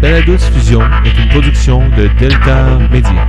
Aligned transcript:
Cette 0.00 0.12
balado-diffusion 0.12 0.80
est 1.04 1.18
une 1.18 1.28
production 1.28 1.80
de 1.88 2.06
Delta 2.20 2.78
Media. 2.88 3.28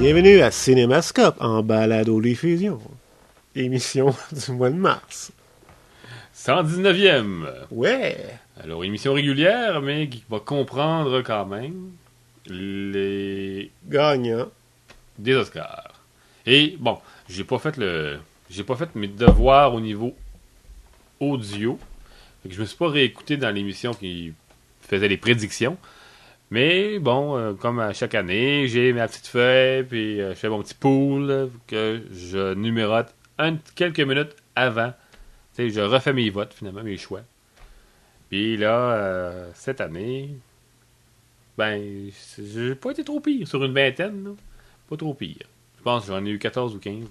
Bienvenue 0.00 0.40
à 0.40 0.50
Cinémascope 0.50 1.36
en 1.38 1.62
balado-diffusion. 1.62 2.80
Émission 3.54 4.12
du 4.32 4.50
mois 4.50 4.70
de 4.70 4.74
mars. 4.74 5.30
119e. 6.36 7.46
Ouais! 7.70 8.16
Alors, 8.60 8.84
émission 8.84 9.12
régulière, 9.12 9.80
mais 9.80 10.08
qui 10.08 10.24
va 10.28 10.40
comprendre 10.40 11.22
quand 11.22 11.46
même 11.46 11.92
les 12.48 13.70
Gagnant. 13.86 14.48
des 15.18 15.34
Oscars. 15.34 15.94
Et 16.46 16.76
bon, 16.78 16.98
j'ai 17.28 17.44
pas 17.44 17.58
fait 17.58 17.76
le 17.76 18.18
j'ai 18.50 18.64
pas 18.64 18.76
fait 18.76 18.94
mes 18.94 19.08
devoirs 19.08 19.74
au 19.74 19.80
niveau 19.80 20.16
audio. 21.20 21.78
Fait 22.42 22.48
que 22.48 22.54
je 22.54 22.60
me 22.60 22.66
suis 22.66 22.76
pas 22.76 22.88
réécouté 22.88 23.36
dans 23.36 23.50
l'émission 23.50 23.92
qui 23.92 24.32
faisait 24.80 25.08
les 25.08 25.16
prédictions. 25.16 25.76
Mais 26.50 26.98
bon, 26.98 27.36
euh, 27.36 27.52
comme 27.52 27.78
à 27.78 27.92
chaque 27.92 28.14
année, 28.14 28.68
j'ai 28.68 28.92
ma 28.94 29.06
petite 29.06 29.26
feuille, 29.26 29.82
puis 29.84 30.20
euh, 30.20 30.30
je 30.30 30.34
fais 30.34 30.48
mon 30.48 30.62
petit 30.62 30.74
pool 30.74 31.26
là, 31.26 31.46
que 31.66 32.02
je 32.10 32.54
numérote 32.54 33.14
un, 33.38 33.56
quelques 33.74 34.00
minutes 34.00 34.34
avant. 34.56 34.92
Je 35.58 35.80
refais 35.80 36.12
mes 36.12 36.30
votes, 36.30 36.54
finalement, 36.54 36.84
mes 36.84 36.96
choix. 36.96 37.22
Puis 38.30 38.56
là, 38.56 38.92
euh, 38.92 39.50
cette 39.54 39.80
année, 39.80 40.30
ben, 41.58 42.10
j'ai 42.38 42.74
pas 42.76 42.92
été 42.92 43.04
trop 43.04 43.20
pire. 43.20 43.46
Sur 43.46 43.62
une 43.64 43.74
vingtaine, 43.74 44.24
là. 44.24 44.30
Pas 44.88 44.96
trop 44.96 45.12
pire. 45.12 45.36
Je 45.76 45.82
pense 45.82 46.06
que 46.06 46.12
j'en 46.12 46.24
ai 46.24 46.30
eu 46.30 46.38
14 46.38 46.74
ou 46.74 46.78
15. 46.78 47.02
là. 47.02 47.08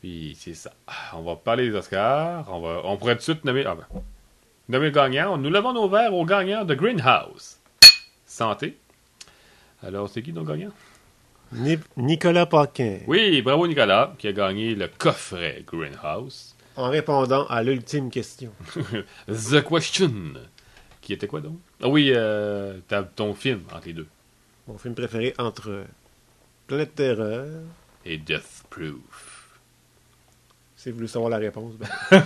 Puis 0.00 0.36
c'est 0.38 0.54
ça. 0.54 0.72
On 1.14 1.22
va 1.22 1.36
parler 1.36 1.68
des 1.70 1.76
Oscars. 1.76 2.46
On, 2.50 2.60
va, 2.60 2.80
on 2.84 2.96
pourrait 2.96 3.14
tout 3.14 3.18
de 3.20 3.22
suite 3.22 3.44
nommer, 3.44 3.64
ah 3.66 3.74
ben, 3.74 3.86
nommer 4.68 4.86
le 4.86 4.90
gagnant. 4.92 5.36
Nous 5.38 5.50
levons 5.50 5.72
nos 5.72 5.88
verres 5.88 6.14
au 6.14 6.24
gagnant 6.24 6.64
de 6.64 6.74
Greenhouse. 6.74 7.58
Santé. 8.26 8.76
Alors, 9.82 10.08
c'est 10.08 10.22
qui 10.22 10.32
notre 10.32 10.48
gagnant? 10.48 10.72
Ni- 11.52 11.78
Nicolas 11.96 12.46
Paquin. 12.46 12.98
Oui, 13.06 13.40
bravo 13.42 13.66
Nicolas, 13.66 14.14
qui 14.18 14.26
a 14.28 14.32
gagné 14.32 14.74
le 14.74 14.88
coffret 14.88 15.62
Greenhouse. 15.66 16.54
En 16.76 16.88
répondant 16.90 17.46
à 17.46 17.62
l'ultime 17.62 18.10
question. 18.10 18.50
The 19.28 19.62
Question. 19.62 20.34
Qui 21.04 21.12
était 21.12 21.26
quoi 21.26 21.42
donc? 21.42 21.58
Ah 21.82 21.88
oui, 21.88 22.12
euh, 22.14 22.78
t'as 22.88 23.02
ton 23.02 23.34
film 23.34 23.60
entre 23.74 23.86
les 23.86 23.92
deux. 23.92 24.06
Mon 24.66 24.78
film 24.78 24.94
préféré 24.94 25.34
entre 25.36 25.84
Planète 26.66 26.94
Terreur. 26.94 27.60
Et 28.06 28.16
Death 28.16 28.64
Proof. 28.70 29.60
Si 30.76 30.88
vous 30.88 30.96
voulez 30.96 31.08
savoir 31.08 31.30
la 31.30 31.36
réponse, 31.36 31.74
ben, 31.74 32.24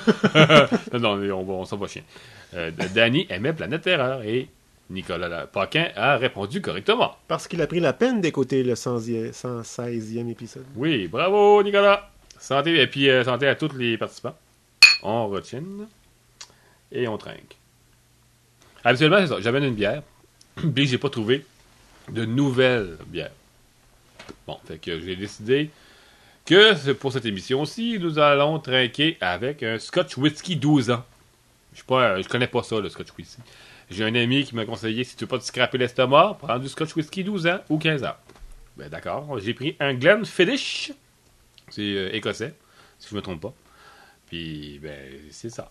non, 0.98 1.16
non, 1.16 1.48
on, 1.48 1.64
s'en 1.64 1.76
va 1.76 1.88
chien. 1.88 2.02
Euh, 2.54 2.70
Danny 2.94 3.26
aimait 3.30 3.52
Planète 3.52 3.82
Terreur 3.82 4.22
et 4.22 4.48
Nicolas 4.90 5.48
Paquin 5.48 5.88
a 5.96 6.16
répondu 6.16 6.60
correctement. 6.60 7.16
parce 7.26 7.48
qu'il 7.48 7.60
a 7.60 7.66
pris 7.66 7.80
la 7.80 7.92
peine 7.92 8.20
d'écouter 8.20 8.62
le 8.62 8.74
100e 8.74 9.32
116e 9.32 10.30
épisode. 10.30 10.66
Oui, 10.76 11.08
bravo 11.08 11.64
Nicolas. 11.64 12.12
Santé 12.38 12.80
et 12.80 12.86
puis 12.86 13.10
euh, 13.10 13.24
santé 13.24 13.48
à 13.48 13.56
tous 13.56 13.76
les 13.76 13.98
participants. 13.98 14.36
On 15.02 15.26
retient 15.26 15.64
et 16.92 17.08
on 17.08 17.18
trinque. 17.18 17.57
Habituellement, 18.88 19.18
c'est 19.20 19.26
ça. 19.26 19.40
J'amène 19.42 19.64
une 19.64 19.74
bière, 19.74 20.02
puis 20.74 20.86
j'ai 20.86 20.96
pas 20.96 21.10
trouvé 21.10 21.44
de 22.10 22.24
nouvelles 22.24 22.96
bières. 23.08 23.32
Bon, 24.46 24.58
fait 24.66 24.78
que 24.78 24.98
j'ai 24.98 25.14
décidé 25.14 25.68
que 26.46 26.92
pour 26.94 27.12
cette 27.12 27.26
émission-ci, 27.26 27.98
nous 28.00 28.18
allons 28.18 28.58
trinquer 28.58 29.18
avec 29.20 29.62
un 29.62 29.78
Scotch 29.78 30.16
Whisky 30.16 30.56
12 30.56 30.90
ans. 30.90 31.04
Je 31.74 31.82
je 31.82 32.28
connais 32.28 32.46
pas 32.46 32.62
ça, 32.62 32.80
le 32.80 32.88
Scotch 32.88 33.08
Whisky. 33.18 33.42
J'ai 33.90 34.04
un 34.04 34.14
ami 34.14 34.44
qui 34.44 34.56
m'a 34.56 34.64
conseillé, 34.64 35.04
si 35.04 35.16
tu 35.16 35.24
veux 35.24 35.28
pas 35.28 35.38
te 35.38 35.44
scraper 35.44 35.76
l'estomac, 35.76 36.38
prends 36.40 36.58
du 36.58 36.70
Scotch 36.70 36.96
Whisky 36.96 37.24
12 37.24 37.46
ans 37.46 37.58
ou 37.68 37.76
15 37.76 38.04
ans. 38.04 38.16
Ben 38.78 38.88
d'accord, 38.88 39.38
j'ai 39.38 39.52
pris 39.52 39.76
un 39.80 39.92
Glenfiddich. 39.92 40.92
C'est 41.68 41.82
euh, 41.82 42.14
écossais, 42.14 42.54
si 42.98 43.10
je 43.10 43.14
me 43.14 43.20
trompe 43.20 43.42
pas. 43.42 43.52
Puis, 44.28 44.78
ben, 44.82 44.96
c'est 45.30 45.50
ça. 45.50 45.70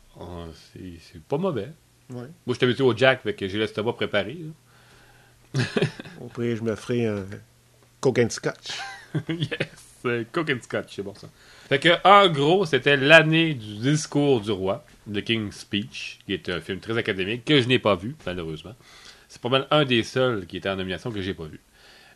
C'est 0.70 1.24
pas 1.24 1.40
mauvais. 1.40 1.70
Ouais. 2.10 2.16
Moi, 2.16 2.30
je 2.50 2.54
suis 2.54 2.66
habitué 2.66 2.84
au 2.84 2.96
Jack, 2.96 3.24
fait 3.24 3.34
que 3.34 3.48
j'ai 3.48 3.58
l'estomac 3.58 3.94
préparé. 3.94 4.38
Au 6.22 6.28
prix, 6.28 6.56
je 6.56 6.64
me 6.64 6.76
ferai 6.76 7.06
un 7.08 7.26
Coke 8.00 8.20
and 8.20 8.30
Scotch. 8.30 8.80
yes! 9.30 9.50
euh, 10.06 10.24
Coke 10.32 10.50
and 10.52 10.62
Scotch, 10.62 10.96
c'est 10.96 11.02
bon 11.04 11.14
ça. 11.16 11.28
Fait 11.68 11.80
que, 11.80 11.90
en 12.08 12.30
gros, 12.30 12.66
c'était 12.66 12.96
l'année 12.96 13.54
du 13.54 13.76
discours 13.76 14.42
du 14.42 14.52
roi, 14.52 14.86
The 15.12 15.22
King's 15.22 15.58
Speech, 15.58 16.20
qui 16.26 16.34
est 16.34 16.50
un 16.50 16.62
film 16.62 16.80
très 16.80 16.98
académique 16.98 17.44
que 17.44 17.62
je 17.62 17.68
n'ai 17.68 17.80
pas 17.80 17.96
vu, 17.96 18.16
malheureusement. 18.26 18.76
C'est 19.28 19.42
pas 19.42 19.50
mal 19.50 19.68
un 19.72 19.84
des 19.84 20.04
seuls 20.04 20.46
qui 20.46 20.58
était 20.58 20.70
en 20.70 20.78
nomination 20.78 21.12
que 21.12 21.22
j'ai 21.22 21.34
pas 21.34 21.46
vu. 21.46 21.60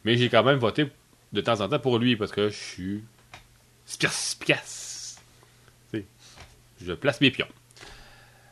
Mais 0.05 0.15
j'ai 0.15 0.29
quand 0.29 0.43
même 0.43 0.57
voté 0.57 0.89
de 1.33 1.41
temps 1.41 1.59
en 1.59 1.67
temps 1.67 1.79
pour 1.79 1.99
lui 1.99 2.15
parce 2.15 2.31
que 2.31 2.49
je 2.49 2.55
suis 2.55 3.03
spiace. 3.85 5.19
Je 6.83 6.93
place 6.93 7.21
mes 7.21 7.29
pions. 7.29 7.47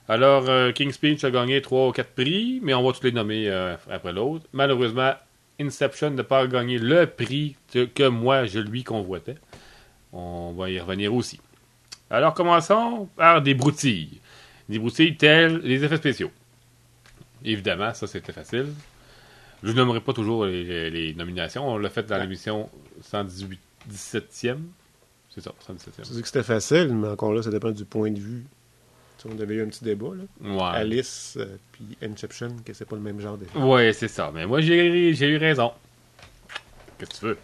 Alors, 0.09 0.49
euh, 0.49 0.71
King's 0.71 0.95
Speech 0.95 1.23
a 1.23 1.29
gagné 1.31 1.61
3 1.61 1.87
ou 1.87 1.91
4 1.91 2.09
prix, 2.11 2.59
mais 2.63 2.73
on 2.73 2.83
va 2.85 2.91
tous 2.93 3.03
les 3.03 3.11
nommer 3.11 3.47
euh, 3.47 3.75
après 3.89 4.11
l'autre. 4.11 4.45
Malheureusement, 4.53 5.13
Inception 5.61 6.09
n'a 6.11 6.23
pas 6.23 6.47
gagné 6.47 6.77
le 6.79 7.05
prix 7.05 7.55
que, 7.71 8.07
moi 8.07 8.45
je 8.45 8.59
lui 8.59 8.83
convoitais. 8.83 9.35
On 10.11 10.51
va 10.53 10.69
y 10.71 10.79
revenir 10.79 11.13
aussi. 11.13 11.39
Alors, 12.09 12.33
commençons 12.33 13.07
par 13.15 13.41
des 13.41 13.53
broutilles. 13.53 14.19
Des 14.67 14.79
broutilles 14.79 15.15
telles 15.15 15.57
les 15.59 15.83
effets 15.83 15.97
spéciaux. 15.97 16.31
Évidemment, 17.45 17.93
ça 17.93 18.07
c'était 18.07 18.31
facile. 18.33 18.67
Je 19.61 19.71
nommerai 19.73 19.99
pas 20.01 20.13
toujours 20.13 20.45
les, 20.45 20.63
les- 20.63 20.89
les 20.89 21.13
nominations. 21.13 21.67
On 21.69 21.77
l'a 21.77 21.89
fait 21.89 22.03
dans 22.07 22.15
Ouais. 22.15 22.21
l'émission 22.21 22.69
118 23.01 23.59
17e. 23.89 24.57
C'est 25.29 25.41
ça, 25.41 25.51
117e. 25.67 26.03
Tu 26.07 26.13
dis 26.13 26.21
que 26.21 26.27
c'était 26.27 26.43
facile, 26.43 26.93
mais 26.95 27.09
encore 27.09 27.33
là, 27.33 27.43
ça 27.43 27.51
dépend 27.51 27.71
du 27.71 27.85
point 27.85 28.09
de 28.11 28.19
vue. 28.19 28.45
On 29.25 29.37
avait 29.39 29.55
eu 29.55 29.63
un 29.63 29.67
petit 29.67 29.83
débat, 29.83 30.09
là. 30.15 30.23
Ouais. 30.49 30.77
Alice 30.77 31.37
euh, 31.39 31.57
puis 31.71 31.97
Inception, 32.01 32.55
que 32.65 32.73
c'est 32.73 32.85
pas 32.85 32.95
le 32.95 33.01
même 33.01 33.19
genre 33.19 33.37
de 33.37 33.45
Ouais, 33.59 33.91
c'est 33.93 34.07
ça. 34.07 34.31
Mais 34.33 34.45
moi, 34.45 34.61
j'ai 34.61 35.13
j'ai 35.13 35.27
eu 35.29 35.37
raison. 35.37 35.71
Qu'est-ce 36.97 37.09
que 37.11 37.15
tu 37.17 37.25
veux? 37.25 37.37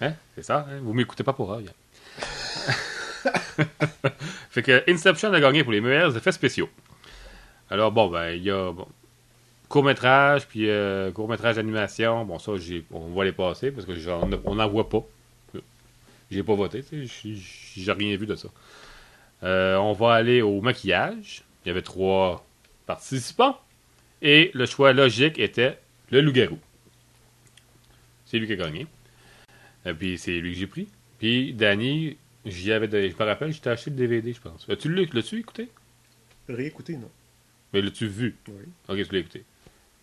Hein? 0.00 0.14
C'est 0.34 0.42
ça? 0.44 0.66
hein? 0.70 0.78
Vous 0.82 0.92
m'écoutez 0.92 1.22
pas 1.24 1.32
pour 1.32 1.50
rien. 1.52 1.70
fait 4.50 4.62
que 4.62 4.82
Inception 4.90 5.32
a 5.32 5.40
gagné 5.40 5.62
pour 5.62 5.72
les 5.72 5.80
meilleurs 5.80 6.16
effets 6.16 6.32
spéciaux. 6.32 6.68
Alors, 7.70 7.92
bon, 7.92 8.08
ben, 8.08 8.30
il 8.32 8.42
y 8.42 8.50
a 8.50 8.72
bon, 8.72 8.86
court-métrage, 9.68 10.46
puis 10.48 10.68
euh, 10.68 11.10
court-métrage 11.12 11.56
d'animation. 11.56 12.24
Bon, 12.24 12.38
ça, 12.38 12.52
j'ai- 12.56 12.84
on 12.90 13.08
va 13.14 13.24
les 13.24 13.32
passer 13.32 13.70
parce 13.70 13.86
que 13.86 13.94
j'en- 13.94 14.28
on 14.44 14.54
n'en 14.54 14.68
voit 14.68 14.88
pas. 14.88 15.02
J'ai 16.30 16.42
pas 16.42 16.54
voté, 16.54 16.82
tu 16.82 17.06
sais, 17.06 17.12
j'ai- 17.22 17.82
j'ai 17.82 17.92
rien 17.92 18.16
vu 18.16 18.26
de 18.26 18.34
ça. 18.36 18.48
Euh, 19.42 19.76
on 19.76 19.92
va 19.92 20.14
aller 20.14 20.42
au 20.42 20.60
maquillage. 20.60 21.42
Il 21.64 21.68
y 21.68 21.70
avait 21.70 21.82
trois 21.82 22.44
participants. 22.86 23.58
Et 24.20 24.50
le 24.54 24.66
choix 24.66 24.92
logique 24.92 25.38
était 25.38 25.78
le 26.10 26.20
loup-garou. 26.20 26.58
C'est 28.26 28.38
lui 28.38 28.46
qui 28.46 28.52
a 28.52 28.56
gagné. 28.56 28.86
Et 29.84 29.92
puis 29.94 30.16
c'est 30.18 30.38
lui 30.40 30.52
que 30.52 30.58
j'ai 30.58 30.66
pris. 30.66 30.88
Puis 31.18 31.52
Danny, 31.54 32.16
j'y 32.46 32.72
avais 32.72 32.88
de- 32.88 33.08
je 33.08 33.14
me 33.16 33.24
rappelle, 33.24 33.52
j'étais 33.52 33.70
acheté 33.70 33.90
le 33.90 33.96
DVD, 33.96 34.32
je 34.32 34.40
pense. 34.40 34.68
As-tu 34.68 34.88
lu- 34.88 35.08
l'as-tu 35.12 35.38
écouté? 35.40 35.68
Réécouter, 36.48 36.96
non. 36.96 37.10
Mais 37.72 37.80
l'as-tu 37.82 38.06
vu? 38.06 38.36
Oui, 38.48 38.54
Ok, 38.88 39.06
tu 39.06 39.12
l'as 39.12 39.18
écouté. 39.20 39.44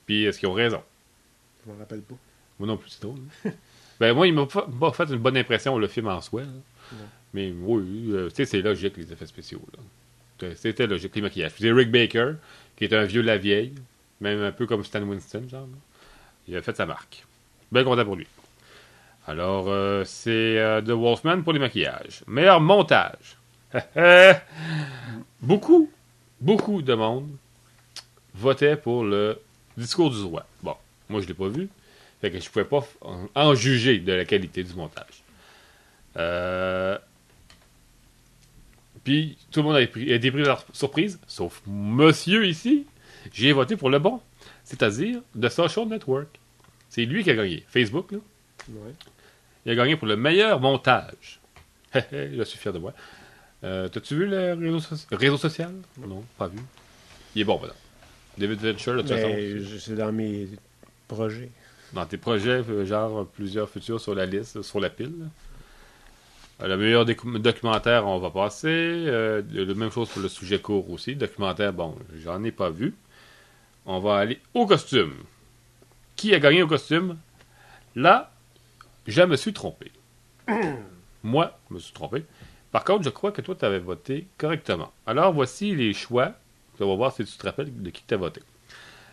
Puis 0.06 0.24
est-ce 0.26 0.40
qu'ils 0.40 0.50
ont 0.50 0.54
raison? 0.54 0.82
je 1.66 1.72
m'en 1.72 1.78
rappelle 1.78 2.02
pas. 2.02 2.16
Moi 2.58 2.68
non 2.68 2.78
plus, 2.78 2.90
c'est 2.90 3.02
drôle. 3.02 3.20
hein? 3.46 3.52
ben 4.00 4.14
moi, 4.14 4.28
il 4.28 4.34
m'a 4.34 4.46
pas, 4.46 4.68
pas 4.80 4.92
fait 4.92 5.04
une 5.14 5.18
bonne 5.20 5.38
impression, 5.38 5.78
le 5.78 5.88
film 5.88 6.08
en 6.08 6.20
soi. 6.22 6.42
là. 6.44 6.98
Mais 7.34 7.52
oui, 7.52 8.10
euh, 8.12 8.30
c'est 8.34 8.62
logique, 8.62 8.98
les 8.98 9.12
effets 9.14 9.26
spéciaux. 9.26 9.62
C'était- 10.56 10.88
logique, 10.88 11.16
les 11.16 11.22
maquillages. 11.22 11.52
Puis 11.54 11.72
Rick 11.72 11.92
Baker, 11.92 12.34
qui 12.76 12.86
est 12.86 12.94
un 12.94 13.04
vieux 13.04 13.22
la 13.22 13.38
vieille, 13.38 13.74
même 14.22 14.42
un 14.42 14.52
peu 14.52 14.66
comme 14.66 14.84
Stan 14.84 15.02
Winston, 15.02 15.48
genre. 15.50 15.68
Il 16.48 16.56
a 16.56 16.62
fait 16.62 16.76
sa 16.76 16.86
marque. 16.86 17.26
Bien 17.72 17.84
content 17.84 18.06
pour 18.06 18.16
lui. 18.16 18.26
Alors, 19.28 19.66
euh, 19.70 20.04
c'est 20.06 20.58
euh, 20.58 20.82
The 20.82 20.90
Wolfman 20.90 21.42
pour 21.44 21.54
les 21.54 21.60
maquillages. 21.60 22.24
Meilleur 22.26 22.60
montage. 22.60 23.38
beaucoup, 25.42 25.92
beaucoup 26.42 26.82
de 26.82 26.94
monde 26.96 27.30
votait 28.34 28.76
pour 28.76 29.04
le 29.04 29.40
discours 29.78 30.10
du 30.10 30.22
roi. 30.24 30.46
Bon, 30.64 30.76
moi, 31.10 31.22
je 31.22 31.28
l'ai 31.28 31.34
pas 31.34 31.48
vu. 31.48 31.70
Fait 32.22 32.32
que 32.32 32.40
je 32.40 32.50
pouvais 32.50 32.66
pas 32.66 32.86
en, 33.02 33.28
en 33.36 33.54
juger 33.56 34.00
de 34.00 34.12
la 34.14 34.26
qualité 34.26 34.64
du 34.64 34.74
montage. 34.74 35.24
Euh, 36.18 36.98
Puis 39.04 39.38
tout 39.52 39.62
le 39.62 39.68
monde 39.68 39.76
a, 39.78 39.88
pris- 39.88 40.12
a 40.12 40.16
été 40.16 40.32
pris 40.32 40.44
par 40.44 40.66
surprise, 40.74 41.20
sauf 41.28 41.62
monsieur 41.68 42.46
ici. 42.48 42.86
J'ai 43.34 43.52
voté 43.54 43.76
pour 43.76 43.90
le 43.90 44.00
bon, 44.00 44.22
c'est-à-dire 44.64 45.22
The 45.40 45.50
Social 45.50 45.88
Network. 45.88 46.28
C'est 46.90 47.06
lui 47.06 47.24
qui 47.24 47.32
a 47.32 47.36
gagné. 47.36 47.64
Facebook, 47.68 48.12
là. 48.12 48.18
Ouais. 48.70 48.92
Il 49.66 49.72
a 49.72 49.76
gagné 49.76 49.96
pour 49.96 50.08
le 50.08 50.16
meilleur 50.16 50.60
montage. 50.60 51.40
Je 52.12 52.44
suis 52.44 52.58
fier 52.58 52.74
de 52.74 52.80
moi. 52.80 52.94
Euh, 53.64 53.88
T'as-tu 53.90 54.16
vu 54.16 54.26
le 54.26 54.54
réseau, 54.54 54.80
so- 54.80 54.96
réseau 55.12 55.38
social? 55.38 55.74
Non, 56.08 56.24
pas 56.38 56.48
vu. 56.48 56.60
Il 57.36 57.42
est 57.42 57.46
bon, 57.46 57.60
madame. 57.60 57.76
David 58.38 58.60
Venture, 58.60 58.94
de 58.96 59.02
toute 59.02 59.10
façon. 59.10 59.78
C'est 59.80 59.96
dans 59.96 60.12
mes 60.12 60.48
projets. 61.08 61.50
Dans 61.94 62.06
tes 62.06 62.18
projets, 62.18 62.64
euh, 62.70 62.86
genre 62.86 63.28
plusieurs 63.28 63.70
futurs 63.70 64.00
sur 64.00 64.16
la 64.16 64.26
liste, 64.26 64.62
sur 64.62 64.80
la 64.80 64.90
pile. 64.90 65.14
là. 65.20 65.26
Euh, 66.62 66.68
Le 66.68 66.78
meilleur 66.78 67.06
documentaire, 67.06 68.06
on 68.08 68.20
va 68.20 68.30
passer. 68.30 68.68
Euh, 68.68 69.42
la 69.52 69.74
même 69.74 69.92
chose 69.92 70.10
pour 70.10 70.22
le 70.22 70.30
sujet 70.30 70.60
court 70.60 70.90
aussi. 70.92 71.16
Documentaire, 71.16 71.74
bon, 71.74 71.96
j'en 72.24 72.44
ai 72.44 72.52
pas 72.52 72.70
vu. 72.70 72.94
On 73.86 74.00
va 74.00 74.18
aller 74.18 74.40
au 74.54 74.66
costume. 74.66 75.14
Qui 76.16 76.34
a 76.36 76.40
gagné 76.40 76.62
au 76.62 76.68
costume? 76.68 77.18
Là, 77.96 78.32
je 79.08 79.22
me 79.24 79.36
suis 79.36 79.54
trompé. 79.54 79.92
Moi, 81.24 81.58
je 81.70 81.76
me 81.76 81.80
suis 81.80 81.94
trompé. 81.94 82.24
Par 82.72 82.84
contre, 82.84 83.04
je 83.04 83.10
crois 83.10 83.32
que 83.32 83.42
toi, 83.42 83.56
tu 83.56 83.66
avais 83.66 83.80
voté 83.80 84.28
correctement. 84.38 84.92
Alors, 85.08 85.34
voici 85.34 85.76
les 85.76 85.94
choix. 85.94 86.34
On 86.80 86.88
va 86.88 86.96
voir 86.96 87.12
si 87.14 87.26
tu 87.26 87.38
te 87.38 87.46
rappelles 87.46 87.82
de 87.82 87.90
qui 87.90 88.04
tu 88.08 88.14
as 88.14 88.18
voté. 88.18 88.42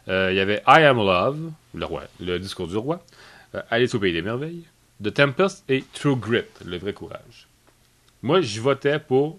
Euh, 0.08 0.28
Il 0.30 0.36
y 0.36 0.40
avait 0.40 0.62
I 0.68 0.82
Am 0.82 0.98
Love, 0.98 1.50
le 1.74 1.84
roi, 1.84 2.04
le 2.20 2.38
discours 2.38 2.68
du 2.68 2.76
roi, 2.76 3.02
euh, 3.54 3.62
Alice 3.70 3.92
au 3.94 3.98
pays 3.98 4.12
des 4.12 4.22
merveilles, 4.22 4.62
The 5.02 5.12
Tempest 5.12 5.64
et 5.68 5.84
True 5.92 6.16
Grit, 6.16 6.44
le 6.64 6.78
vrai 6.78 6.92
courage. 6.92 7.48
Moi, 8.22 8.40
je 8.40 8.60
votais 8.60 8.98
pour 8.98 9.38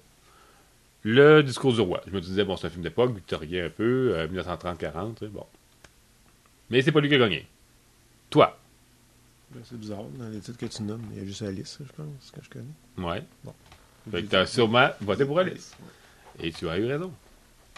le 1.04 1.42
discours 1.42 1.74
du 1.74 1.81
roi. 1.81 2.01
Je 2.06 2.12
me 2.12 2.21
disais, 2.21 2.44
bon, 2.44 2.56
c'est 2.57 2.68
un 2.68 2.69
film 2.69 2.83
d'époque, 2.83 3.13
victorien 3.15 3.65
un 3.65 3.69
peu, 3.69 4.13
euh, 4.15 4.27
1930-40, 4.27 5.15
tu 5.15 5.25
sais, 5.25 5.31
bon. 5.31 5.45
Mais 6.69 6.81
c'est 6.81 6.92
pas 6.92 7.00
lui 7.00 7.09
qui 7.09 7.15
a 7.15 7.19
gagné. 7.19 7.48
Toi. 8.30 8.57
Ben, 9.51 9.62
c'est 9.63 9.80
bizarre, 9.80 10.04
dans 10.19 10.30
les 10.30 10.39
titres 10.39 10.57
que 10.57 10.65
tu 10.65 10.83
nommes, 10.83 11.04
il 11.13 11.19
y 11.19 11.21
a 11.21 11.25
juste 11.25 11.42
Alice, 11.42 11.80
je 11.80 11.92
pense, 11.94 12.31
que 12.31 12.44
je 12.44 12.50
connais. 12.50 13.10
Ouais. 13.10 13.24
Fait 14.12 14.24
que 14.24 14.27
t'as 14.27 14.45
sûrement 14.45 14.89
voté 15.01 15.25
pour 15.25 15.39
Alice. 15.39 15.74
Et 16.42 16.51
tu 16.51 16.69
as 16.69 16.77
eu 16.77 16.86
raison. 16.86 17.12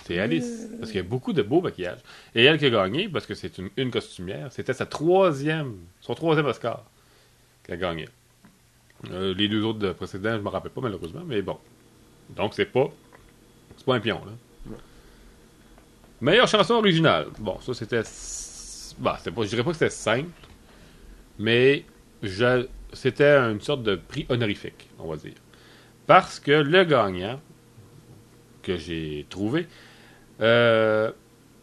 C'est 0.05 0.19
Alice. 0.19 0.67
Parce 0.79 0.91
qu'il 0.91 0.99
y 0.99 1.03
a 1.03 1.07
beaucoup 1.07 1.33
de 1.33 1.43
beaux 1.43 1.61
maquillages. 1.61 1.99
Et 2.35 2.43
elle 2.43 2.57
qui 2.57 2.65
a 2.65 2.69
gagné, 2.69 3.07
parce 3.07 3.25
que 3.25 3.35
c'est 3.35 3.57
une, 3.57 3.69
une 3.77 3.91
costumière, 3.91 4.51
c'était 4.51 4.73
sa 4.73 4.85
troisième, 4.85 5.75
son 6.01 6.15
troisième 6.15 6.47
Oscar 6.47 6.83
qu'elle 7.69 7.83
a 7.83 7.89
gagné. 7.89 8.07
Euh, 9.11 9.33
les 9.33 9.47
deux 9.47 9.63
autres 9.63 9.79
de 9.79 9.91
précédents, 9.91 10.31
je 10.31 10.37
ne 10.37 10.41
me 10.41 10.49
rappelle 10.49 10.71
pas 10.71 10.81
malheureusement, 10.81 11.23
mais 11.25 11.41
bon. 11.41 11.57
Donc 12.35 12.53
c'est 12.53 12.65
pas. 12.65 12.89
C'est 13.77 13.85
pas 13.85 13.95
un 13.95 13.99
pion, 13.99 14.21
là. 14.25 14.75
Meilleure 16.21 16.47
chanson 16.47 16.73
originale. 16.73 17.27
Bon, 17.39 17.59
ça 17.61 17.73
c'était. 17.73 18.01
Bah, 18.99 19.15
c'était 19.17 19.31
pas, 19.31 19.43
je 19.43 19.47
dirais 19.49 19.63
pas 19.63 19.69
que 19.71 19.77
c'était 19.77 19.89
simple, 19.89 20.29
mais 21.37 21.85
je, 22.21 22.67
c'était 22.91 23.37
une 23.37 23.61
sorte 23.61 23.83
de 23.83 23.95
prix 23.95 24.25
honorifique, 24.27 24.89
on 24.99 25.07
va 25.07 25.15
dire. 25.15 25.35
Parce 26.05 26.39
que 26.39 26.51
le 26.51 26.83
gagnant 26.83 27.39
que 28.61 28.75
j'ai 28.75 29.25
trouvé, 29.29 29.67
euh, 30.41 31.11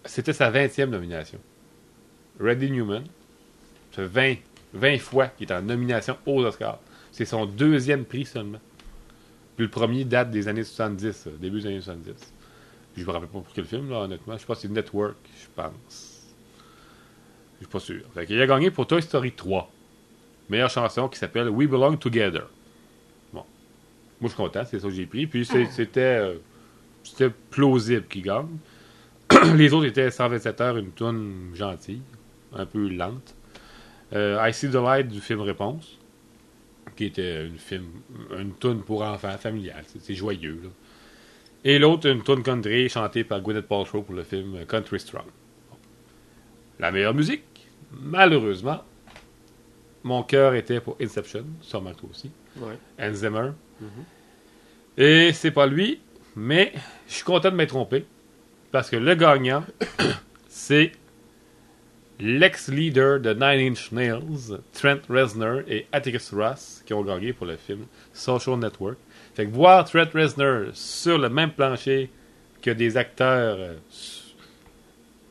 c'était 0.07 0.33
sa 0.33 0.51
20e 0.51 0.87
nomination. 0.87 1.39
Randy 2.41 2.71
Newman, 2.71 3.05
ça 3.93 4.03
fait 4.09 4.09
20, 4.09 4.37
20 4.77 4.99
fois 4.99 5.29
qu'il 5.29 5.49
est 5.51 5.53
en 5.55 5.63
nomination 5.63 6.17
aux 6.27 6.45
Oscars. 6.45 6.79
C'est 7.13 7.25
son 7.25 7.47
deuxième 7.47 8.05
prix 8.05 8.25
seulement. 8.25 8.61
Puis 9.57 9.65
le 9.67 9.71
premier 9.71 10.05
date 10.05 10.31
des 10.31 10.49
années 10.49 10.65
70, 10.65 11.27
euh, 11.27 11.31
début 11.41 11.61
des 11.61 11.67
années 11.69 11.81
70. 11.81 12.33
Je 12.97 13.05
me 13.05 13.11
rappelle 13.11 13.29
pas 13.29 13.41
pour 13.41 13.53
quel 13.55 13.65
film, 13.65 13.91
là, 13.91 14.01
honnêtement. 14.01 14.37
Je 14.39 14.45
pense 14.47 14.57
que 14.57 14.63
c'est 14.63 14.69
Network, 14.73 15.17
je 15.41 15.47
pense. 15.55 16.23
Je 17.59 17.65
suis 17.65 17.73
pas 17.73 17.81
sûr. 17.81 18.03
Fait 18.15 18.27
qu'il 18.27 18.41
a 18.41 18.47
gagné 18.47 18.71
pour 18.71 18.87
Toy 18.87 19.03
Story 19.03 19.33
3. 19.33 19.71
Meilleure 20.49 20.71
chanson 20.71 21.09
qui 21.09 21.19
s'appelle 21.19 21.49
We 21.49 21.69
Belong 21.69 21.97
Together. 21.97 22.49
Bon. 23.33 23.45
Moi, 24.21 24.23
je 24.23 24.27
suis 24.29 24.37
content, 24.37 24.63
c'est 24.65 24.79
ça 24.79 24.89
que 24.89 24.95
j'ai 24.95 25.07
pris. 25.07 25.27
Puis 25.27 25.45
c'est- 25.45 25.71
c'était 25.71 26.01
euh, 26.01 26.35
c'était 27.03 27.31
plausible 27.31 28.07
qu'il 28.09 28.23
gagne. 28.23 28.49
Les 29.57 29.73
autres 29.73 29.87
étaient 29.87 30.11
127 30.11 30.61
heures, 30.61 30.77
une 30.77 30.91
tonne 30.93 31.51
gentille, 31.55 32.03
un 32.55 32.67
peu 32.67 32.89
lente. 32.89 33.35
Euh, 34.13 34.39
I 34.49 34.53
See 34.53 34.69
the 34.71 34.75
Light 34.75 35.09
du 35.09 35.21
film 35.21 35.41
Réponse, 35.41 35.99
qui 36.95 37.07
était 37.07 37.47
une 37.47 37.59
film, 37.59 37.87
une 38.39 38.55
tune 38.57 38.83
pour 38.83 39.03
enfants, 39.03 39.37
familiale. 39.39 39.85
C'est- 39.99 40.15
joyeux. 40.15 40.61
Là. 40.63 40.71
Et 41.65 41.79
l'autre, 41.79 42.09
une 42.09 42.23
tune 42.23 42.43
country 42.43 42.89
chantée 42.89 43.25
par 43.25 43.41
Gwyneth 43.41 43.67
Paltrow 43.67 44.03
pour 44.03 44.15
le 44.15 44.23
film 44.23 44.65
Country 44.67 45.01
Strong. 45.01 45.27
La 46.79 46.93
meilleure 46.93 47.15
musique, 47.15 47.43
malheureusement, 47.91 48.85
mon 50.05 50.23
cœur 50.23 50.55
était 50.55 50.81
pour 50.81 50.97
Inception, 51.01 51.45
sûrement 51.61 51.93
toi 51.93 52.09
aussi. 52.11 52.31
Ouais. 52.59 52.79
Hans 53.01 53.13
Zimmer. 53.15 53.51
Et 54.97 55.33
c'est 55.33 55.51
pas 55.51 55.67
lui, 55.67 56.01
mais 56.37 56.73
je 57.09 57.15
suis 57.15 57.25
content 57.25 57.51
de 57.51 57.57
m'être 57.57 57.71
trompé. 57.71 58.07
Parce 58.71 58.89
que 58.91 58.97
le 58.97 59.15
gagnant, 59.15 59.65
c'est 60.49 60.93
l'ex-leader 62.19 63.21
de 63.21 63.33
Nine 63.33 63.73
Inch 63.73 63.93
Nails, 63.93 64.61
Trent 64.73 65.01
Reznor 65.09 65.61
et 65.69 65.87
Atticus 65.93 66.33
Ross, 66.33 66.83
qui 66.87 66.95
ont 66.95 67.03
gagné 67.03 67.33
pour 67.33 67.47
le 67.47 67.57
film 67.57 67.87
Social 68.13 68.59
Network. 68.59 68.97
Fait 69.35 69.47
que 69.47 69.51
voir 69.51 69.85
Trent 69.85 70.09
Reznor 70.15 70.71
sur 70.73 71.19
le 71.19 71.29
même 71.29 71.51
plancher 71.51 72.11
que 72.63 72.71
des 72.71 72.97
acteurs 72.97 73.57
euh, 73.59 73.75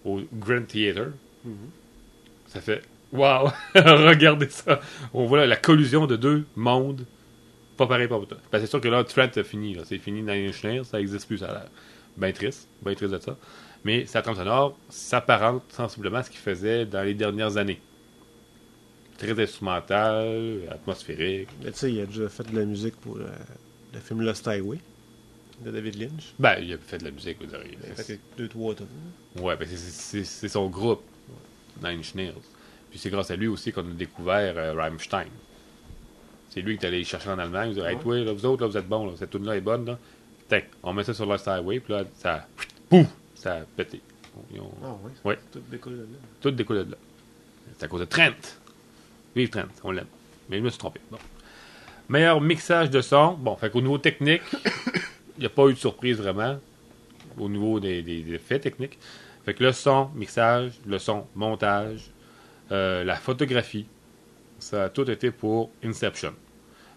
au 0.04 0.22
Grand 0.34 0.66
Theater, 0.66 1.08
ça 2.48 2.62
fait 2.62 2.82
Waouh! 3.12 3.50
Regardez 3.76 4.50
ça! 4.50 4.80
On 5.14 5.26
voit 5.26 5.40
là, 5.40 5.46
la 5.46 5.56
collusion 5.56 6.06
de 6.06 6.16
deux 6.16 6.46
mondes. 6.56 7.06
Pas 7.78 7.88
pareil, 7.88 8.08
pas 8.08 8.20
tout. 8.20 8.36
Ben, 8.52 8.60
c'est 8.60 8.68
sûr 8.68 8.82
que 8.82 8.88
là, 8.88 9.04
Trent 9.04 9.30
a 9.36 9.44
fini. 9.44 9.78
C'est 9.86 9.98
fini 9.98 10.22
Nine 10.22 10.50
Inch 10.50 10.64
Nails, 10.64 10.86
ça 10.86 10.98
n'existe 10.98 11.28
plus, 11.28 11.38
ça 11.40 11.48
a 11.48 11.54
l'air. 11.54 11.68
Ben 12.18 12.32
triste, 12.32 12.70
ben 12.82 12.96
triste 12.96 13.14
de 13.14 13.20
ça. 13.20 13.38
Mais 13.86 14.06
sa 14.08 14.22
trame 14.24 14.36
sonore 14.36 14.78
s'apparente 14.90 15.64
sensiblement 15.70 16.18
à 16.18 16.24
ce 16.24 16.30
qu'il 16.32 16.40
faisait 16.40 16.86
dans 16.86 17.04
les 17.04 17.14
dernières 17.14 17.56
années. 17.58 17.80
Très 19.18 19.40
instrumental, 19.42 20.62
atmosphérique. 20.72 21.50
Mais 21.64 21.72
tu 21.72 21.78
sais, 21.78 21.94
il 21.94 22.02
a 22.02 22.06
déjà 22.08 22.28
fait 22.28 22.44
de 22.52 22.60
la 22.60 22.66
musique 22.66 22.96
pour 22.98 23.16
euh, 23.18 23.28
le 23.94 24.00
film 24.00 24.22
Lost 24.24 24.46
Highway 24.48 24.80
de 25.64 25.72
David 25.72 25.96
Lynch. 26.02 26.34
Ben, 26.40 26.58
il 26.62 26.74
a 26.74 26.78
fait 26.80 26.98
de 26.98 27.06
la 27.06 27.12
musique, 27.12 27.38
vous 27.40 27.46
direz. 27.46 27.78
Il 27.86 27.92
a 27.92 27.96
fait 27.96 28.20
deux, 28.38 28.48
trois 28.50 28.74
tonnes. 28.76 28.88
Ouais, 29.40 29.56
ben 29.56 29.66
c'est- 29.68 30.48
son 30.50 30.68
groupe, 30.68 31.04
Nine 31.82 32.00
Inch 32.00 32.14
Nails. 32.16 32.34
Puis 32.90 33.00
c'est 33.00 33.10
grâce 33.10 33.30
à 33.32 33.36
lui 33.36 33.48
aussi 33.48 33.72
qu'on 33.72 33.82
a 33.82 33.94
découvert 33.94 34.56
euh, 34.58 34.74
Rammstein. 34.74 35.28
C'est 36.50 36.62
lui 36.62 36.78
qui 36.78 36.86
est 36.86 36.88
allé 36.88 37.04
chercher 37.04 37.30
en 37.30 37.38
Allemagne. 37.40 37.70
Il 37.70 37.76
dit 37.76 37.82
Hey, 37.82 37.98
toi, 38.00 38.18
là, 38.18 38.34
vous 38.34 38.46
autres, 38.46 38.64
là, 38.64 38.68
vous 38.68 38.78
êtes 38.78 38.88
bons, 38.88 39.06
là, 39.06 39.14
cette 39.18 39.30
tune-là 39.30 39.56
est 39.56 39.62
bonne. 39.62 39.86
Là. 39.86 40.00
Tiens, 40.50 40.62
on 40.84 40.92
met 40.92 41.04
ça 41.04 41.14
sur 41.14 41.26
Lost 41.28 41.48
Highway, 41.48 41.80
puis 41.80 41.94
là, 41.94 42.04
ça. 42.18 42.48
Pouf 42.90 43.08
Ça 43.36 43.56
a 43.58 43.62
pété. 43.62 44.02
Ils 44.54 44.60
ont- 44.60 44.72
Ah? 44.84 44.96
Ouais. 45.24 45.38
Tout 45.52 45.60
décolle 45.70 45.94
de 45.94 46.02
là. 46.02 46.08
Tout 46.42 46.52
découle 46.52 46.86
de 46.86 46.92
là. 46.92 46.98
C'est 47.78 47.86
à 47.86 47.88
cause 47.88 48.02
de 48.02 48.06
Trent. 48.06 48.32
Vive 49.36 49.50
Trent, 49.50 49.64
on 49.84 49.92
l'aime. 49.92 50.08
Mais 50.50 50.58
je 50.58 50.64
me 50.64 50.70
suis 50.70 50.78
trompé. 50.80 51.00
Bon. 51.12 51.18
Meilleur 52.10 52.40
mixage 52.42 52.90
de 52.90 53.02
son. 53.02 53.34
Bon, 53.34 53.56
fait 53.56 53.70
qu'au 53.72 53.82
niveau 53.82 53.98
technique, 53.98 54.42
il 55.38 55.40
n'y 55.42 55.46
a 55.46 55.50
pas 55.50 55.68
eu 55.68 55.74
de 55.74 55.80
surprise 55.80 56.18
vraiment. 56.18 56.60
Au 57.38 57.50
niveau 57.50 57.80
des, 57.80 58.02
des- 58.02 58.22
des 58.24 58.38
faits 58.38 58.62
techniques. 58.64 58.98
Fait 59.44 59.54
que 59.54 59.64
le 59.64 59.72
son, 59.74 60.10
mixage, 60.16 60.74
le 60.86 60.98
son, 61.00 61.28
montage, 61.36 62.10
euh, 62.72 63.04
la 63.04 63.16
photographie, 63.16 63.86
ça 64.60 64.86
a 64.86 64.90
tout 64.90 65.10
été 65.10 65.32
pour 65.32 65.72
Inception. 65.84 66.34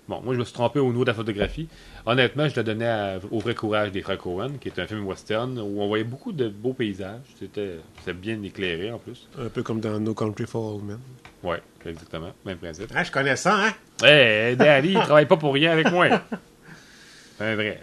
Bon, 0.08 0.22
moi 0.22 0.32
je 0.34 0.38
me 0.38 0.44
suis 0.44 0.54
trompé 0.54 0.78
au 0.78 0.88
niveau 0.90 1.04
de 1.04 1.10
la 1.10 1.14
photographie. 1.14 1.68
Honnêtement, 2.06 2.48
je 2.48 2.56
le 2.56 2.62
donnais 2.64 2.86
à- 2.86 3.18
au 3.30 3.40
vrai 3.40 3.54
courage 3.54 3.92
des 3.92 4.00
frères 4.00 4.16
Cohen, 4.18 4.52
qui 4.60 4.68
est 4.68 4.78
un 4.78 4.86
film 4.86 5.04
western 5.06 5.58
où 5.58 5.80
on 5.82 5.86
voyait 5.88 6.04
beaucoup 6.04 6.32
de 6.32 6.48
beaux 6.48 6.72
paysages. 6.72 7.20
C'était 7.38 7.76
c'était 7.98 8.14
bien 8.14 8.42
éclairé 8.42 8.90
en 8.90 8.98
plus. 8.98 9.28
Un 9.38 9.48
peu 9.50 9.62
comme 9.62 9.80
dans 9.80 10.00
No 10.00 10.14
Country 10.14 10.46
for 10.46 10.74
Old 10.76 10.84
Men. 10.84 10.98
Ouais, 11.42 11.60
exactement. 11.84 12.30
Même 12.46 12.56
principe. 12.56 12.90
Ah, 12.94 13.04
je 13.04 13.12
connais 13.12 13.36
ça, 13.36 13.66
hein? 13.66 13.72
Hey, 14.02 14.56
Daddy, 14.56 14.88
il 14.92 14.94
travaille 14.94 15.26
pas 15.26 15.36
pour 15.36 15.52
rien 15.52 15.72
avec 15.72 15.90
moi. 15.90 16.08
C'est 17.38 17.44
un 17.44 17.54
vrai. 17.54 17.80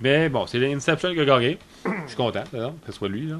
Mais 0.00 0.28
bon, 0.28 0.46
c'est 0.46 0.58
l'Inception 0.58 1.14
qui 1.14 1.20
a 1.20 1.24
gagné. 1.24 1.58
Je 1.84 2.08
suis 2.08 2.16
content, 2.16 2.44
d'ailleurs, 2.52 2.74
que 2.84 2.92
ce 2.92 2.98
soit 2.98 3.08
lui. 3.08 3.28
Là. 3.28 3.36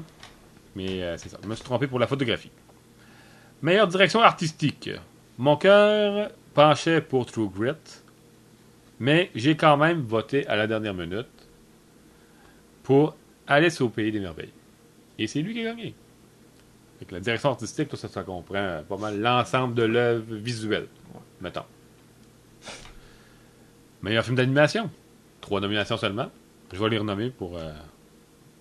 Mais 0.75 1.03
euh, 1.03 1.15
c'est 1.17 1.29
ça. 1.29 1.37
Je 1.43 1.47
me 1.47 1.53
suis 1.53 1.63
trompé 1.63 1.85
pour 1.85 1.99
la 1.99 2.07
photographie. 2.07 2.49
Meilleure 3.61 3.87
direction 3.87 4.21
artistique. 4.21 4.89
Mon 5.37 5.55
cœur 5.57 6.31
penchait 6.57 7.01
pour 7.01 7.27
True 7.27 7.49
Grit. 7.49 8.01
Mais 8.99 9.29
j'ai 9.35 9.55
quand 9.55 9.77
même 9.77 10.01
voté 10.01 10.47
à 10.47 10.55
la 10.55 10.65
dernière 10.65 10.95
minute 10.95 11.27
pour 12.81 13.15
Alice 13.45 13.79
au 13.79 13.89
Pays 13.89 14.11
des 14.11 14.19
Merveilles. 14.19 14.53
Et 15.19 15.27
c'est 15.27 15.43
lui 15.43 15.53
qui 15.53 15.61
a 15.61 15.65
gagné. 15.65 15.93
Que 17.07 17.13
la 17.13 17.19
direction 17.19 17.51
artistique, 17.51 17.89
tout 17.89 17.95
ça, 17.95 18.07
ça 18.07 18.23
comprend 18.23 18.81
pas 18.89 18.97
mal 18.97 19.21
l'ensemble 19.21 19.75
de 19.75 19.83
l'œuvre 19.83 20.33
visuelle, 20.33 20.87
mettons. 21.41 21.61
Meilleur 24.01 24.25
film 24.25 24.35
d'animation. 24.35 24.89
Trois 25.41 25.61
nominations 25.61 25.97
seulement. 25.97 26.31
Je 26.73 26.83
vais 26.83 26.89
les 26.89 26.97
renommer 26.97 27.29
pour, 27.29 27.55
euh, 27.55 27.71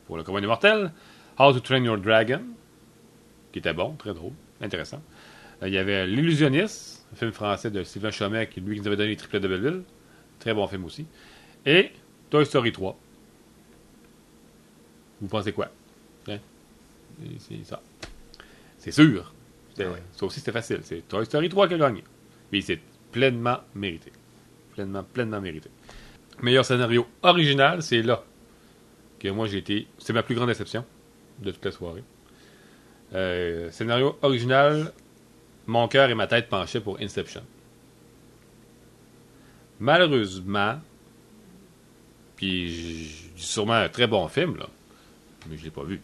pour 0.06 0.18
le 0.18 0.22
commun 0.22 0.42
des. 0.42 0.48
How 1.38 1.52
to 1.54 1.60
Train 1.60 1.82
Your 1.82 1.96
Dragon, 1.96 2.42
qui 3.52 3.58
était 3.58 3.72
bon, 3.72 3.94
très 3.94 4.12
drôle, 4.12 4.32
intéressant. 4.60 5.02
Euh, 5.62 5.68
il 5.68 5.74
y 5.74 5.78
avait 5.78 6.06
L'Illusionniste, 6.06 6.95
un 7.12 7.16
film 7.16 7.32
français 7.32 7.70
de 7.70 7.82
Sylvain 7.82 8.10
Chomet, 8.10 8.48
qui 8.48 8.60
lui 8.60 8.76
qui 8.76 8.80
nous 8.80 8.86
avait 8.88 8.96
donné 8.96 9.10
les 9.10 9.16
triplets 9.16 9.40
de 9.40 9.48
Belleville. 9.48 9.82
Très 10.38 10.54
bon 10.54 10.66
film 10.66 10.84
aussi. 10.84 11.06
Et 11.64 11.90
Toy 12.30 12.44
Story 12.44 12.72
3. 12.72 12.98
Vous 15.20 15.28
pensez 15.28 15.52
quoi? 15.52 15.70
Hein? 16.28 16.38
C'est 17.38 17.64
ça. 17.64 17.80
C'est 18.78 18.92
sûr. 18.92 19.32
Ouais. 19.78 19.86
Ça 20.12 20.26
aussi, 20.26 20.40
c'était 20.40 20.52
facile. 20.52 20.80
C'est 20.82 21.06
Toy 21.08 21.24
Story 21.24 21.48
3 21.48 21.68
qui 21.68 21.74
a 21.74 21.78
gagné. 21.78 22.04
Mais 22.52 22.60
c'est 22.60 22.80
pleinement 23.12 23.58
mérité. 23.74 24.12
Pleinement, 24.72 25.02
pleinement 25.02 25.40
mérité. 25.40 25.70
Meilleur 26.42 26.64
scénario 26.64 27.06
original, 27.22 27.82
c'est 27.82 28.02
là 28.02 28.22
que 29.18 29.28
moi 29.28 29.46
j'ai 29.46 29.58
été. 29.58 29.86
C'est 29.98 30.12
ma 30.12 30.22
plus 30.22 30.34
grande 30.34 30.48
déception 30.48 30.84
de 31.38 31.50
toute 31.50 31.64
la 31.64 31.72
soirée. 31.72 32.04
Euh, 33.14 33.70
scénario 33.70 34.18
original, 34.22 34.92
mon 35.66 35.88
cœur 35.88 36.08
et 36.10 36.14
ma 36.14 36.26
tête 36.26 36.48
penchaient 36.48 36.80
pour 36.80 36.98
Inception. 37.00 37.42
Malheureusement, 39.80 40.80
puis 42.36 43.32
sûrement 43.36 43.74
un 43.74 43.88
très 43.88 44.06
bon 44.06 44.28
film, 44.28 44.56
là, 44.56 44.68
mais 45.48 45.56
je 45.56 45.64
l'ai 45.64 45.70
pas 45.70 45.84
vu. 45.84 46.00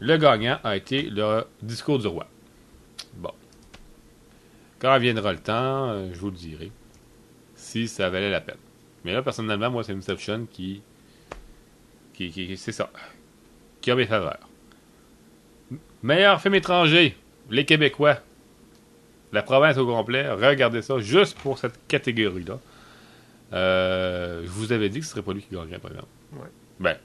Le 0.00 0.16
gagnant 0.16 0.58
a 0.64 0.76
été 0.76 1.02
le 1.02 1.44
discours 1.62 1.98
du 1.98 2.06
roi. 2.06 2.26
Bon. 3.14 3.32
Quand 4.78 4.98
viendra 4.98 5.32
le 5.32 5.38
temps, 5.38 5.90
euh, 5.90 6.10
je 6.12 6.18
vous 6.18 6.30
le 6.30 6.36
dirai. 6.36 6.72
Si 7.54 7.86
ça 7.86 8.08
valait 8.08 8.30
la 8.30 8.40
peine. 8.40 8.56
Mais 9.04 9.12
là, 9.12 9.22
personnellement, 9.22 9.70
moi, 9.70 9.84
c'est 9.84 9.92
Inception 9.92 10.46
qui. 10.50 10.82
qui, 12.14 12.30
qui 12.30 12.56
c'est 12.56 12.72
ça. 12.72 12.90
Qui 13.82 13.90
a 13.90 13.94
mes 13.94 14.06
faveurs. 14.06 14.48
Meilleur 16.02 16.40
film 16.40 16.54
étranger. 16.54 17.14
Les 17.50 17.64
Québécois. 17.64 18.18
La 19.32 19.42
province 19.42 19.76
au 19.76 19.86
complet. 19.86 20.28
Regardez 20.30 20.82
ça 20.82 20.98
juste 20.98 21.38
pour 21.38 21.58
cette 21.58 21.86
catégorie-là. 21.86 22.58
Euh, 23.52 24.42
je 24.44 24.48
vous 24.50 24.72
avais 24.72 24.88
dit 24.88 25.00
que 25.00 25.04
ce 25.04 25.12
serait 25.12 25.22
pas 25.22 25.32
lui 25.32 25.42
qui 25.42 25.54
gagnerait, 25.54 25.78
par 25.78 25.90
exemple. 25.90 26.08
Ouais. 26.32 26.48
Ben. 26.78 26.96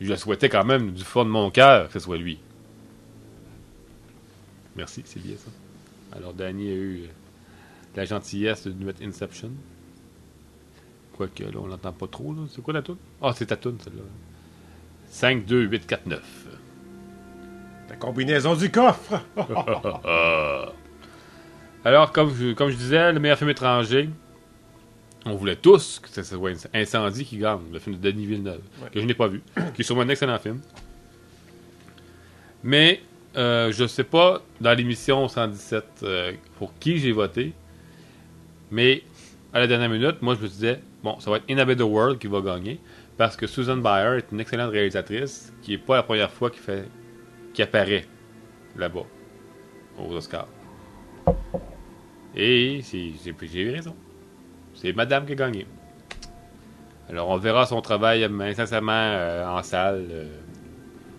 Je 0.00 0.08
le 0.08 0.16
souhaitais 0.16 0.48
quand 0.48 0.64
même 0.64 0.92
du 0.92 1.04
fond 1.04 1.24
de 1.24 1.30
mon 1.30 1.50
cœur 1.50 1.88
que 1.88 1.92
ce 1.92 1.98
soit 1.98 2.16
lui. 2.16 2.38
Merci, 4.76 5.02
c'est 5.04 5.22
bien 5.22 5.36
ça. 5.36 5.50
Alors, 6.16 6.32
Danny 6.32 6.68
a 6.70 6.74
eu 6.74 7.02
euh, 7.02 7.06
la 7.96 8.04
gentillesse 8.06 8.66
de 8.66 8.72
nous 8.72 8.86
mettre 8.86 9.02
Inception. 9.02 9.50
Quoique, 11.16 11.42
là, 11.42 11.58
on 11.60 11.66
l'entend 11.66 11.92
pas 11.92 12.06
trop. 12.06 12.32
là. 12.32 12.42
C'est 12.48 12.62
quoi 12.62 12.72
la 12.72 12.82
toune? 12.82 12.96
Ah, 13.20 13.32
c'est 13.36 13.46
ta 13.46 13.56
toune, 13.56 13.78
celle-là. 13.82 14.02
5, 15.10 15.44
2, 15.44 15.62
8, 15.64 15.86
4, 15.86 16.06
9. 16.06 16.46
La 17.90 17.96
combinaison 17.96 18.54
du 18.54 18.70
coffre! 18.70 19.20
Alors, 21.84 22.12
comme 22.12 22.32
je, 22.34 22.52
comme 22.52 22.70
je 22.70 22.76
disais, 22.76 23.12
le 23.12 23.18
meilleur 23.20 23.38
film 23.38 23.50
étranger, 23.50 24.08
on 25.24 25.34
voulait 25.34 25.56
tous 25.56 25.98
que 26.00 26.08
ce 26.08 26.22
soit 26.22 26.52
Incendie 26.74 27.24
qui 27.24 27.38
gagne, 27.38 27.60
le 27.72 27.78
film 27.78 27.96
de 27.96 28.10
Denis 28.10 28.26
Villeneuve, 28.26 28.60
Ouais. 28.82 28.88
que 28.92 29.00
je 29.00 29.06
n'ai 29.06 29.14
pas 29.14 29.26
vu, 29.28 29.42
qui 29.74 29.80
est 29.80 29.84
sûrement 29.84 30.02
un 30.02 30.08
excellent 30.08 30.38
film. 30.38 30.60
Mais, 32.62 33.00
euh, 33.36 33.72
je 33.72 33.86
sais 33.86 34.04
pas, 34.04 34.42
dans 34.60 34.72
l'émission 34.76 35.26
117, 35.26 35.84
euh, 36.02 36.32
pour 36.58 36.72
qui 36.78 36.98
j'ai 36.98 37.12
voté, 37.12 37.54
mais 38.70 39.02
à 39.52 39.58
la 39.60 39.66
dernière 39.66 39.88
minute, 39.88 40.20
moi 40.20 40.34
je 40.36 40.42
me 40.42 40.48
disais, 40.48 40.80
bon, 41.02 41.18
ça 41.20 41.30
va 41.30 41.38
être 41.38 41.44
In 41.50 41.58
a 41.58 41.64
Better 41.64 41.82
World 41.82 42.18
qui 42.18 42.26
va 42.26 42.40
gagner, 42.42 42.78
parce 43.16 43.36
que 43.36 43.46
Susan 43.46 43.78
Bayer 43.78 44.18
est 44.18 44.26
une 44.32 44.40
excellente 44.40 44.70
réalisatrice, 44.70 45.52
qui 45.62 45.72
est 45.74 45.78
pas 45.78 45.96
la 45.96 46.02
première 46.02 46.30
fois 46.30 46.50
qu'il 46.50 46.60
fait, 46.60 46.84
qui 47.52 47.62
apparaît 47.62 48.06
là-bas, 48.76 49.06
aux 49.98 50.12
Oscars. 50.12 50.48
Et 52.34 52.80
j'ai 52.82 53.60
eu 53.60 53.70
raison. 53.70 53.94
C'est 54.74 54.92
Madame 54.92 55.26
qui 55.26 55.32
a 55.32 55.34
gagné. 55.34 55.66
Alors 57.08 57.28
on 57.28 57.36
verra 57.38 57.66
son 57.66 57.80
travail 57.80 58.24
incessamment 58.24 58.92
euh, 58.92 59.44
en 59.46 59.62
salle, 59.64 60.06
euh, 60.10 60.28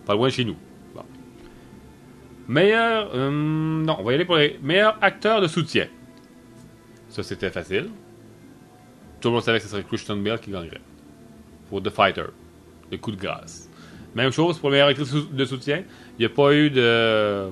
pas 0.06 0.14
loin 0.14 0.28
de 0.28 0.32
chez 0.32 0.44
nous. 0.44 0.56
Bon. 0.94 1.02
Meilleur, 2.48 3.14
hum, 3.14 3.82
non, 3.84 3.96
on 3.98 4.02
va 4.02 4.12
y 4.12 4.14
aller 4.14 4.24
pour 4.24 4.36
les 4.36 4.58
meilleurs 4.62 4.96
acteurs 5.02 5.42
de 5.42 5.46
soutien. 5.46 5.86
Ça 7.10 7.22
c'était 7.22 7.50
facile. 7.50 7.90
Tout 9.20 9.28
le 9.28 9.34
monde 9.34 9.42
savait 9.42 9.58
que 9.58 9.64
ce 9.64 9.70
serait 9.70 9.84
Christian 9.84 10.16
Bale 10.16 10.40
qui 10.40 10.50
gagnerait. 10.50 10.80
Pour 11.68 11.82
The 11.82 11.90
Fighter, 11.90 12.26
le 12.90 12.96
coup 12.96 13.10
de 13.12 13.16
grâce. 13.16 13.68
Même 14.14 14.32
chose 14.32 14.58
pour 14.58 14.70
meilleure 14.70 14.88
actrice 14.88 15.12
de 15.12 15.44
soutien. 15.44 15.84
Il 16.18 16.20
n'y 16.20 16.26
a 16.26 16.34
pas 16.34 16.52
eu 16.52 16.70
de, 16.70 17.48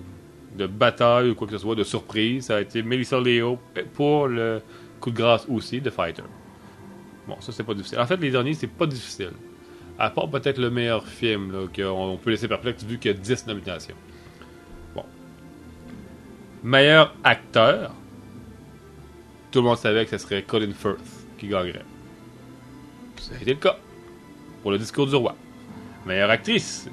de 0.56 0.66
bataille 0.66 1.30
ou 1.30 1.34
quoi 1.34 1.46
que 1.46 1.54
ce 1.54 1.58
soit, 1.58 1.74
de 1.74 1.84
surprise. 1.84 2.46
Ça 2.46 2.56
a 2.56 2.60
été 2.60 2.82
Melissa 2.82 3.18
Leo 3.18 3.58
pour 3.94 4.28
le 4.28 4.60
coup 5.00 5.10
de 5.10 5.16
grâce 5.16 5.46
aussi, 5.48 5.80
The 5.80 5.90
Fighter. 5.90 6.22
Bon, 7.26 7.40
ça 7.40 7.52
c'est 7.52 7.64
pas 7.64 7.74
difficile. 7.74 7.98
En 7.98 8.06
fait, 8.06 8.16
les 8.16 8.30
derniers, 8.30 8.54
c'est 8.54 8.66
pas 8.66 8.86
difficile. 8.86 9.32
À 9.98 10.10
part 10.10 10.28
peut-être 10.30 10.58
le 10.58 10.70
meilleur 10.70 11.06
film, 11.06 11.68
qu'on 11.74 11.84
on 11.84 12.16
peut 12.16 12.30
laisser 12.30 12.48
perplexe 12.48 12.84
vu 12.84 12.98
qu'il 12.98 13.10
y 13.10 13.14
a 13.14 13.16
10 13.16 13.46
nominations. 13.46 13.94
Bon. 14.94 15.04
Meilleur 16.62 17.14
acteur. 17.22 17.94
Tout 19.50 19.60
le 19.60 19.64
monde 19.66 19.76
savait 19.76 20.04
que 20.04 20.10
ce 20.12 20.18
serait 20.18 20.42
Colin 20.42 20.72
Firth 20.72 21.26
qui 21.38 21.48
gagnerait. 21.48 21.84
Ça 23.16 23.34
a 23.34 23.42
été 23.42 23.52
le 23.52 23.58
cas. 23.58 23.76
Pour 24.62 24.70
le 24.70 24.78
discours 24.78 25.06
du 25.06 25.14
roi. 25.14 25.34
Meilleure 26.06 26.30
actrice. 26.30 26.88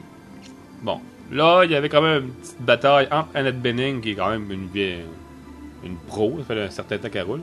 Bon. 0.82 1.00
Là, 1.32 1.64
il 1.66 1.72
y 1.72 1.76
avait 1.76 1.90
quand 1.90 2.02
même 2.02 2.26
une 2.26 2.32
petite 2.32 2.62
bataille 2.62 3.08
entre 3.12 3.30
Annette 3.36 3.62
Bening, 3.62 4.02
qui 4.02 4.12
est 4.12 4.16
quand 4.16 4.30
même 4.30 4.50
une 4.52 4.68
vieille, 4.68 5.04
une 5.84 5.98
pro, 5.98 6.38
ça 6.40 6.46
fait 6.46 6.62
un 6.62 6.70
certain 6.70 6.98
temps 6.98 7.10
qu'elle 7.10 7.24
roule, 7.24 7.42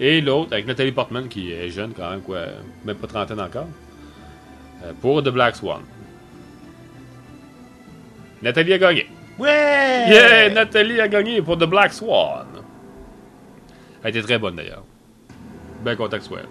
et 0.00 0.20
l'autre 0.20 0.52
avec 0.52 0.66
Nathalie 0.66 0.92
Portman, 0.92 1.28
qui 1.28 1.52
est 1.52 1.68
jeune 1.68 1.92
quand 1.94 2.10
même, 2.10 2.22
quoi, 2.22 2.46
même 2.84 2.96
pas 2.96 3.06
trentaine 3.06 3.40
encore, 3.40 3.68
euh, 4.84 4.92
pour 5.00 5.22
The 5.22 5.28
Black 5.28 5.56
Swan. 5.56 5.82
Nathalie 8.40 8.72
a 8.72 8.78
gagné. 8.78 9.06
Ouais! 9.38 10.06
Yeah! 10.08 10.50
Nathalie 10.50 11.00
a 11.00 11.08
gagné 11.08 11.42
pour 11.42 11.58
The 11.58 11.64
Black 11.64 11.92
Swan. 11.92 12.46
Elle 14.02 14.10
était 14.10 14.22
très 14.22 14.38
bonne 14.38 14.56
d'ailleurs. 14.56 14.84
Ben 15.84 15.96
soit. 15.96 16.40
elle. 16.40 16.48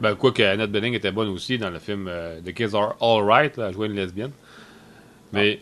Ben, 0.00 0.14
quoi 0.14 0.30
que 0.32 0.42
Annette 0.42 0.70
Bening 0.70 0.94
était 0.94 1.10
bonne 1.10 1.28
aussi 1.28 1.58
dans 1.58 1.70
le 1.70 1.78
film 1.78 2.06
euh, 2.08 2.40
The 2.40 2.52
Kids 2.52 2.76
Are 2.76 2.96
Alright, 3.00 3.58
à 3.58 3.72
jouer 3.72 3.88
une 3.88 3.94
lesbienne. 3.94 4.30
Mais, 5.32 5.60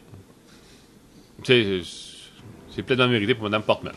tu 1.42 1.52
sais, 1.52 1.82
c'est- 1.82 2.74
c'est 2.74 2.82
pleinement 2.82 3.08
mérité 3.08 3.34
pour 3.34 3.44
Mme 3.44 3.62
Portman. 3.62 3.94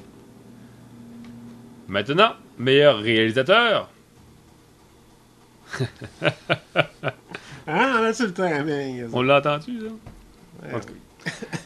Maintenant, 1.87 2.33
meilleur 2.57 2.97
réalisateur. 2.99 3.89
Ah, 7.71 7.97
on 7.99 8.03
a 8.03 8.09
le 8.09 8.33
timing. 8.33 9.09
On 9.13 9.21
l'a 9.21 9.37
entendu, 9.37 9.79
ça? 9.79 10.65
Ouais, 10.75 10.81
tout 10.81 10.93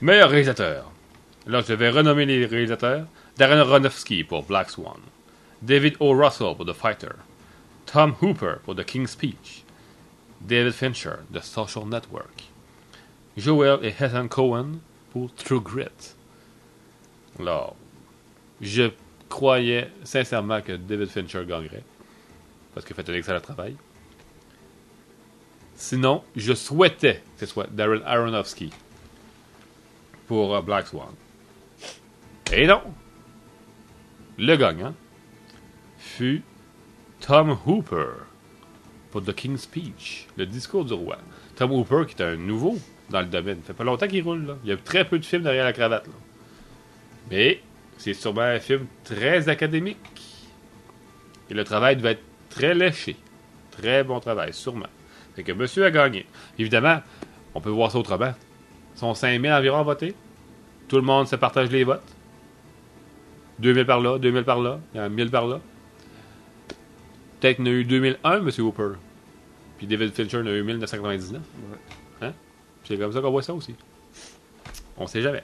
Meilleur 0.02 0.30
réalisateur. 0.30 0.92
Là, 1.48 1.62
je 1.66 1.74
vais 1.74 1.90
renommer 1.92 2.26
les 2.26 2.46
réalisateurs. 2.46 3.06
Darren 3.38 3.60
Aronofsky 3.60 4.26
pour 4.26 4.44
Black 4.44 4.70
Swan. 4.70 4.98
David 5.62 5.96
O. 6.02 6.14
Russell 6.14 6.56
pour 6.58 6.66
The 6.66 6.74
Fighter. 6.74 7.14
Tom 7.86 8.16
Hooper 8.22 8.56
pour 8.66 8.76
The 8.76 8.84
King's 8.84 9.12
Speech. 9.12 9.64
David 10.42 10.74
Fincher, 10.74 11.20
The 11.34 11.42
Social 11.42 11.86
Network. 11.88 12.44
Joel 13.38 13.80
et 13.84 13.94
Ethan 14.00 14.28
Cohen 14.28 14.80
pour 15.12 15.34
True 15.34 15.62
Grit. 15.62 16.16
Alors, 17.40 17.76
je 18.62 18.92
croyais 19.30 19.90
sincèrement 20.04 20.62
que 20.62 20.74
David 20.74 21.10
Fincher 21.10 21.44
gagnerait. 21.46 21.84
Parce 22.74 22.86
qu'il 22.86 22.96
fait 22.96 23.10
un 23.10 23.14
excellent 23.14 23.42
travail. 23.42 23.76
Sinon, 25.76 26.24
je 26.36 26.54
souhaitais 26.54 27.24
que 27.36 27.46
ce 27.46 27.46
soit 27.48 27.68
Darren 27.72 28.02
Aronofsky 28.06 28.72
pour 30.28 30.56
euh, 30.56 30.62
Black 30.62 30.88
Swan. 30.88 31.14
Et 32.52 32.68
non! 32.68 32.82
Le 34.38 34.56
gagnant 34.56 34.94
fut 35.98 36.44
Tom 37.20 37.58
Hooper 37.66 38.26
pour 39.12 39.24
The 39.24 39.34
King's 39.34 39.62
Speech, 39.62 40.28
le 40.38 40.46
discours 40.46 40.86
du 40.86 40.94
roi. 40.94 41.18
Tom 41.56 41.72
Hooper, 41.72 42.06
qui 42.08 42.22
est 42.22 42.26
un 42.26 42.36
nouveau 42.36 42.78
dans 43.10 43.22
le 43.22 43.28
domaine. 43.28 43.60
Ça 43.62 43.68
fait 43.68 43.74
pas 43.74 43.84
longtemps 43.84 44.08
qu'il 44.08 44.24
roule. 44.24 44.46
Là. 44.46 44.56
Il 44.64 44.70
y 44.70 44.74
a 44.74 44.78
très 44.78 45.06
peu 45.06 45.20
de 45.20 45.26
films 45.26 45.44
derrière 45.44 45.66
la 45.66 45.74
cravate. 45.74 46.08
Là. 46.08 46.14
Mais 47.30 47.62
c'est 47.98 48.14
sûrement 48.14 48.42
un 48.42 48.60
film 48.60 48.86
très 49.04 49.50
académique. 49.50 49.98
Et 51.50 51.54
le 51.54 51.64
travail 51.64 51.96
devait 51.96 52.12
être 52.12 52.24
très 52.50 52.74
léché. 52.74 53.16
Très 53.72 54.04
bon 54.04 54.20
travail, 54.20 54.54
sûrement. 54.54 54.88
Fait 55.36 55.44
que 55.44 55.52
monsieur 55.52 55.86
a 55.86 55.92
gagné. 55.92 56.26
Évidemment, 56.60 57.02
on 57.56 57.62
peut 57.62 57.70
voir 57.70 57.92
ça 57.92 57.98
autrement. 57.98 58.34
Ils 58.96 59.00
sont 59.00 59.14
5000 59.14 59.52
environ 59.52 59.80
à 59.80 59.84
voter. 59.84 60.14
Tout 60.88 60.98
le 60.98 61.02
monde 61.02 61.28
se 61.28 61.36
partage 61.36 61.72
les 61.72 61.84
votes. 61.84 62.04
2000 63.60 63.86
par 63.86 64.02
là, 64.02 64.18
2000 64.18 64.44
par 64.44 64.60
là, 64.60 64.80
il 64.94 64.98
y 64.98 65.00
a 65.00 65.10
1000 65.10 65.30
par 65.30 65.48
là. 65.48 65.60
Peut-être 67.40 67.58
qu'il 67.58 67.68
y 67.68 67.70
en 67.70 67.72
a 67.72 67.76
eu 67.76 67.84
2001, 67.84 68.38
M. 68.38 68.50
Hooper. 68.60 68.94
Puis 69.84 69.98
David 69.98 70.14
Fincher 70.14 70.38
en 70.38 70.46
a 70.46 70.52
eu 70.52 70.64
1999. 70.64 71.42
Ouais. 71.42 72.28
Hein? 72.28 72.34
C'est 72.86 72.98
comme 72.98 73.12
ça 73.12 73.20
qu'on 73.20 73.32
voit 73.32 73.44
ça 73.44 73.54
aussi. 73.54 73.76
On 74.96 75.08
sait 75.08 75.22
jamais. 75.22 75.44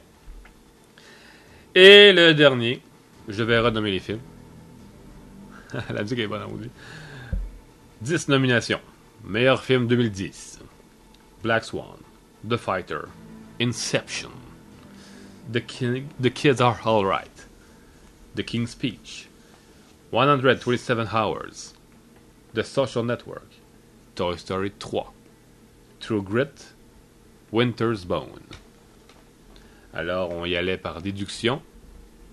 Et 1.75 2.13
le 2.13 2.34
dernier, 2.34 2.81
je 3.27 3.43
vais 3.43 3.60
renommer 3.60 3.91
les 3.91 4.00
films. 4.00 4.22
La 5.93 6.03
musique 6.03 6.19
est 6.19 6.27
bonne, 6.27 6.43
on 6.50 6.55
dit. 6.55 6.69
10 8.00 8.29
nominations. 8.29 8.79
Meilleur 9.25 9.62
film 9.62 9.88
2010. 9.88 10.60
Black 11.43 11.65
Swan. 11.65 11.98
The 12.48 12.55
Fighter. 12.55 13.10
Inception. 13.60 14.31
The, 15.51 15.60
King, 15.60 16.08
The 16.17 16.29
Kids 16.29 16.62
Are 16.62 16.79
Alright. 16.86 17.46
The 18.36 18.43
King's 18.43 18.69
Speech. 18.69 19.27
127 20.12 21.10
Hours. 21.12 21.74
The 22.53 22.63
Social 22.63 23.03
Network. 23.03 23.49
Toy 24.19 24.38
Story 24.38 24.71
3. 24.77 25.13
True 26.01 26.21
Grit. 26.21 26.75
Winter's 27.53 28.03
Bone. 28.03 28.41
Alors, 29.93 30.31
on 30.31 30.43
y 30.43 30.57
allait 30.57 30.77
par 30.77 31.01
déduction. 31.01 31.61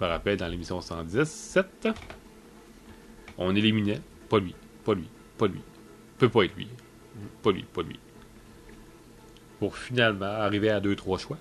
Par 0.00 0.10
rappel, 0.10 0.36
dans 0.36 0.48
l'émission 0.48 0.80
117, 0.80 1.86
on 3.38 3.54
éliminait 3.54 4.00
pas 4.28 4.40
lui, 4.40 4.56
pas 4.84 4.94
lui, 4.94 5.08
pas 5.38 5.46
lui. 5.46 5.60
Peut 6.18 6.28
pas 6.28 6.42
être 6.42 6.56
lui. 6.56 6.66
Pas 7.40 7.52
lui, 7.52 7.62
pas 7.62 7.82
lui. 7.82 8.00
Pour 9.60 9.76
finalement 9.76 10.26
arriver 10.26 10.70
à 10.70 10.80
2-3 10.80 11.20
choix. 11.20 11.38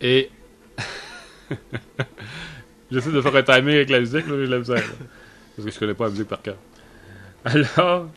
Et. 0.00 0.32
J'essaie 2.90 3.12
de 3.12 3.20
faire 3.20 3.36
un 3.36 3.42
timing 3.44 3.74
avec 3.76 3.88
la 3.88 4.00
musique, 4.00 4.26
là, 4.26 4.34
j'ai 4.36 4.46
de 4.46 4.50
la 4.50 4.58
misère, 4.58 4.78
là. 4.78 5.06
Parce 5.54 5.66
que 5.66 5.72
je 5.72 5.78
connais 5.78 5.94
pas 5.94 6.06
la 6.06 6.10
musique 6.10 6.28
par 6.28 6.42
cœur. 6.42 6.56
Alors, 7.44 8.08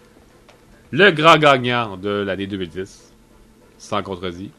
le 0.91 1.11
grand 1.11 1.37
gagnant 1.37 1.95
de 1.95 2.09
l'année 2.09 2.47
2010, 2.47 3.13
sans 3.77 4.01
contredit, 4.03 4.51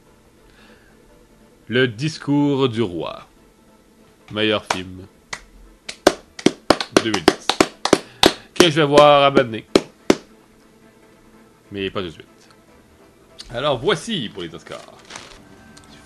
Le 1.69 1.89
discours 1.89 2.69
du 2.69 2.83
roi. 2.83 3.27
Meilleur 4.33 4.65
film 4.73 5.07
2010. 7.03 7.49
Que 8.55 8.65
je 8.65 8.81
vais 8.81 8.87
voir 8.87 9.25
à 9.25 9.31
Badney. 9.31 9.65
Mais 11.71 11.91
pas 11.91 12.01
tout 12.01 12.07
de 12.07 12.13
suite. 12.13 12.27
Alors 13.51 13.79
voici 13.79 14.31
pour 14.33 14.43
les 14.43 14.55
Oscars. 14.55 14.81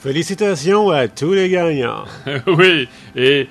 Félicitations 0.01 0.91
à 0.91 1.09
tous 1.09 1.33
les 1.33 1.49
gagnants. 1.49 2.05
oui, 2.47 2.89
et 3.15 3.49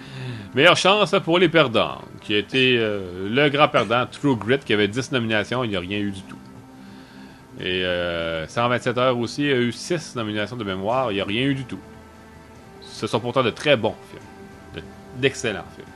meilleure 0.55 0.77
chance 0.77 1.13
pour 1.23 1.37
les 1.37 1.49
perdants, 1.49 2.01
qui 2.21 2.33
a 2.33 2.37
été 2.39 2.77
euh, 2.77 3.29
le 3.29 3.49
grand 3.49 3.67
perdant, 3.67 4.05
True 4.07 4.35
Grit, 4.35 4.59
qui 4.59 4.73
avait 4.73 4.87
10 4.87 5.11
nominations, 5.11 5.63
il 5.63 5.69
n'y 5.69 5.75
a 5.75 5.79
rien 5.79 5.99
eu 5.99 6.11
du 6.11 6.21
tout. 6.21 6.37
Et 7.59 7.85
euh, 7.85 8.47
127 8.47 8.97
heures 8.97 9.17
aussi 9.17 9.43
a 9.49 9.55
eu 9.57 9.71
6 9.71 10.15
nominations 10.15 10.55
de 10.55 10.63
mémoire, 10.63 11.11
il 11.11 11.15
n'y 11.15 11.21
a 11.21 11.25
rien 11.25 11.43
eu 11.43 11.55
du 11.55 11.65
tout. 11.65 11.79
Ce 12.81 13.05
sont 13.07 13.19
pourtant 13.19 13.43
de 13.43 13.49
très 13.49 13.75
bons 13.77 13.95
films, 14.09 14.23
de- 14.83 15.21
d'excellents 15.21 15.65
films. 15.75 15.87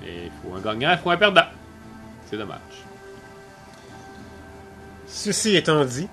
Mais 0.00 0.26
il 0.26 0.30
faut 0.42 0.56
un 0.56 0.60
gagnant, 0.60 0.92
il 0.92 0.98
faut 0.98 1.10
un 1.10 1.16
perdant. 1.16 1.44
C'est 2.26 2.36
dommage. 2.38 2.58
Ceci 5.06 5.56
étant 5.56 5.84
dit, 5.84 6.08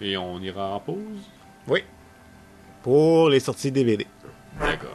Et 0.00 0.16
on 0.16 0.38
ira 0.40 0.74
en 0.74 0.80
pause? 0.80 0.96
oui, 1.68 1.82
pour 2.82 3.28
les 3.30 3.40
sorties 3.40 3.72
DVD. 3.72 4.06
D'accord. 4.60 4.90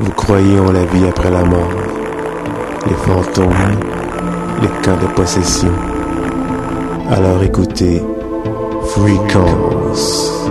Vous 0.00 0.12
croyez 0.12 0.60
en 0.60 0.70
la 0.70 0.84
vie 0.84 1.08
après 1.08 1.28
la 1.30 1.42
mort, 1.44 1.72
les 2.86 2.94
fantômes, 2.94 3.50
les 4.62 4.68
cas 4.82 4.94
de 4.94 5.08
possession. 5.14 5.72
Alors 7.10 7.42
écoutez 7.42 8.00
Frequence, 8.82 10.48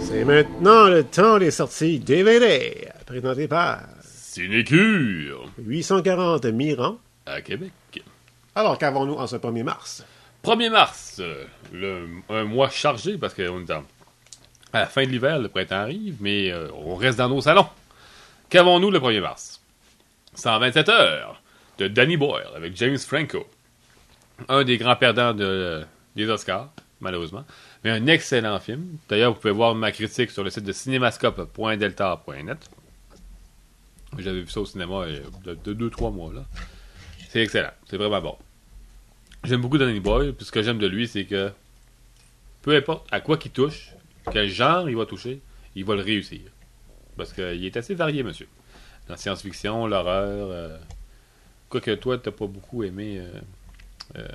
C'est 0.00 0.24
maintenant 0.24 0.88
le 0.88 1.04
temps 1.04 1.38
des 1.38 1.50
sorties 1.50 1.98
DVD, 1.98 2.88
présenté 3.04 3.46
par 3.48 3.80
Cinécure 4.02 5.50
840 5.58 6.46
Miran. 6.46 6.96
À 7.26 7.40
Québec. 7.42 7.72
Alors, 8.54 8.78
qu'avons-nous 8.78 9.14
en 9.14 9.26
ce 9.26 9.36
1er 9.36 9.64
mars? 9.64 10.04
1er 10.44 10.70
mars, 10.70 11.16
euh, 11.20 11.44
le, 11.72 12.06
un 12.30 12.44
mois 12.44 12.70
chargé 12.70 13.18
parce 13.18 13.34
qu'on 13.34 13.64
est 13.64 13.70
à 13.70 13.82
la 14.80 14.86
fin 14.86 15.04
de 15.04 15.08
l'hiver, 15.08 15.38
le 15.38 15.48
printemps 15.48 15.76
arrive, 15.76 16.16
mais 16.20 16.50
euh, 16.50 16.68
on 16.74 16.94
reste 16.94 17.18
dans 17.18 17.28
nos 17.28 17.40
salons. 17.40 17.66
Qu'avons-nous 18.48 18.90
le 18.90 18.98
1er 19.00 19.20
mars? 19.20 19.60
127 20.34 20.88
heures 20.88 21.42
de 21.78 21.88
Danny 21.88 22.16
Boyle 22.16 22.46
avec 22.54 22.76
James 22.76 22.98
Franco. 22.98 23.46
Un 24.48 24.64
des 24.64 24.76
grands 24.76 24.96
perdants 24.96 25.34
de, 25.34 25.84
des 26.14 26.28
Oscars, 26.28 26.68
malheureusement. 27.00 27.44
Mais 27.84 27.90
un 27.90 28.06
excellent 28.06 28.58
film. 28.60 28.98
D'ailleurs, 29.08 29.32
vous 29.32 29.40
pouvez 29.40 29.52
voir 29.54 29.74
ma 29.74 29.92
critique 29.92 30.30
sur 30.30 30.44
le 30.44 30.50
site 30.50 30.64
de 30.64 30.72
cinémascope.delta.net. 30.72 32.70
J'avais 34.18 34.40
vu 34.40 34.48
ça 34.48 34.60
au 34.60 34.66
cinéma 34.66 35.06
il 35.08 35.22
y 35.46 35.50
a 35.50 35.54
2-3 35.54 36.12
mois. 36.12 36.32
là. 36.32 36.44
C'est 37.36 37.42
excellent. 37.42 37.70
C'est 37.86 37.98
vraiment 37.98 38.22
bon. 38.22 38.38
J'aime 39.44 39.60
beaucoup 39.60 39.76
Danny 39.76 40.00
Boyle, 40.00 40.32
puis 40.32 40.46
ce 40.46 40.50
que 40.50 40.62
j'aime 40.62 40.78
de 40.78 40.86
lui, 40.86 41.06
c'est 41.06 41.26
que 41.26 41.52
peu 42.62 42.74
importe 42.74 43.06
à 43.12 43.20
quoi 43.20 43.36
qu'il 43.36 43.50
touche, 43.50 43.90
quel 44.32 44.48
genre 44.48 44.88
il 44.88 44.96
va 44.96 45.04
toucher, 45.04 45.42
il 45.74 45.84
va 45.84 45.96
le 45.96 46.00
réussir. 46.00 46.40
Parce 47.14 47.34
qu'il 47.34 47.62
est 47.62 47.76
assez 47.76 47.94
varié, 47.94 48.22
monsieur. 48.22 48.48
Dans 49.06 49.12
la 49.12 49.18
science-fiction, 49.18 49.86
l'horreur. 49.86 50.48
euh, 50.50 50.78
Quoique 51.68 51.90
toi, 51.96 52.16
t'as 52.16 52.30
pas 52.30 52.46
beaucoup 52.46 52.82
aimé. 52.84 53.18
euh, 53.18 53.30
euh, 54.16 54.28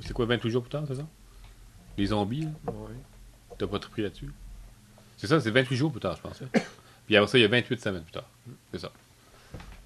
c'est 0.00 0.14
quoi, 0.14 0.24
28 0.24 0.48
jours 0.48 0.62
plus 0.62 0.70
tard, 0.70 0.84
c'est 0.88 0.94
ça? 0.94 1.06
Les 1.98 2.06
zombies, 2.06 2.44
là? 2.44 2.72
T'as 3.58 3.66
pas 3.66 3.78
trippé 3.78 4.00
là-dessus? 4.00 4.30
C'est 5.18 5.26
ça, 5.26 5.40
c'est 5.42 5.50
28 5.50 5.76
jours 5.76 5.92
plus 5.92 6.00
tard, 6.00 6.16
je 6.16 6.22
pense. 6.22 6.40
hein. 6.40 6.60
Puis 7.06 7.16
après 7.18 7.30
ça, 7.30 7.36
il 7.36 7.42
y 7.42 7.44
a 7.44 7.48
28 7.48 7.82
semaines 7.82 8.02
plus 8.02 8.12
tard. 8.12 8.30
C'est 8.72 8.78
ça. 8.78 8.90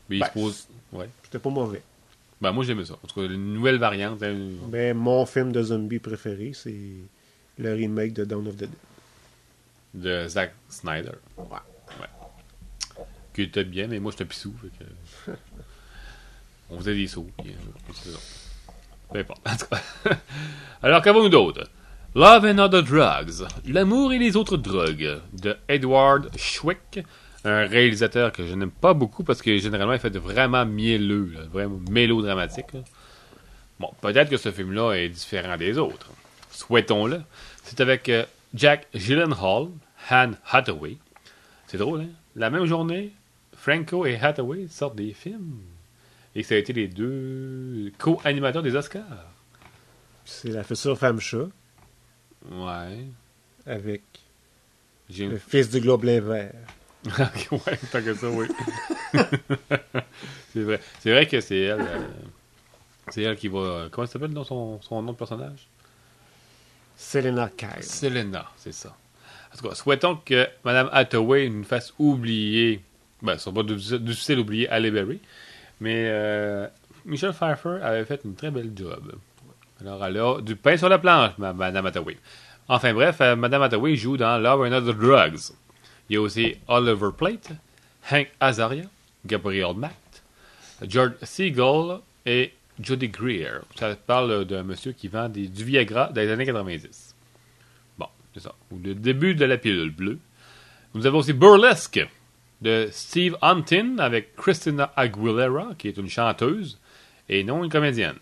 Mais 0.08 0.18
il 0.18 0.20
Ben, 0.20 0.26
se 0.28 0.32
pose. 0.32 0.68
Ouais. 0.92 1.08
C'était 1.24 1.40
pas 1.40 1.50
mauvais. 1.50 1.82
Ben, 2.40 2.52
moi, 2.52 2.64
j'aimais 2.64 2.84
ça. 2.84 2.94
En 3.02 3.06
tout 3.06 3.20
cas, 3.20 3.26
une 3.26 3.54
nouvelle 3.54 3.78
variante. 3.78 4.22
hein, 4.22 4.36
Mais 4.70 4.92
mon 4.94 5.24
film 5.26 5.52
de 5.52 5.62
zombie 5.62 5.98
préféré, 5.98 6.52
c'est 6.54 6.74
le 7.58 7.72
remake 7.74 8.12
de 8.12 8.24
Dawn 8.24 8.46
of 8.46 8.56
the 8.56 8.60
Dead. 8.60 8.70
de 9.94 10.28
Zack 10.28 10.54
Snyder. 10.68 11.12
Ouais. 11.38 11.44
Qui 13.34 13.42
était 13.42 13.64
bien, 13.64 13.86
mais 13.86 13.98
moi, 14.00 14.10
j'étais 14.12 14.24
pissou. 14.26 14.54
Que... 15.26 15.32
on 16.70 16.78
faisait 16.78 16.94
des 16.94 17.06
sauts. 17.06 17.28
puis, 17.42 17.52
euh. 17.52 18.10
Peu 19.12 19.18
importe. 19.20 19.40
En 19.48 19.56
tout 19.56 19.66
cas. 19.66 20.18
Alors, 20.82 21.02
qu'avons-nous 21.02 21.28
d'autre? 21.28 21.68
Love 22.14 22.44
and 22.46 22.58
Other 22.58 22.82
Drugs. 22.82 23.46
L'amour 23.66 24.12
et 24.12 24.18
les 24.18 24.36
autres 24.36 24.56
drogues. 24.56 25.20
De 25.32 25.56
Edward 25.68 26.30
Schwick. 26.36 27.00
Un 27.48 27.66
réalisateur 27.66 28.32
que 28.32 28.44
je 28.46 28.54
n'aime 28.54 28.70
pas 28.72 28.92
beaucoup 28.92 29.22
parce 29.22 29.40
que 29.40 29.56
généralement, 29.58 29.92
il 29.92 30.00
fait 30.00 30.10
de 30.10 30.18
vraiment 30.18 30.66
mielleux. 30.66 31.30
là, 31.32 31.40
vraiment 31.44 31.78
mélodramatique. 31.90 32.72
là. 32.72 32.80
Bon, 33.78 33.90
peut-être 34.00 34.28
que 34.30 34.36
ce 34.36 34.50
film-là 34.50 34.94
est 34.94 35.08
différent 35.08 35.56
des 35.56 35.78
autres. 35.78 36.10
Souhaitons-le. 36.50 37.20
C'est 37.62 37.80
avec 37.80 38.08
euh, 38.08 38.24
Jack 38.54 38.88
Gyllenhaal, 38.94 39.68
Anne 40.08 40.36
Hathaway. 40.50 40.96
C'est 41.68 41.78
drôle, 41.78 42.00
hein? 42.02 42.08
La 42.34 42.50
même 42.50 42.64
journée, 42.66 43.12
Franco 43.56 44.06
et 44.06 44.16
Hathaway 44.16 44.66
sortent 44.68 44.96
des 44.96 45.12
films. 45.12 45.58
Et 46.34 46.42
que 46.42 46.48
ça 46.48 46.54
a 46.54 46.58
été 46.58 46.72
les 46.72 46.88
deux 46.88 47.92
co-animateurs 47.98 48.62
des 48.62 48.74
Oscars. 48.74 49.02
C'est 50.24 50.50
la 50.50 50.64
future 50.64 50.98
femme 50.98 51.20
chat 51.20 51.46
Ouais. 52.50 53.06
avec 53.66 54.02
le 55.16 55.38
fils 55.38 55.70
du 55.70 55.80
Gobelin 55.80 56.20
vert. 56.20 56.52
ouais, 57.52 57.78
tant 57.92 58.02
que 58.02 58.14
ça, 58.14 58.28
oui. 58.28 58.46
c'est 60.52 60.62
vrai. 60.62 60.80
C'est 61.00 61.10
vrai 61.10 61.26
que 61.26 61.40
c'est 61.40 61.60
elle. 61.60 61.80
euh, 61.80 62.06
c'est 63.10 63.22
elle 63.22 63.36
qui 63.36 63.48
va. 63.48 63.88
Comment 63.90 64.06
ça 64.06 64.14
s'appelle 64.14 64.32
dans 64.32 64.44
son, 64.44 64.80
son 64.82 65.02
nom 65.02 65.12
de 65.12 65.16
personnage? 65.16 65.68
Selena 66.96 67.50
Kyle. 67.56 67.82
Selena, 67.82 68.46
c'est 68.56 68.72
ça. 68.72 68.96
En 69.52 69.56
tout 69.56 69.68
cas, 69.68 69.74
souhaitons 69.74 70.16
que 70.24 70.48
Mme 70.64 70.88
Hathaway 70.92 71.48
nous 71.48 71.64
fasse 71.64 71.92
oublier. 71.98 72.80
Ben, 73.22 73.38
c'est 73.38 73.52
pas 73.52 73.62
difficile 73.62 74.36
d'oublier 74.36 74.68
Halle 74.68 74.90
Berry. 74.90 75.20
Mais 75.80 76.06
euh, 76.08 76.66
Michelle 77.04 77.32
Pfeiffer 77.32 77.78
avait 77.82 78.04
fait 78.04 78.20
une 78.24 78.34
très 78.34 78.50
belle 78.50 78.72
job. 78.74 79.12
Alors, 79.80 80.04
elle 80.04 80.16
a 80.18 80.40
du 80.40 80.56
pain 80.56 80.76
sur 80.76 80.88
la 80.88 80.98
planche, 80.98 81.32
Mme 81.38 81.86
Hathaway. 81.86 82.16
Enfin 82.68 82.92
bref, 82.94 83.18
euh, 83.20 83.36
Mme 83.36 83.62
Hathaway 83.62 83.94
joue 83.94 84.16
dans 84.16 84.38
Love 84.38 84.62
and 84.62 84.72
Other 84.72 84.94
Drugs. 84.94 85.52
Il 86.08 86.14
y 86.14 86.16
a 86.16 86.20
aussi 86.20 86.56
Oliver 86.68 87.08
Plate, 87.16 87.50
Hank 88.10 88.30
Azaria, 88.40 88.84
Gabriel 89.24 89.74
Matt, 89.76 90.22
George 90.82 91.12
Seagull 91.22 92.00
et 92.24 92.52
Jody 92.80 93.08
Greer. 93.08 93.60
Ça 93.76 93.96
parle 93.96 94.44
d'un 94.44 94.62
monsieur 94.62 94.92
qui 94.92 95.08
vend 95.08 95.28
des- 95.28 95.48
du 95.48 95.64
Viagra 95.64 96.08
dans 96.12 96.20
les 96.20 96.30
années 96.30 96.44
90. 96.46 97.14
Bon, 97.98 98.06
C'est 98.34 98.40
ça. 98.40 98.54
Ou 98.70 98.78
le 98.84 98.94
début 98.94 99.34
de 99.34 99.44
la 99.46 99.56
pilule 99.58 99.90
bleue. 99.90 100.18
Nous 100.94 101.06
avons 101.06 101.18
aussi 101.18 101.32
Burlesque 101.32 102.06
de 102.62 102.88
Steve 102.92 103.36
Huntin 103.42 103.98
avec 103.98 104.36
Christina 104.36 104.92
Aguilera, 104.96 105.70
qui 105.78 105.88
est 105.88 105.96
une 105.96 106.08
chanteuse 106.08 106.78
et 107.28 107.42
non 107.44 107.64
une 107.64 107.70
comédienne. 107.70 108.16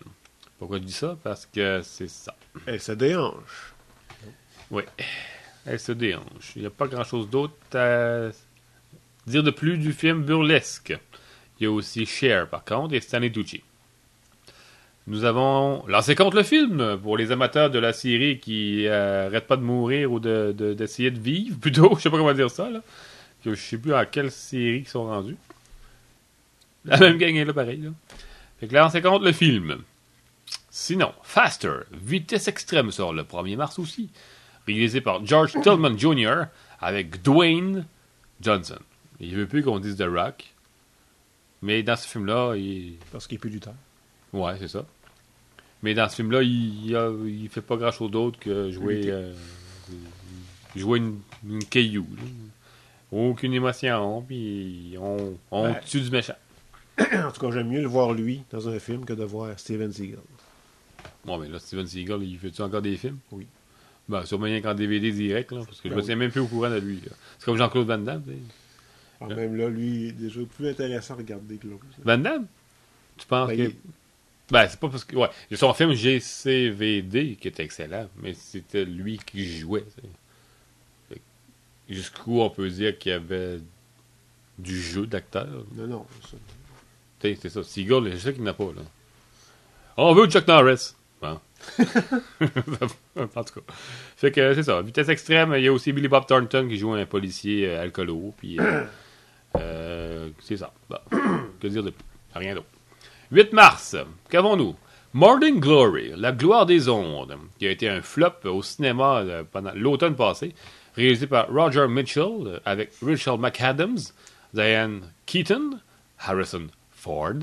Pourquoi 0.57 0.77
je 0.79 0.83
dis 0.83 0.91
ça? 0.93 1.17
Parce 1.23 1.45
que 1.45 1.81
c'est 1.83 2.09
ça. 2.09 2.33
Elle 2.65 2.79
se 2.81 2.93
déhanche. 2.93 3.73
Oui. 4.71 4.83
Elle 5.65 5.79
se. 5.79 5.91
Il 5.93 6.61
n'y 6.61 6.65
a 6.65 6.69
pas 6.69 6.87
grand-chose 6.87 7.29
d'autre 7.29 7.53
à 7.73 8.29
dire 9.27 9.43
de 9.43 9.51
plus 9.51 9.77
du 9.77 9.93
film 9.93 10.23
Burlesque. 10.23 10.97
Il 11.59 11.63
y 11.63 11.67
a 11.67 11.71
aussi 11.71 12.05
Cher, 12.05 12.47
par 12.49 12.63
contre, 12.63 12.93
et 12.93 12.99
Stanley 13.01 13.31
Tucci. 13.31 13.63
Nous 15.07 15.23
avons 15.23 15.85
lancé 15.87 16.15
contre 16.15 16.35
le 16.37 16.43
film 16.43 16.97
pour 17.01 17.17
les 17.17 17.31
amateurs 17.31 17.69
de 17.69 17.79
la 17.79 17.93
série 17.93 18.39
qui 18.39 18.85
n'arrêtent 18.87 19.47
pas 19.47 19.57
de 19.57 19.61
mourir 19.61 20.11
ou 20.11 20.19
de- 20.19 20.53
de- 20.57 20.73
d'essayer 20.73 21.11
de, 21.11 21.19
vivre, 21.19 21.57
plutôt. 21.61 21.95
Je 21.95 22.01
sais 22.01 22.09
pas 22.09 22.17
comment 22.17 22.33
dire 22.33 22.49
ça, 22.49 22.69
là. 22.69 22.81
Je 23.45 23.53
sais 23.53 23.77
plus 23.77 23.93
à 23.93 24.05
quelle 24.05 24.31
série 24.31 24.79
ils 24.79 24.87
sont 24.87 25.05
rendus. 25.05 25.37
La 26.85 26.97
même 26.97 27.17
gang 27.17 27.35
est 27.35 27.45
là, 27.45 27.53
pareil. 27.53 27.81
Là. 27.81 27.91
Lancé 28.71 29.01
contre 29.01 29.25
le 29.25 29.31
film. 29.31 29.77
Sinon, 30.71 31.13
Faster, 31.23 31.71
Vitesse 31.91 32.47
Extrême 32.47 32.91
sort 32.91 33.13
le 33.13 33.23
1er 33.23 33.55
mars 33.55 33.79
aussi. 33.79 34.09
Réalisé 34.67 35.01
par 35.01 35.25
George 35.25 35.53
Tillman 35.61 35.97
Jr. 35.97 36.45
avec 36.79 37.21
Dwayne 37.21 37.85
Johnson. 38.41 38.79
Il 39.19 39.35
veut 39.35 39.47
plus 39.47 39.63
qu'on 39.63 39.79
dise 39.79 39.95
The 39.97 40.05
Rock. 40.09 40.45
Mais 41.61 41.83
dans 41.83 41.95
ce 41.95 42.07
film-là, 42.07 42.55
il. 42.55 42.95
Parce 43.11 43.27
qu'il 43.27 43.35
est 43.35 43.39
plus 43.39 43.49
lutteur. 43.49 43.73
Ouais, 44.33 44.53
c'est 44.59 44.67
ça. 44.67 44.85
Mais 45.83 45.93
dans 45.93 46.09
ce 46.09 46.15
film-là, 46.15 46.41
il, 46.43 46.85
il, 46.87 46.95
a- 46.95 47.11
il 47.25 47.47
fait 47.49 47.61
pas 47.61 47.77
grand-chose 47.77 48.11
d'autre 48.11 48.39
que 48.39 48.71
jouer. 48.71 49.03
Euh, 49.05 49.33
jouer 50.75 50.99
une, 50.99 51.19
une 51.47 51.63
caillou. 51.63 52.07
là. 52.17 52.23
Aucune 53.11 53.53
émotion, 53.53 54.21
puis 54.23 54.95
on, 54.99 55.37
on 55.51 55.65
Ouais. 55.65 55.79
tue 55.85 56.01
du 56.01 56.09
méchant. 56.11 56.33
En 56.99 57.31
tout 57.31 57.39
cas, 57.39 57.51
j'aime 57.51 57.69
mieux 57.69 57.81
le 57.81 57.87
voir 57.87 58.13
lui 58.13 58.43
dans 58.51 58.67
un 58.67 58.79
film 58.79 59.05
que 59.05 59.13
de 59.13 59.23
voir 59.23 59.57
Steven 59.59 59.91
Seagal. 59.93 60.19
Bon, 61.23 61.37
mais 61.37 61.47
là, 61.47 61.59
Steven 61.59 61.85
Seagal, 61.87 62.23
il 62.23 62.37
fait-tu 62.37 62.61
encore 62.61 62.81
des 62.81 62.97
films? 62.97 63.17
Oui. 63.31 63.45
Ben, 64.07 64.23
sûrement 64.25 64.45
rien 64.45 64.61
qu'en 64.61 64.73
DVD 64.75 65.11
direct, 65.11 65.51
là, 65.51 65.63
parce 65.65 65.81
que 65.81 65.89
je 65.89 65.89
Ben 65.89 65.95
me 65.95 66.01
oui. 66.01 66.05
tiens 66.05 66.15
même 66.15 66.31
plus 66.31 66.41
au 66.41 66.47
courant 66.47 66.69
de 66.69 66.77
lui. 66.77 66.97
là. 66.97 67.11
C'est 67.39 67.45
comme 67.45 67.57
Jean-Claude 67.57 67.87
Van 67.87 67.97
Damme. 67.97 68.23
Ouais. 69.21 69.33
même 69.33 69.55
là, 69.55 69.67
lui, 69.69 69.87
il 69.87 70.07
est 70.09 70.11
déjà 70.11 70.41
plus 70.57 70.69
intéressant 70.69 71.15
à 71.15 71.17
regarder 71.17 71.57
que 71.57 71.67
l'autre. 71.67 71.85
Van 72.03 72.17
Damme? 72.17 72.45
Tu 73.17 73.25
penses 73.25 73.47
Ben, 73.49 73.57
que. 73.57 73.61
il- 73.63 73.75
Ben, 74.51 74.67
c'est 74.69 74.79
pas 74.79 74.89
parce 74.89 75.03
que. 75.05 75.15
Ouais, 75.15 75.29
il 75.49 75.53
y 75.53 75.55
a 75.55 75.57
son 75.57 75.73
film 75.73 75.93
GCVD 75.93 77.35
qui 77.39 77.47
est 77.47 77.59
excellent, 77.59 78.07
mais 78.21 78.33
c'était 78.35 78.85
lui 78.85 79.17
qui 79.25 79.57
jouait. 79.59 79.85
Fait 81.09 81.21
Jusqu'où 81.89 82.41
on 82.41 82.49
peut 82.49 82.69
dire 82.69 82.97
qu'il 82.99 83.11
y 83.11 83.15
avait 83.15 83.59
du 84.59 84.79
jeu 84.79 85.07
d'acteur? 85.07 85.47
Non, 85.75 85.87
non. 85.87 86.05
ça- 86.21 86.37
Tu 87.19 87.29
sais, 87.33 87.39
C'est 87.41 87.49
ça. 87.49 87.63
Seagull, 87.63 88.11
je 88.11 88.17
sais 88.17 88.33
qu'il 88.33 88.43
n'a 88.43 88.53
pas, 88.53 88.65
là. 88.65 88.81
On 89.97 90.13
veut 90.13 90.27
Chuck 90.29 90.45
Norris. 90.47 90.93
Bon. 91.21 91.39
en 93.19 93.43
tout 93.43 93.61
cas. 93.61 94.29
Que 94.29 94.53
c'est 94.53 94.63
ça. 94.63 94.81
Vitesse 94.81 95.09
extrême, 95.09 95.53
il 95.57 95.63
y 95.63 95.67
a 95.67 95.73
aussi 95.73 95.93
Billy 95.93 96.07
Bob 96.07 96.25
Thornton 96.25 96.67
qui 96.67 96.77
joue 96.77 96.93
un 96.93 97.05
policier 97.05 97.67
euh, 97.69 97.83
alcoolo. 97.83 98.33
Puis. 98.37 98.59
euh, 98.59 98.85
euh, 99.57 100.29
c'est 100.39 100.57
ça. 100.57 100.71
Bon. 100.89 100.97
Que 101.59 101.67
dire 101.67 101.83
de 101.83 101.91
plus? 101.91 102.05
Rien 102.35 102.55
d'autre. 102.55 102.67
8 103.31 103.53
mars, 103.53 103.95
qu'avons-nous? 104.29 104.75
Morning 105.13 105.59
Glory, 105.61 106.11
La 106.17 106.33
gloire 106.33 106.65
des 106.65 106.89
ondes, 106.89 107.37
qui 107.57 107.65
a 107.65 107.71
été 107.71 107.87
un 107.87 108.01
flop 108.01 108.43
au 108.43 108.61
cinéma 108.61 109.23
pendant 109.51 109.71
l'automne 109.73 110.15
passé, 110.15 110.53
réalisé 110.95 111.25
par 111.25 111.47
Roger 111.47 111.87
Mitchell 111.87 112.59
avec 112.65 112.91
Rachel 113.01 113.39
McAdams, 113.39 113.97
Diane 114.53 115.01
Keaton, 115.25 115.79
Harrison 116.19 116.67
Ford, 116.91 117.39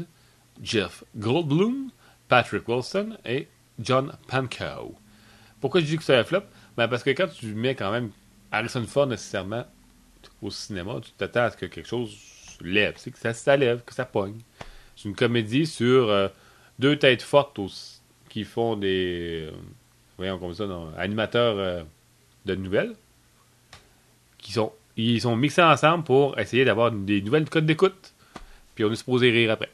Jeff 0.62 1.02
Goldblum, 1.16 1.90
Patrick 2.28 2.68
Wilson 2.68 3.16
et 3.24 3.48
John 3.82 4.16
Pankow. 4.28 4.94
Pourquoi 5.60 5.80
je 5.80 5.86
dis 5.86 5.96
que 5.96 6.02
c'est 6.02 6.16
un 6.16 6.24
flop? 6.24 6.42
Ben 6.76 6.88
parce 6.88 7.02
que 7.02 7.10
quand 7.10 7.28
tu 7.28 7.46
mets 7.54 7.74
quand 7.74 7.92
même 7.92 8.10
Harrison 8.50 8.84
Ford 8.86 9.06
nécessairement 9.06 9.64
au 10.40 10.50
cinéma, 10.50 11.00
tu 11.02 11.10
t'attends 11.12 11.42
à 11.44 11.50
ce 11.50 11.56
que 11.56 11.66
quelque 11.66 11.88
chose 11.88 12.16
lève, 12.60 12.94
que 12.94 13.32
ça, 13.32 13.56
lève, 13.56 13.82
que 13.84 13.94
ça 13.94 14.04
pogne. 14.04 14.38
C'est 14.96 15.08
une 15.08 15.14
comédie 15.14 15.66
sur 15.66 16.10
euh, 16.10 16.28
deux 16.78 16.96
têtes 16.98 17.22
fortes 17.22 17.58
qui 18.28 18.44
font 18.44 18.76
des 18.76 19.48
euh, 19.50 19.56
voyons 20.16 20.38
comme 20.38 20.54
ça, 20.54 20.64
animateurs 20.96 21.58
euh, 21.58 21.82
de 22.46 22.54
nouvelles 22.54 22.94
qui 24.38 24.52
sont 24.52 24.72
ils 24.96 25.20
sont 25.22 25.36
mixés 25.36 25.62
ensemble 25.62 26.04
pour 26.04 26.38
essayer 26.38 26.64
d'avoir 26.64 26.90
des 26.92 27.22
nouvelles 27.22 27.48
codes 27.48 27.64
d'écoute. 27.64 28.12
Puis 28.74 28.84
on 28.84 28.92
est 28.92 28.96
supposé 28.96 29.30
rire 29.30 29.52
après. 29.52 29.70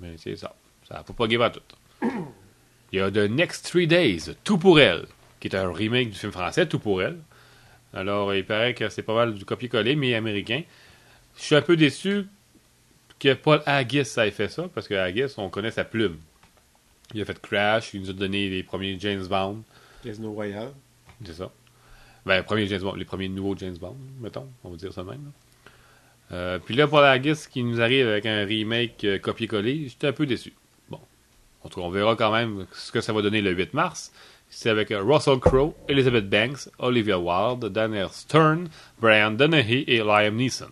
Mais 0.00 0.14
c'est 0.18 0.36
ça. 0.36 0.54
Ça 0.86 1.02
faut 1.06 1.14
pas 1.14 1.24
à 1.24 1.50
tout. 1.50 1.60
Il 2.96 3.00
y 3.00 3.02
a 3.02 3.10
The 3.10 3.28
Next 3.30 3.66
Three 3.70 3.86
Days, 3.86 4.34
Tout 4.42 4.56
pour 4.56 4.80
elle, 4.80 5.04
qui 5.38 5.48
est 5.48 5.54
un 5.54 5.70
remake 5.70 6.08
du 6.08 6.16
film 6.16 6.32
français 6.32 6.66
Tout 6.66 6.78
pour 6.78 7.02
elle. 7.02 7.18
Alors, 7.92 8.34
il 8.34 8.42
paraît 8.42 8.72
que 8.72 8.88
c'est 8.88 9.02
pas 9.02 9.14
mal 9.14 9.34
du 9.34 9.44
copier-coller, 9.44 9.96
mais 9.96 10.14
américain. 10.14 10.62
Je 11.36 11.42
suis 11.42 11.54
un 11.54 11.60
peu 11.60 11.76
déçu 11.76 12.24
que 13.18 13.34
Paul 13.34 13.60
Haggis 13.66 14.14
ait 14.16 14.30
fait 14.30 14.48
ça, 14.48 14.70
parce 14.74 14.88
que 14.88 14.94
Haggis, 14.94 15.34
on 15.36 15.50
connaît 15.50 15.72
sa 15.72 15.84
plume. 15.84 16.16
Il 17.12 17.20
a 17.20 17.26
fait 17.26 17.38
Crash, 17.38 17.92
il 17.92 18.00
nous 18.00 18.08
a 18.08 18.14
donné 18.14 18.48
les 18.48 18.62
premiers 18.62 18.98
James 18.98 19.26
Bond. 19.26 19.62
Casino 20.02 20.32
Royale. 20.32 20.72
C'est 21.22 21.34
ça. 21.34 21.52
Ben, 22.24 22.42
premier 22.44 22.66
James 22.66 22.80
Bond, 22.80 22.94
les 22.94 23.04
premiers 23.04 23.28
nouveaux 23.28 23.58
James 23.58 23.76
Bond, 23.76 23.98
mettons, 24.22 24.48
on 24.64 24.70
va 24.70 24.76
dire 24.78 24.94
ça 24.94 25.04
même. 25.04 25.32
Euh, 26.32 26.58
puis 26.60 26.74
là, 26.74 26.88
Paul 26.88 27.04
Haggis 27.04 27.44
qui 27.50 27.62
nous 27.62 27.78
arrive 27.78 28.08
avec 28.08 28.24
un 28.24 28.46
remake 28.46 29.04
euh, 29.04 29.18
copier-coller, 29.18 29.88
j'étais 29.90 30.06
un 30.06 30.12
peu 30.14 30.24
déçu. 30.24 30.54
On 31.76 31.90
verra 31.90 32.16
quand 32.16 32.32
même 32.32 32.66
ce 32.72 32.92
que 32.92 33.00
ça 33.00 33.12
va 33.12 33.22
donner 33.22 33.42
le 33.42 33.52
8 33.52 33.74
mars. 33.74 34.12
C'est 34.48 34.70
avec 34.70 34.90
euh, 34.90 35.02
Russell 35.02 35.38
Crowe, 35.40 35.74
Elizabeth 35.88 36.28
Banks, 36.28 36.68
Olivia 36.78 37.18
Wilde, 37.18 37.66
Daniel 37.66 38.08
Stern, 38.10 38.68
Brian 39.00 39.32
Donaghy 39.32 39.84
et 39.86 39.98
Liam 39.98 40.36
Neeson. 40.36 40.70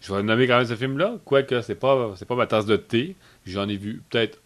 Je 0.00 0.14
vais 0.14 0.22
nommer 0.22 0.46
quand 0.46 0.58
même 0.58 0.66
ce 0.66 0.76
film-là, 0.76 1.16
quoique 1.24 1.60
c'est 1.62 1.74
pas, 1.74 2.14
pas 2.26 2.34
ma 2.34 2.46
tasse 2.46 2.66
de 2.66 2.76
thé. 2.76 3.16
J'en 3.46 3.68
ai 3.68 3.76
vu 3.76 4.02
peut-être 4.08 4.38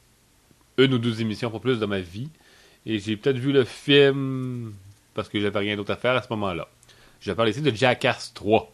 une 0.78 0.94
ou 0.94 0.98
deux 0.98 1.20
émissions, 1.20 1.50
pas 1.50 1.60
plus, 1.60 1.78
de 1.78 1.86
ma 1.86 2.00
vie. 2.00 2.28
Et 2.86 2.98
j'ai 2.98 3.16
peut-être 3.16 3.38
vu 3.38 3.52
le 3.52 3.64
film 3.64 4.74
parce 5.14 5.28
que 5.28 5.40
j'avais 5.40 5.58
rien 5.58 5.76
d'autre 5.76 5.92
à 5.92 5.96
faire 5.96 6.14
à 6.14 6.22
ce 6.22 6.28
moment-là. 6.30 6.68
Je 7.20 7.32
parle 7.32 7.48
ici 7.48 7.62
de 7.62 7.74
Jackass 7.74 8.32
3. 8.34 8.70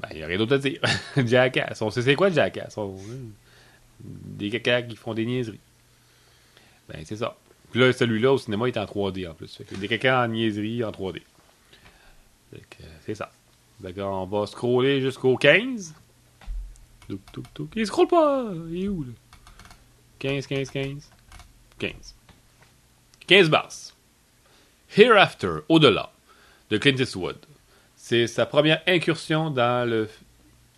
Ben, 0.00 0.08
il 0.12 0.18
n'y 0.18 0.22
a 0.22 0.26
rien 0.26 0.38
d'autre 0.38 0.54
à 0.54 0.58
dire. 0.58 0.80
Jackass. 1.16 1.82
On 1.82 1.90
sait 1.90 2.02
c'est 2.02 2.14
quoi 2.14 2.30
Jackass? 2.30 2.78
On- 2.78 2.96
Des 4.00 4.50
caca 4.50 4.82
qui 4.82 4.96
font 4.96 5.14
des 5.14 5.26
niaiseries. 5.26 5.60
Ben, 6.88 7.02
c'est 7.04 7.16
ça. 7.16 7.36
Puis 7.70 7.80
là, 7.80 7.92
celui-là, 7.92 8.32
au 8.32 8.38
cinéma, 8.38 8.68
il 8.68 8.74
est 8.74 8.78
en 8.78 8.84
3D 8.84 9.28
en 9.28 9.34
plus. 9.34 9.60
Des 9.78 9.88
caca 9.88 10.24
en 10.24 10.28
niaiserie 10.28 10.84
en 10.84 10.90
3D. 10.90 11.22
Fait 12.50 12.60
que, 12.70 12.82
euh, 12.82 12.86
c'est 13.04 13.14
ça. 13.14 13.30
Que, 13.82 14.00
on 14.00 14.26
va 14.26 14.46
scroller 14.46 15.00
jusqu'au 15.00 15.36
15. 15.36 15.94
Touc, 17.08 17.20
touc, 17.32 17.54
touc. 17.54 17.70
Il 17.76 17.86
scrolle 17.86 18.08
pas! 18.08 18.50
Il 18.70 18.84
est 18.84 18.88
où, 18.88 19.02
là? 19.04 19.12
15, 20.18 20.46
15, 20.46 20.70
15. 20.70 21.10
15. 21.78 22.14
15 23.26 23.50
mars. 23.50 23.94
Hereafter, 24.96 25.58
au-delà, 25.68 26.10
de 26.70 26.78
Clint 26.78 26.96
Eastwood. 26.96 27.36
C'est 27.96 28.26
sa 28.26 28.46
première 28.46 28.82
incursion 28.86 29.50
dans 29.50 29.88
le 29.88 30.08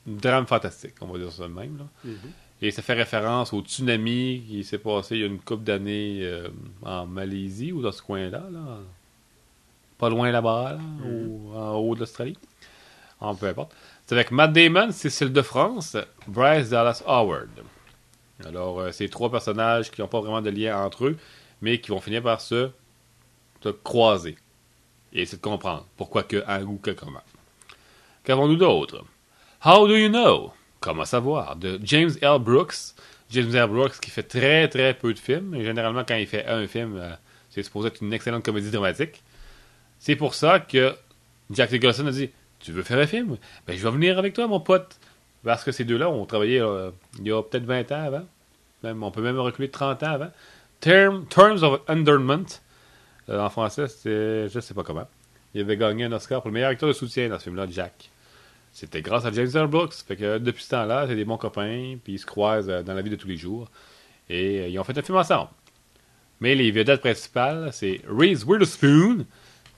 drame 0.07 0.47
fantastique, 0.47 0.95
on 1.01 1.07
va 1.07 1.19
dire 1.19 1.31
ça 1.33 1.45
de 1.45 1.53
même. 1.53 1.79
là. 1.79 2.11
Et 2.63 2.71
ça 2.71 2.83
fait 2.83 2.93
référence 2.95 3.53
au 3.55 3.63
tsunami 3.63 4.45
qui 4.47 4.65
s'est 4.65 4.79
passé 4.79 5.15
il 5.17 5.21
y 5.21 5.25
a 5.25 5.27
une 5.27 5.41
couple 5.41 5.65
d'années 5.65 6.21
euh, 6.23 6.49
en 6.83 7.07
Malaisie 7.07 7.73
ou 7.73 7.81
dans 7.81 7.93
ce 7.93 8.03
coin-là. 8.03 8.45
Là. 8.51 8.79
Pas 9.97 10.11
loin 10.11 10.31
là-bas, 10.31 10.73
là, 10.75 10.81
au- 11.09 11.55
en 11.57 11.75
haut 11.77 11.95
de 11.95 12.01
l'Australie. 12.01 12.37
En 13.21 13.35
peu 13.35 13.47
importe. 13.47 13.73
C'est 14.07 14.15
avec 14.15 14.31
Matt 14.31 14.53
Damon, 14.53 14.93
Cécile 14.93 15.33
de 15.33 15.43
France, 15.43 15.97
Bryce 16.27 16.71
Dallas 16.71 17.03
Howard. 17.07 17.49
Alors, 18.47 18.81
euh, 18.81 18.93
c'est 18.93 19.09
trois 19.09 19.31
personnages 19.31 19.91
qui 19.91 20.01
n'ont 20.01 20.09
pas 20.09 20.21
vraiment 20.21 20.41
de 20.43 20.51
lien 20.51 20.83
entre 20.83 21.07
eux, 21.07 21.17
mais 21.61 21.81
qui 21.81 21.91
vont 21.91 22.01
finir 22.01 22.23
par 22.23 22.41
se, 22.41 22.71
se 23.63 23.69
croiser. 23.69 24.37
Et 25.13 25.23
essayer 25.23 25.39
de 25.39 25.43
comprendre 25.43 25.87
pourquoi 25.97 26.23
que, 26.23 26.43
un 26.47 26.63
ou 26.65 26.77
que 26.79 26.91
comment. 26.93 27.23
Qu'avons-nous 28.25 28.57
d'autre? 28.57 29.05
How 29.65 29.87
do 29.87 29.95
you 29.97 30.09
know? 30.09 30.53
Comment 30.81 31.05
savoir? 31.05 31.57
De 31.57 31.79
James 31.83 32.11
L. 32.23 32.39
Brooks. 32.41 32.75
James 33.31 33.55
L. 33.55 33.67
Brooks 33.69 34.01
qui 34.01 34.11
fait 34.11 34.23
très 34.23 34.69
très 34.69 34.95
peu 34.95 35.13
de 35.13 35.19
films. 35.19 35.55
Et 35.55 35.65
généralement, 35.65 36.05
quand 36.07 36.17
il 36.17 36.27
fait 36.27 36.47
un 36.47 36.67
film, 36.67 36.97
euh, 36.97 37.11
c'est 37.51 37.63
supposé 37.63 37.89
être 37.89 38.01
une 38.03 38.13
excellente 38.13 38.45
comédie 38.45 38.71
dramatique. 38.71 39.23
C'est 39.99 40.17
pour 40.17 40.35
ça 40.35 40.59
que 40.61 40.95
Jack 41.51 41.71
Nicholson 41.73 42.07
a 42.07 42.11
dit 42.11 42.31
Tu 42.59 42.73
veux 42.73 42.83
faire 42.83 42.99
un 42.99 43.07
film? 43.07 43.37
Ben, 43.67 43.77
je 43.77 43.83
vais 43.85 43.91
venir 43.91 44.19
avec 44.19 44.33
toi, 44.35 44.47
mon 44.47 44.61
pote. 44.61 44.99
Parce 45.45 45.65
que 45.65 45.73
ces 45.73 45.85
deux-là 45.85 46.09
ont 46.11 46.27
travaillé 46.27 46.61
euh, 46.61 46.91
il 47.19 47.27
y 47.29 47.33
a 47.33 47.43
peut-être 47.43 47.65
20 47.65 47.93
ans 47.93 48.03
avant. 48.05 48.27
Même, 48.83 49.03
on 49.03 49.11
peut 49.11 49.23
même 49.23 49.39
reculer 49.39 49.69
de 49.69 49.73
30 49.73 50.03
ans 50.03 50.13
avant. 50.13 50.31
Term- 50.81 51.27
Terms 51.27 51.63
of 51.63 51.81
Endearment. 51.89 52.47
Euh, 53.29 53.41
en 53.41 53.51
français, 53.51 53.87
c'était. 53.89 54.49
Je 54.49 54.61
sais 54.61 54.75
pas 54.75 54.83
comment. 54.83 55.07
Il 55.55 55.61
avait 55.61 55.77
gagné 55.77 56.05
un 56.05 56.13
Oscar 56.13 56.41
pour 56.43 56.49
le 56.51 56.55
meilleur 56.55 56.71
acteur 56.71 56.89
de 56.89 56.95
soutien 56.95 57.29
dans 57.29 57.39
ce 57.39 57.45
film-là, 57.45 57.67
Jack. 57.71 58.11
C'était 58.73 59.03
grâce 59.03 59.25
à 59.25 59.33
James 59.33 59.51
Earl 59.55 59.69
Brooks. 59.69 59.95
Fait 60.07 60.17
que 60.17 60.39
depuis 60.39 60.63
ce 60.63 60.71
temps-là, 60.71 61.07
c'est 61.09 61.17
des 61.17 61.25
bons 61.25 61.37
copains, 61.37 61.97
puis 62.03 62.15
ils 62.15 62.19
se 62.19 62.27
croisent 62.27 62.71
euh, 62.71 62.83
dans 62.83 62.95
la 62.95 63.03
vie 63.03 63.11
de 63.11 63.17
tous 63.17 63.29
les 63.29 63.37
jours. 63.37 63.69
Et 64.29 64.61
euh, 64.61 64.69
ils 64.69 64.79
ont 64.79 64.85
fait 64.85 64.97
un 64.97 65.03
film 65.03 65.19
ensemble. 65.19 65.51
Mais 66.41 66.55
les 66.55 66.71
vedettes 66.71 67.01
principales, 67.01 67.71
c'est 67.73 68.01
Reese 68.09 68.45
Witherspoon, 68.45 69.27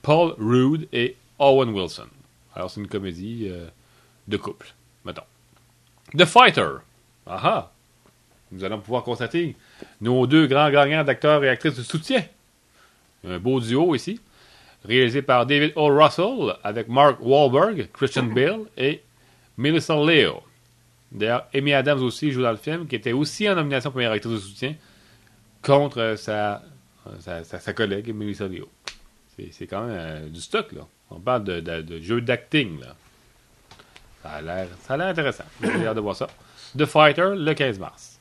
Paul 0.01 0.35
Rudd 0.37 0.87
et 0.93 1.17
Owen 1.39 1.69
Wilson. 1.69 2.07
Alors, 2.55 2.69
c'est 2.69 2.79
une 2.79 2.87
comédie 2.87 3.47
euh, 3.49 3.67
de 4.27 4.37
couple, 4.37 4.73
mettons. 5.03 5.23
The 6.15 6.25
Fighter. 6.25 6.69
Aha! 7.25 7.71
Nous 8.51 8.63
allons 8.63 8.79
pouvoir 8.79 9.03
constater 9.03 9.55
nos 9.99 10.27
deux 10.27 10.45
grands 10.45 10.69
gagnants 10.69 11.03
d'acteurs 11.03 11.43
et 11.43 11.49
actrices 11.49 11.75
de 11.75 11.81
soutien. 11.81 12.23
Un 13.25 13.39
beau 13.39 13.59
duo 13.59 13.95
ici. 13.95 14.19
Réalisé 14.85 15.21
par 15.21 15.45
David 15.45 15.71
O. 15.75 15.87
Russell 15.87 16.55
avec 16.63 16.87
Mark 16.89 17.17
Wahlberg, 17.21 17.89
Christian 17.93 18.23
Bale 18.35 18.61
et 18.77 19.01
Melissa 19.57 19.95
Leo. 19.95 20.43
D'ailleurs, 21.11 21.45
Amy 21.53 21.73
Adams 21.73 22.01
aussi 22.01 22.31
joue 22.31 22.41
dans 22.41 22.51
le 22.51 22.57
film, 22.57 22.87
qui 22.87 22.95
était 22.95 23.11
aussi 23.11 23.47
en 23.49 23.55
nomination 23.55 23.91
pour 23.91 23.97
meilleure 23.99 24.13
actrice 24.13 24.33
de 24.33 24.37
soutien 24.39 24.75
contre 25.61 25.99
euh, 25.99 26.15
sa, 26.17 26.55
euh, 27.07 27.11
sa, 27.19 27.43
sa- 27.43 27.59
sa 27.59 27.73
collègue 27.73 28.13
Melissa 28.13 28.47
Leo. 28.47 28.67
C'est 29.37 29.49
c'est 29.51 29.67
quand 29.67 29.81
même 29.85 29.95
euh, 29.97 30.27
du 30.29 30.41
stock, 30.41 30.71
là. 30.73 30.81
On 31.11 31.19
parle 31.19 31.43
de, 31.43 31.59
de- 31.59 31.81
de 31.81 31.99
jeu 31.99 32.19
d'acting, 32.21 32.79
là. 32.81 32.95
Ça 34.23 34.29
a 34.31 34.41
l'air 34.41 34.67
ça 34.81 34.93
a 34.95 34.97
l'air 34.97 35.07
intéressant. 35.07 35.43
J'ai 35.61 35.85
hâte 35.85 35.95
de 35.95 36.01
voir 36.01 36.15
ça. 36.15 36.27
The 36.77 36.85
Fighter, 36.85 37.33
le 37.35 37.53
15 37.53 37.77
mars. 37.77 38.19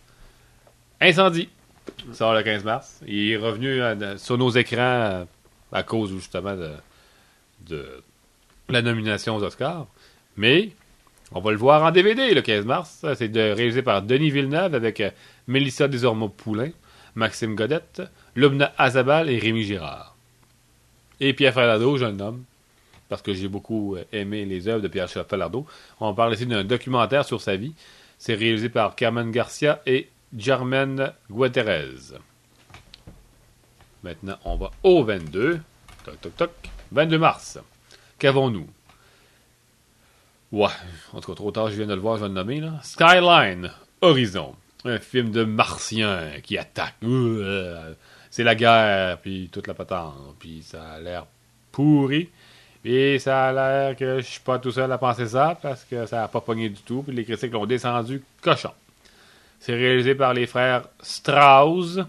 Incendie, 1.00 1.48
sort 2.12 2.34
le 2.34 2.42
15 2.42 2.62
mars. 2.64 3.00
Il 3.06 3.32
est 3.32 3.36
revenu 3.36 3.80
euh, 3.80 4.16
sur 4.18 4.36
nos 4.36 4.50
écrans 4.50 4.76
euh, 4.80 5.24
à 5.72 5.82
cause, 5.82 6.12
justement, 6.12 6.56
de, 7.66 8.02
la 8.68 8.82
nomination 8.82 9.36
aux 9.36 9.42
Oscars. 9.42 9.86
Mais 10.36 10.70
on 11.32 11.40
va 11.40 11.50
le 11.50 11.56
voir 11.56 11.82
en 11.82 11.90
DVD 11.90 12.34
le 12.34 12.42
15 12.42 12.64
mars. 12.64 13.04
C'est 13.16 13.32
réalisé 13.34 13.82
par 13.82 14.02
Denis 14.02 14.30
Villeneuve 14.30 14.74
avec 14.74 15.00
euh, 15.00 15.10
Mélissa 15.46 15.88
Desormeaux-Poulain, 15.88 16.70
Maxime 17.14 17.54
Godette, 17.54 18.02
Lubna 18.36 18.72
Azabal 18.78 19.30
et 19.30 19.38
Rémi 19.38 19.64
Girard. 19.64 20.16
Et 21.20 21.32
Pierre 21.34 21.54
Falardeau, 21.54 21.96
je 21.96 22.06
le 22.06 22.12
nomme, 22.12 22.44
parce 23.08 23.22
que 23.22 23.32
j'ai 23.32 23.48
beaucoup 23.48 23.96
euh, 23.96 24.04
aimé 24.12 24.44
les 24.44 24.68
œuvres 24.68 24.82
de 24.82 24.88
Pierre 24.88 25.08
Falardeau. 25.08 25.66
On 26.00 26.14
parle 26.14 26.34
ici 26.34 26.46
d'un 26.46 26.64
documentaire 26.64 27.24
sur 27.24 27.40
sa 27.40 27.56
vie. 27.56 27.74
C'est 28.18 28.34
réalisé 28.34 28.68
par 28.68 28.94
Carmen 28.94 29.30
Garcia 29.30 29.82
et 29.86 30.08
Germaine 30.36 31.12
Guterres. 31.30 32.18
Maintenant, 34.02 34.36
on 34.44 34.56
va 34.56 34.70
au 34.82 35.04
22. 35.04 35.60
Toc, 36.04 36.20
toc, 36.20 36.36
toc. 36.36 36.50
22 36.92 37.18
mars. 37.18 37.58
Qu'avons-nous? 38.18 38.66
Ouais, 40.50 40.68
en 41.12 41.20
tout 41.20 41.30
cas, 41.30 41.36
trop 41.36 41.50
tard, 41.50 41.70
je 41.70 41.76
viens 41.76 41.86
de 41.86 41.94
le 41.94 42.00
voir, 42.00 42.16
je 42.16 42.22
vais 42.22 42.28
le 42.28 42.34
nommer. 42.34 42.60
Là. 42.60 42.72
Skyline, 42.82 43.70
Horizon. 44.00 44.54
Un 44.84 44.98
film 44.98 45.30
de 45.30 45.44
martiens 45.44 46.32
qui 46.42 46.58
attaquent. 46.58 46.94
Euh, 47.04 47.94
C'est 48.30 48.42
la 48.44 48.54
guerre, 48.54 49.18
puis 49.18 49.48
toute 49.52 49.66
la 49.66 49.74
patente. 49.74 50.14
Puis 50.38 50.62
ça 50.66 50.92
a 50.94 51.00
l'air 51.00 51.26
pourri. 51.70 52.28
Et 52.84 53.18
ça 53.20 53.46
a 53.46 53.52
l'air 53.52 53.96
que 53.96 54.18
je 54.18 54.26
suis 54.26 54.40
pas 54.40 54.58
tout 54.58 54.72
seul 54.72 54.90
à 54.90 54.98
penser 54.98 55.28
ça, 55.28 55.56
parce 55.62 55.84
que 55.84 56.04
ça 56.06 56.24
a 56.24 56.28
pas 56.28 56.40
pogné 56.40 56.68
du 56.68 56.80
tout. 56.82 57.02
Puis 57.02 57.14
les 57.14 57.24
critiques 57.24 57.52
l'ont 57.52 57.66
descendu 57.66 58.22
cochon. 58.42 58.72
C'est 59.60 59.74
réalisé 59.74 60.14
par 60.16 60.34
les 60.34 60.46
frères 60.46 60.84
Strauss. 61.00 62.00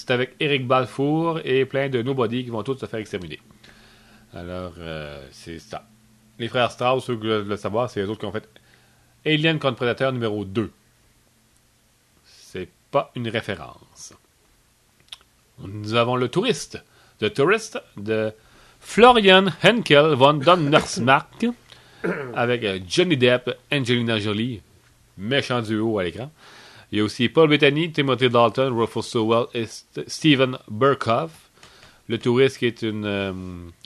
C'est 0.00 0.12
avec 0.12 0.34
Eric 0.40 0.66
Balfour 0.66 1.40
et 1.44 1.66
plein 1.66 1.90
de 1.90 2.00
nobody 2.00 2.42
qui 2.42 2.48
vont 2.48 2.62
tous 2.62 2.78
se 2.78 2.86
faire 2.86 3.00
exterminer. 3.00 3.38
Alors, 4.32 4.72
euh, 4.78 5.22
c'est 5.30 5.58
ça. 5.58 5.84
Les 6.38 6.48
frères 6.48 6.72
Strauss, 6.72 7.04
ceux 7.04 7.16
qui 7.16 7.26
veulent 7.26 7.46
le 7.46 7.58
savoir, 7.58 7.90
c'est 7.90 8.00
les 8.00 8.08
autres 8.08 8.20
qui 8.20 8.24
ont 8.24 8.32
fait 8.32 8.48
Alien 9.26 9.58
contre 9.58 9.76
Predator 9.76 10.10
numéro 10.10 10.46
2. 10.46 10.70
C'est 12.24 12.70
pas 12.90 13.10
une 13.14 13.28
référence. 13.28 14.14
Nous 15.58 15.92
avons 15.92 16.16
le 16.16 16.28
touriste. 16.28 16.82
The 17.18 17.34
Tourist 17.34 17.78
de 17.98 18.32
Florian 18.80 19.48
Henkel 19.62 20.14
von 20.14 20.32
Donnersmarck 20.32 21.44
avec 22.34 22.64
euh, 22.64 22.78
Johnny 22.88 23.18
Depp, 23.18 23.50
Angelina 23.70 24.18
Jolie, 24.18 24.62
méchant 25.18 25.60
duo 25.60 25.98
à 25.98 26.04
l'écran. 26.04 26.30
Il 26.92 26.98
y 26.98 27.00
a 27.00 27.04
aussi 27.04 27.28
Paul 27.28 27.48
Bettany, 27.48 27.92
Timothy 27.92 28.28
Dalton, 28.28 28.72
Rufus 28.76 29.02
Sewell 29.02 29.46
et 29.54 29.64
St- 29.66 30.08
Steven 30.08 30.58
Burkhoff. 30.68 31.30
Le 32.08 32.18
Touriste 32.18 32.58
qui 32.58 32.66
est 32.66 32.82
une, 32.82 33.04
euh, 33.04 33.32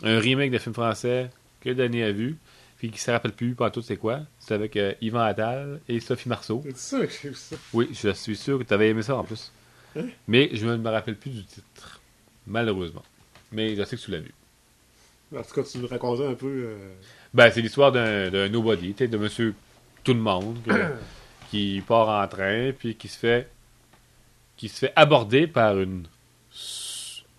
un 0.03 0.19
remake 0.19 0.51
de 0.51 0.59
film 0.59 0.75
français 0.75 1.29
que 1.61 1.69
Danny 1.71 2.03
a 2.03 2.12
vu, 2.12 2.37
puis 2.79 2.88
qui 2.88 2.95
ne 2.95 2.99
se 3.01 3.11
rappelle 3.11 3.33
plus 3.33 3.55
pas 3.55 3.71
tout 3.71 3.83
c'est 3.83 3.99
quoi. 3.99 4.21
C'est 4.38 4.55
avec 4.55 4.77
euh, 4.77 4.95
Yvan 5.03 5.21
Attal 5.21 5.81
et 5.88 6.01
Sophie 6.01 6.29
Marceau. 6.31 6.62
C'est 6.75 7.07
que 7.07 7.12
j'ai 7.23 7.29
vu 7.29 7.35
ça? 7.35 7.57
Oui, 7.75 7.90
je 7.93 8.09
suis 8.11 8.37
sûr 8.37 8.59
que 8.59 8.64
tu 8.64 8.73
avais 8.73 8.88
aimé 8.88 9.03
ça 9.03 9.17
en 9.17 9.25
plus. 9.25 9.53
Hein? 9.97 10.07
Mais 10.27 10.49
je 10.55 10.67
ne 10.67 10.77
me 10.77 10.88
rappelle 10.90 11.17
plus 11.17 11.31
du 11.31 11.45
titre. 11.45 12.01
Malheureusement. 12.47 13.03
Mais 13.53 13.77
je 13.77 13.85
sais 13.85 13.97
que 13.97 14.01
tu 14.03 14.11
l'as 14.11 14.21
vu. 14.21 14.33
En 15.37 15.43
tout 15.43 15.55
cas, 15.55 15.62
tu 15.62 15.79
nous 15.79 15.87
racontais 15.87 16.27
un 16.27 16.35
peu. 16.35 16.47
euh, 16.47 16.95
Ben, 17.35 17.51
c'est 17.53 17.61
l'histoire 17.61 17.93
d'un 17.93 18.49
nobody, 18.49 18.95
de 18.95 19.17
monsieur 19.19 19.55
tout 20.03 20.14
le 20.14 20.21
monde, 20.21 20.57
que- 20.67 20.71
qui 21.55 21.83
part 21.87 22.09
en 22.09 22.27
train, 22.27 22.73
puis 22.77 22.97
qui 22.97 23.07
se 23.07 23.17
fait 23.17 23.49
qui 24.57 24.69
se 24.69 24.79
fait 24.81 24.93
aborder 24.97 25.47
par 25.47 25.79
une 25.79 26.05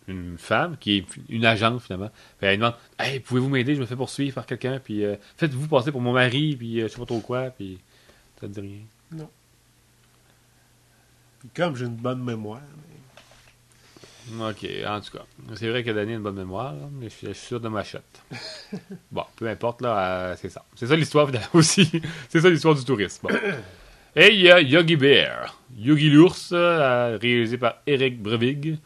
une 0.08 0.38
femme 0.38 0.78
qui 0.78 0.98
est 0.98 1.06
une 1.30 1.46
agente 1.46 1.82
finalement. 1.82 2.10
Puis 2.38 2.48
elle 2.48 2.58
demande 2.60 2.76
Hey, 2.98 3.20
pouvez-vous 3.20 3.50
m'aider, 3.50 3.76
je 3.76 3.82
me 3.82 3.86
fais 3.86 3.96
poursuivre 3.96 4.36
par 4.36 4.46
quelqu'un, 4.46 4.80
puis 4.80 5.04
euh, 5.04 5.16
faites-vous 5.36 5.68
passer 5.68 5.92
pour 5.92 6.00
mon 6.00 6.14
mari, 6.14 6.56
puis 6.56 6.80
euh, 6.80 6.88
je 6.88 6.94
sais 6.94 7.00
pas 7.00 7.06
trop 7.06 7.20
quoi, 7.20 7.50
puis 7.50 7.80
ça 8.40 8.48
te 8.48 8.54
dit 8.54 8.88
rien. 9.12 9.28
Comme 11.54 11.76
j'ai 11.76 11.86
une 11.86 11.96
bonne 11.96 12.24
mémoire. 12.24 12.62
mais- 12.62 14.44
Ok, 14.44 14.66
en 14.88 15.02
tout 15.02 15.18
cas. 15.18 15.26
C'est 15.56 15.70
vrai 15.70 15.84
que 15.84 15.92
Danny 15.92 16.14
a 16.14 16.16
une 16.16 16.24
bonne 16.24 16.36
mémoire, 16.36 16.74
là, 16.74 16.90
mais 16.92 17.10
je 17.10 17.32
suis, 17.32 17.36
sûr 17.36 17.60
de 17.60 17.68
ma 17.68 17.84
shot. 17.84 18.00
bon, 19.12 19.24
peu 19.36 19.48
importe, 19.48 19.82
là, 19.82 19.98
euh, 19.98 20.36
c'est 20.40 20.50
ça. 20.50 20.64
C'est 20.76 20.88
ça 20.88 20.96
l'histoire 20.96 21.28
finalement, 21.28 21.48
aussi. 21.54 22.02
c'est 22.30 22.42
ça 22.42 22.50
l'histoire 22.50 22.76
du 22.76 22.84
tourisme. 22.84 23.28
Bon. 23.28 23.36
Et 24.16 24.34
il 24.34 24.42
y 24.42 24.52
a 24.52 24.62
Yogi 24.62 24.96
Bear. 24.96 25.58
Yogi 25.78 26.10
l'ours, 26.10 26.52
euh, 26.54 27.18
réalisé 27.22 27.58
par 27.58 27.82
Eric 27.86 28.22
Brevig, 28.22 28.78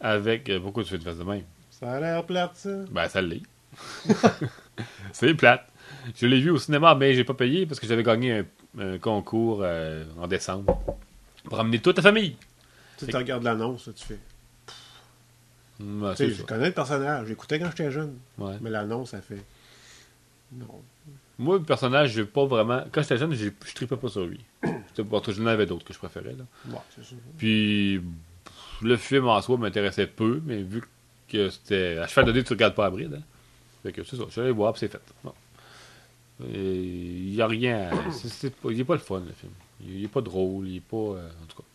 avec... 0.00 0.48
euh, 0.50 0.60
pourquoi 0.60 0.84
tu 0.84 0.90
fais 0.90 0.98
de 0.98 1.02
face 1.02 1.18
de 1.18 1.24
même? 1.24 1.42
Ça 1.70 1.92
a 1.92 2.00
l'air 2.00 2.24
plate, 2.24 2.52
ça. 2.56 2.70
Ben, 2.90 3.08
ça 3.08 3.20
l'est. 3.20 3.42
c'est 5.12 5.34
plate. 5.34 5.66
Je 6.14 6.26
l'ai 6.26 6.40
vu 6.40 6.50
au 6.50 6.58
cinéma, 6.58 6.94
mais 6.94 7.14
j'ai 7.14 7.24
pas 7.24 7.34
payé 7.34 7.66
parce 7.66 7.80
que 7.80 7.86
j'avais 7.86 8.02
gagné 8.04 8.38
un, 8.38 8.44
un 8.78 8.98
concours 8.98 9.60
euh, 9.62 10.04
en 10.20 10.26
décembre 10.28 10.80
pour 11.44 11.58
amener 11.58 11.80
toute 11.80 11.96
la 11.96 12.02
famille. 12.02 12.36
Tu 12.98 13.16
regardes 13.16 13.42
l'annonce, 13.42 13.90
tu 13.96 14.04
fais. 14.04 14.18
Ben, 15.80 16.14
Tu 16.14 16.28
sais, 16.28 16.30
je 16.30 16.42
connais 16.42 16.66
le 16.66 16.72
personnage, 16.72 17.26
j'écoutais 17.26 17.58
quand 17.58 17.70
j'étais 17.70 17.90
jeune. 17.90 18.16
Ouais. 18.38 18.54
Mais 18.60 18.70
l'annonce, 18.70 19.10
ça 19.10 19.20
fait. 19.20 19.42
Non. 20.52 20.82
Moi, 21.38 21.56
le 21.58 21.64
personnage, 21.64 22.12
j'ai 22.12 22.24
pas 22.24 22.44
vraiment. 22.44 22.84
Quand 22.92 23.02
j'étais 23.02 23.16
jeune, 23.18 23.34
je 23.34 23.48
tripais 23.74 23.96
pas 23.96 24.08
sur 24.08 24.24
lui. 24.24 24.38
Pas- 24.62 25.22
Je 25.28 25.42
n'avais 25.42 25.66
d'autres 25.66 25.84
que 25.84 25.92
je 25.92 25.98
préférais. 25.98 26.34
Là. 26.34 26.44
Ouais. 26.68 26.78
Puis, 27.38 28.00
pff, 28.44 28.54
le 28.82 28.96
film 28.96 29.26
en 29.28 29.40
soi 29.42 29.56
m'intéressait 29.56 30.06
peu, 30.06 30.40
mais 30.44 30.62
vu 30.62 30.82
que 31.28 31.48
c'était. 31.50 31.98
À 31.98 32.06
cheval 32.06 32.26
de 32.26 32.32
dé, 32.32 32.44
tu 32.44 32.52
regardes 32.52 32.74
pas 32.74 32.86
à 32.86 32.90
bride. 32.90 33.14
Hein. 33.18 33.22
Fait 33.82 33.92
que 33.92 34.04
c'est 34.04 34.16
ça. 34.16 34.22
Je 34.26 34.32
suis 34.32 34.40
allé 34.40 34.50
voir, 34.52 34.72
puis 34.72 34.80
c'est 34.80 34.88
fait. 34.92 35.00
Bon. 35.24 35.32
Il 36.40 37.32
n'y 37.34 37.40
a 37.40 37.46
rien. 37.46 37.90
pas- 37.90 38.70
il 38.70 38.80
est 38.80 38.84
pas 38.84 38.94
le 38.94 39.00
fun, 39.00 39.20
le 39.26 39.32
film. 39.32 39.52
Il 39.84 40.04
est 40.04 40.08
pas 40.08 40.20
drôle, 40.20 40.68
il 40.68 40.76
est 40.76 40.80
pas. 40.80 40.96
euh, 40.96 41.28
en 41.42 41.46
tout 41.46 41.56
cas. 41.56 41.68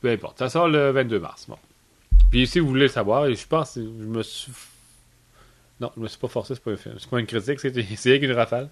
Peu 0.00 0.10
importe. 0.10 0.38
Ça 0.38 0.48
sort 0.48 0.68
le 0.68 0.90
22 0.90 1.18
mars. 1.20 1.46
Bon. 1.48 1.58
Puis, 2.30 2.46
si 2.46 2.60
vous 2.60 2.68
voulez 2.68 2.82
le 2.82 2.88
savoir, 2.88 3.30
je 3.32 3.46
pense 3.46 3.74
que 3.74 3.80
je 3.82 3.86
me 3.88 4.22
suis. 4.22 4.52
Non, 5.80 5.90
je 5.96 6.00
me 6.02 6.08
suis 6.08 6.18
pas 6.18 6.28
forcé, 6.28 6.54
c'est 6.54 6.62
pas 6.62 6.72
un 6.72 6.76
film. 6.76 6.96
C'est 6.98 7.08
pas 7.08 7.20
une 7.20 7.26
critique, 7.26 7.60
c'est 7.60 7.72
c'est 7.96 8.10
rien 8.10 8.18
qu'une 8.20 8.32
rafale. 8.32 8.68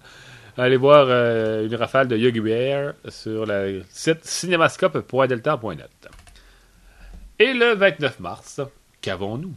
Allez 0.59 0.77
voir 0.77 1.05
euh, 1.07 1.67
une 1.67 1.75
rafale 1.75 2.07
de 2.07 2.17
Yogi 2.17 2.39
Bear 2.39 2.93
sur 3.09 3.45
le 3.45 3.83
site 3.89 4.25
cinémascope.delta.net. 4.25 6.09
Et 7.37 7.53
le 7.53 7.75
29 7.75 8.19
mars, 8.19 8.61
qu'avons-nous? 9.01 9.53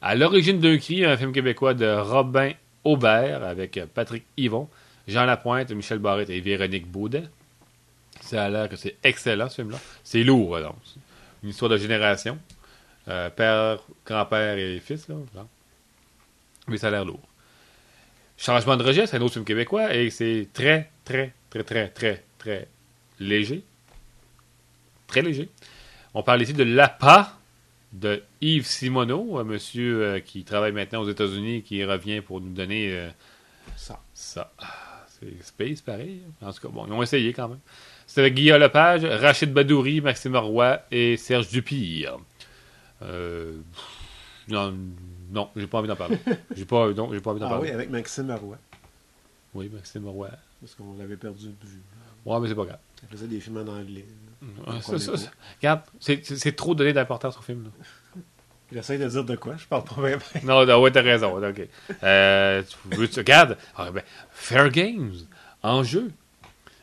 À 0.00 0.14
l'origine 0.14 0.58
d'un 0.58 0.78
cri, 0.78 1.04
un 1.04 1.18
film 1.18 1.32
québécois 1.32 1.74
de 1.74 1.86
Robin 1.86 2.52
Aubert 2.84 3.44
avec 3.44 3.78
Patrick 3.92 4.24
Yvon, 4.38 4.70
Jean 5.06 5.26
Lapointe, 5.26 5.70
Michel 5.72 5.98
Barrette 5.98 6.30
et 6.30 6.40
Véronique 6.40 6.90
Baudet. 6.90 7.24
Ça 8.22 8.44
a 8.44 8.48
l'air 8.48 8.70
que 8.70 8.76
c'est 8.76 8.96
excellent 9.04 9.50
ce 9.50 9.56
film-là. 9.56 9.78
C'est 10.02 10.24
lourd, 10.24 10.58
donc. 10.60 10.76
Une 11.42 11.50
histoire 11.50 11.70
de 11.70 11.76
génération. 11.76 12.38
Euh, 13.08 13.28
père, 13.28 13.80
grand-père 14.06 14.56
et 14.56 14.80
fils, 14.80 15.08
là. 15.08 15.16
Mais 16.68 16.78
ça 16.78 16.88
a 16.88 16.90
l'air 16.90 17.04
lourd. 17.04 17.20
Changement 18.40 18.78
de 18.78 18.82
registre, 18.82 19.10
c'est 19.10 19.18
un 19.18 19.20
autre 19.20 19.34
film 19.34 19.44
québécois 19.44 19.94
et 19.94 20.08
c'est 20.08 20.48
très, 20.54 20.90
très, 21.04 21.34
très, 21.50 21.62
très, 21.62 21.88
très, 21.88 22.24
très 22.38 22.68
léger. 23.18 23.62
Très 25.06 25.20
léger. 25.20 25.50
On 26.14 26.22
parle 26.22 26.40
ici 26.40 26.54
de 26.54 26.64
L'APA 26.64 27.36
de 27.92 28.22
Yves 28.40 28.64
Simoneau, 28.64 29.36
un 29.36 29.44
monsieur 29.44 30.02
euh, 30.02 30.20
qui 30.20 30.44
travaille 30.44 30.72
maintenant 30.72 31.02
aux 31.02 31.10
États-Unis 31.10 31.56
et 31.56 31.62
qui 31.62 31.84
revient 31.84 32.22
pour 32.22 32.40
nous 32.40 32.48
donner 32.48 32.92
euh, 32.92 33.10
Ça. 33.76 34.00
ça. 34.14 34.50
C'est 35.08 35.44
Space, 35.44 35.82
pareil. 35.82 36.22
En 36.40 36.50
tout 36.50 36.62
cas, 36.62 36.68
bon, 36.68 36.86
ils 36.86 36.92
ont 36.94 37.02
essayé 37.02 37.34
quand 37.34 37.48
même. 37.48 37.60
C'est 38.06 38.22
avec 38.22 38.32
Guillaume 38.32 38.60
Lepage, 38.60 39.04
Rachid 39.04 39.52
Badouri, 39.52 40.00
Maxime 40.00 40.36
Roy 40.36 40.80
et 40.90 41.18
Serge 41.18 41.48
Dupire. 41.48 42.16
Euh, 43.02 43.58
non, 44.48 44.74
non, 45.30 45.48
j'ai 45.56 45.66
pas 45.66 45.78
envie 45.78 45.88
d'en 45.88 45.96
parler. 45.96 46.18
J'ai 46.56 46.64
pas, 46.64 46.90
non, 46.92 47.12
j'ai 47.12 47.20
pas 47.20 47.30
envie 47.30 47.40
d'en 47.40 47.46
Ah 47.46 47.52
oui, 47.54 47.68
parler. 47.68 47.70
avec 47.72 47.90
Maxime 47.90 48.26
Marois. 48.26 48.58
Oui, 49.54 49.68
Maxime 49.72 50.06
Roy. 50.08 50.28
Parce 50.60 50.74
qu'on 50.74 50.96
l'avait 50.98 51.16
perdu 51.16 51.46
de 51.46 51.66
vue. 51.66 51.80
Ouais, 52.26 52.38
mais 52.40 52.48
c'est 52.48 52.54
pas 52.54 52.64
grave. 52.64 52.78
Il 53.04 53.08
faisait 53.16 53.26
des 53.28 53.40
films 53.40 53.56
en 53.58 53.70
anglais. 53.72 54.04
Ouais, 54.42 54.80
ça, 54.80 54.86
connaît 54.86 54.98
ça, 54.98 55.12
pas. 55.12 55.18
ça. 55.18 55.30
Regarde, 55.58 55.80
c'est- 56.00 56.56
trop 56.56 56.74
donné 56.74 56.92
d'importance 56.92 57.36
au 57.38 57.42
film. 57.42 57.70
J'essaie 58.72 58.98
de 58.98 59.08
dire 59.08 59.24
de 59.24 59.36
quoi, 59.36 59.56
je 59.56 59.66
parle 59.66 59.84
pas 59.84 59.96
bien. 59.96 60.16
bien. 60.18 60.40
Non, 60.44 60.64
non, 60.64 60.80
ouais, 60.80 60.90
t'as 60.92 61.02
raison. 61.02 61.36
Ok. 61.44 61.66
Euh, 62.04 62.62
tu 62.62 62.96
veux, 62.96 63.08
tu 63.08 63.18
regardes. 63.18 63.56
Ah, 63.76 63.90
ben, 63.90 64.02
Fair 64.30 64.70
Games, 64.70 65.12
en 65.62 65.82
jeu. 65.82 66.10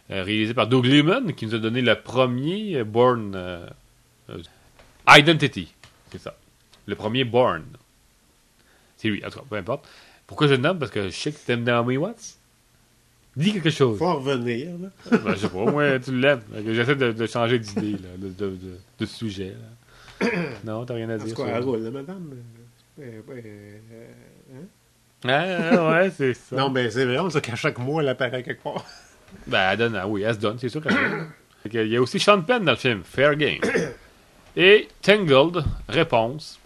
Euh, 0.09 0.23
réalisé 0.23 0.53
par 0.53 0.67
Doug 0.67 0.85
Liman, 0.85 1.33
qui 1.33 1.45
nous 1.45 1.55
a 1.55 1.59
donné 1.59 1.81
le 1.81 1.95
premier 2.01 2.77
euh, 2.77 2.83
Born. 2.83 3.33
euh, 3.35 3.67
euh, 4.29 4.41
Identity. 5.07 5.73
C'est 6.11 6.19
ça. 6.21 6.35
Le 6.85 6.95
premier 6.95 7.23
Born. 7.23 7.63
C'est 8.97 9.09
lui, 9.09 9.23
en 9.25 9.29
tout 9.29 9.39
cas, 9.39 9.45
peu 9.49 9.55
importe. 9.55 9.87
Pourquoi 10.25 10.47
je 10.47 10.53
le 10.53 10.57
nomme? 10.61 10.79
Parce 10.79 10.91
que 10.91 11.05
je 11.09 11.15
sais 11.15 11.31
que 11.31 11.37
t'aimes 11.37 11.63
Naomi 11.63 11.97
Watts. 11.97 12.35
Dis 13.35 13.53
quelque 13.53 13.69
chose. 13.69 13.99
Faut 13.99 14.05
en 14.07 14.15
revenir, 14.15 14.69
là. 14.81 14.89
Ben, 15.23 15.33
je 15.35 15.37
sais 15.41 15.49
pas, 15.49 15.65
moi, 15.71 15.99
tu 15.99 16.19
l'aimes. 16.19 16.41
J'essaie 16.65 16.95
de, 16.95 17.11
de 17.11 17.27
changer 17.27 17.59
d'idée, 17.59 17.91
là, 17.91 18.09
de, 18.17 18.57
de, 18.99 19.05
sujet. 19.05 19.53
là. 20.21 20.27
Non, 20.65 20.83
t'as 20.85 20.95
rien 20.95 21.09
à 21.09 21.17
dire. 21.17 21.35
cas, 21.35 21.43
sur- 21.43 21.47
elle 21.47 21.63
roule, 21.63 21.79
là, 21.81 21.91
madame. 21.91 22.33
Euh, 22.99 23.21
euh, 23.29 23.41
euh, 23.93 24.55
hein? 24.55 24.65
Ah, 25.23 25.91
ouais, 25.91 26.11
c'est 26.15 26.33
ça. 26.33 26.55
Non, 26.55 26.69
mais 26.71 26.89
c'est 26.89 27.05
vrai, 27.05 27.19
on 27.19 27.29
sait 27.29 27.41
qu'à 27.41 27.55
chaque 27.55 27.77
mois, 27.77 28.01
elle 28.01 28.09
apparaît 28.09 28.43
quelque 28.43 28.63
part. 28.63 28.83
Ben, 29.45 29.71
elle 29.71 29.77
donne, 29.77 29.95
ah 29.97 30.07
oui, 30.07 30.21
elle 30.23 30.33
se 30.35 30.39
donne, 30.39 30.57
c'est 30.57 30.69
sûr 30.69 30.81
qu'elle 30.81 30.93
donne. 30.93 31.27
Il 31.71 31.87
y 31.91 31.97
a 31.97 32.01
aussi 32.01 32.17
Sean 32.17 32.41
Penn 32.41 32.63
dans 32.63 32.71
le 32.71 32.77
film, 32.77 33.01
Fair 33.03 33.35
Game. 33.35 33.59
Et 34.55 34.87
Tangled, 35.01 35.63
Réponse, 35.89 36.57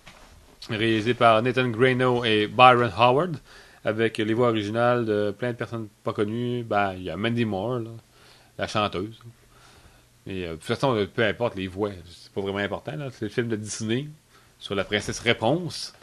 réalisé 0.70 1.14
par 1.14 1.42
Nathan 1.42 1.70
Grano 1.70 2.24
et 2.24 2.48
Byron 2.48 2.92
Howard, 2.96 3.38
avec 3.84 4.18
les 4.18 4.34
voix 4.34 4.50
originales 4.50 5.06
de 5.06 5.32
plein 5.38 5.52
de 5.52 5.58
personnes 5.58 5.88
pas 6.04 6.14
connues. 6.14 6.64
Ben, 6.64 6.94
il 6.94 7.04
y 7.04 7.10
a 7.10 7.18
Mandy 7.18 7.46
Moore, 7.46 7.80
là, 7.80 7.90
la 8.58 8.68
chanteuse. 8.68 9.20
Et 10.28 10.46
euh, 10.46 10.52
de 10.52 10.56
toute 10.56 10.66
façon, 10.66 10.96
euh, 10.96 11.08
peu 11.08 11.26
importe 11.26 11.56
les 11.56 11.68
voix, 11.68 11.92
c'est 12.08 12.32
pas 12.32 12.42
vraiment 12.42 12.60
important. 12.60 12.94
C'est 13.12 13.26
le 13.26 13.30
film 13.30 13.48
de 13.48 13.56
Disney 13.56 14.08
sur 14.60 14.76
la 14.76 14.84
princesse 14.84 15.20
Réponse. 15.20 15.94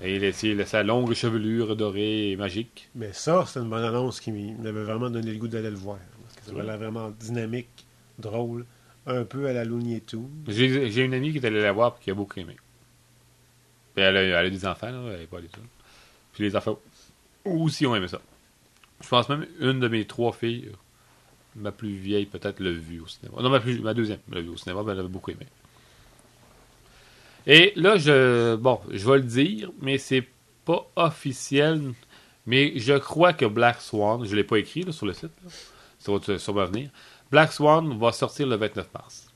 Et 0.00 0.16
il 0.16 0.60
a 0.60 0.66
sa 0.66 0.84
longue 0.84 1.12
chevelure 1.12 1.74
dorée 1.74 2.30
et 2.30 2.36
magique. 2.36 2.88
Mais 2.94 3.12
ça, 3.12 3.44
c'est 3.46 3.58
une 3.58 3.68
bonne 3.68 3.82
annonce 3.82 4.20
qui 4.20 4.30
m'avait 4.30 4.84
vraiment 4.84 5.10
donné 5.10 5.32
le 5.32 5.38
goût 5.38 5.48
d'aller 5.48 5.70
le 5.70 5.76
voir. 5.76 5.98
Parce 6.22 6.36
que 6.36 6.44
ça 6.44 6.52
avait 6.52 6.64
l'air 6.64 6.78
vraiment 6.78 7.10
dynamique, 7.10 7.84
drôle, 8.16 8.64
un 9.06 9.24
peu 9.24 9.48
à 9.48 9.52
la 9.52 9.64
Looney 9.64 10.00
Tunes. 10.06 10.30
J'ai 10.46 10.88
j'ai 10.92 11.02
une 11.02 11.14
amie 11.14 11.32
qui 11.32 11.38
est 11.38 11.44
allée 11.44 11.60
la 11.60 11.72
voir 11.72 11.96
et 12.00 12.04
qui 12.04 12.10
a 12.12 12.14
beaucoup 12.14 12.38
aimé. 12.38 12.56
Elle, 14.00 14.16
a, 14.34 14.50
des 14.50 14.66
enfants, 14.66 14.90
là, 14.90 15.00
elle 15.12 15.20
n'est 15.20 15.26
pas 15.26 15.38
allée 15.38 15.48
seule. 15.54 15.64
Puis 16.32 16.44
les 16.44 16.56
enfants 16.56 16.78
aussi 17.44 17.86
ont 17.86 17.94
aimé 17.94 18.08
ça. 18.08 18.20
Je 19.00 19.08
pense 19.08 19.28
même 19.28 19.46
une 19.60 19.80
de 19.80 19.88
mes 19.88 20.04
trois 20.06 20.32
filles, 20.32 20.70
ma 21.56 21.72
plus 21.72 21.94
vieille 21.94 22.26
peut-être, 22.26 22.60
l'a 22.60 22.70
vu 22.70 23.00
au 23.00 23.06
cinéma. 23.06 23.40
Non, 23.42 23.50
ma, 23.50 23.60
plus, 23.60 23.80
ma 23.80 23.94
deuxième 23.94 24.18
l'a 24.30 24.40
vu 24.40 24.48
au 24.48 24.56
cinéma, 24.56 24.82
mais 24.84 24.92
elle 24.92 25.00
avait 25.00 25.08
beaucoup 25.08 25.30
aimé. 25.30 25.46
Et 27.46 27.72
là, 27.76 27.96
je 27.96 28.56
bon, 28.56 28.80
je 28.90 29.08
vais 29.08 29.18
le 29.18 29.24
dire, 29.24 29.70
mais 29.80 29.98
c'est 29.98 30.26
pas 30.64 30.86
officiel. 30.96 31.92
Mais 32.46 32.72
je 32.78 32.94
crois 32.94 33.32
que 33.34 33.44
Black 33.44 33.80
Swan, 33.80 34.24
je 34.24 34.34
l'ai 34.34 34.44
pas 34.44 34.58
écrit 34.58 34.90
sur 34.92 35.06
le 35.06 35.12
site, 35.12 35.30
là, 35.44 35.50
ça 35.98 36.12
va 36.12 36.18
te- 36.18 36.38
sûrement 36.38 36.64
venir. 36.64 36.90
Black 37.30 37.52
Swan 37.52 37.98
va 37.98 38.10
sortir 38.12 38.46
le 38.46 38.56
29 38.56 38.88
mars. 38.94 39.32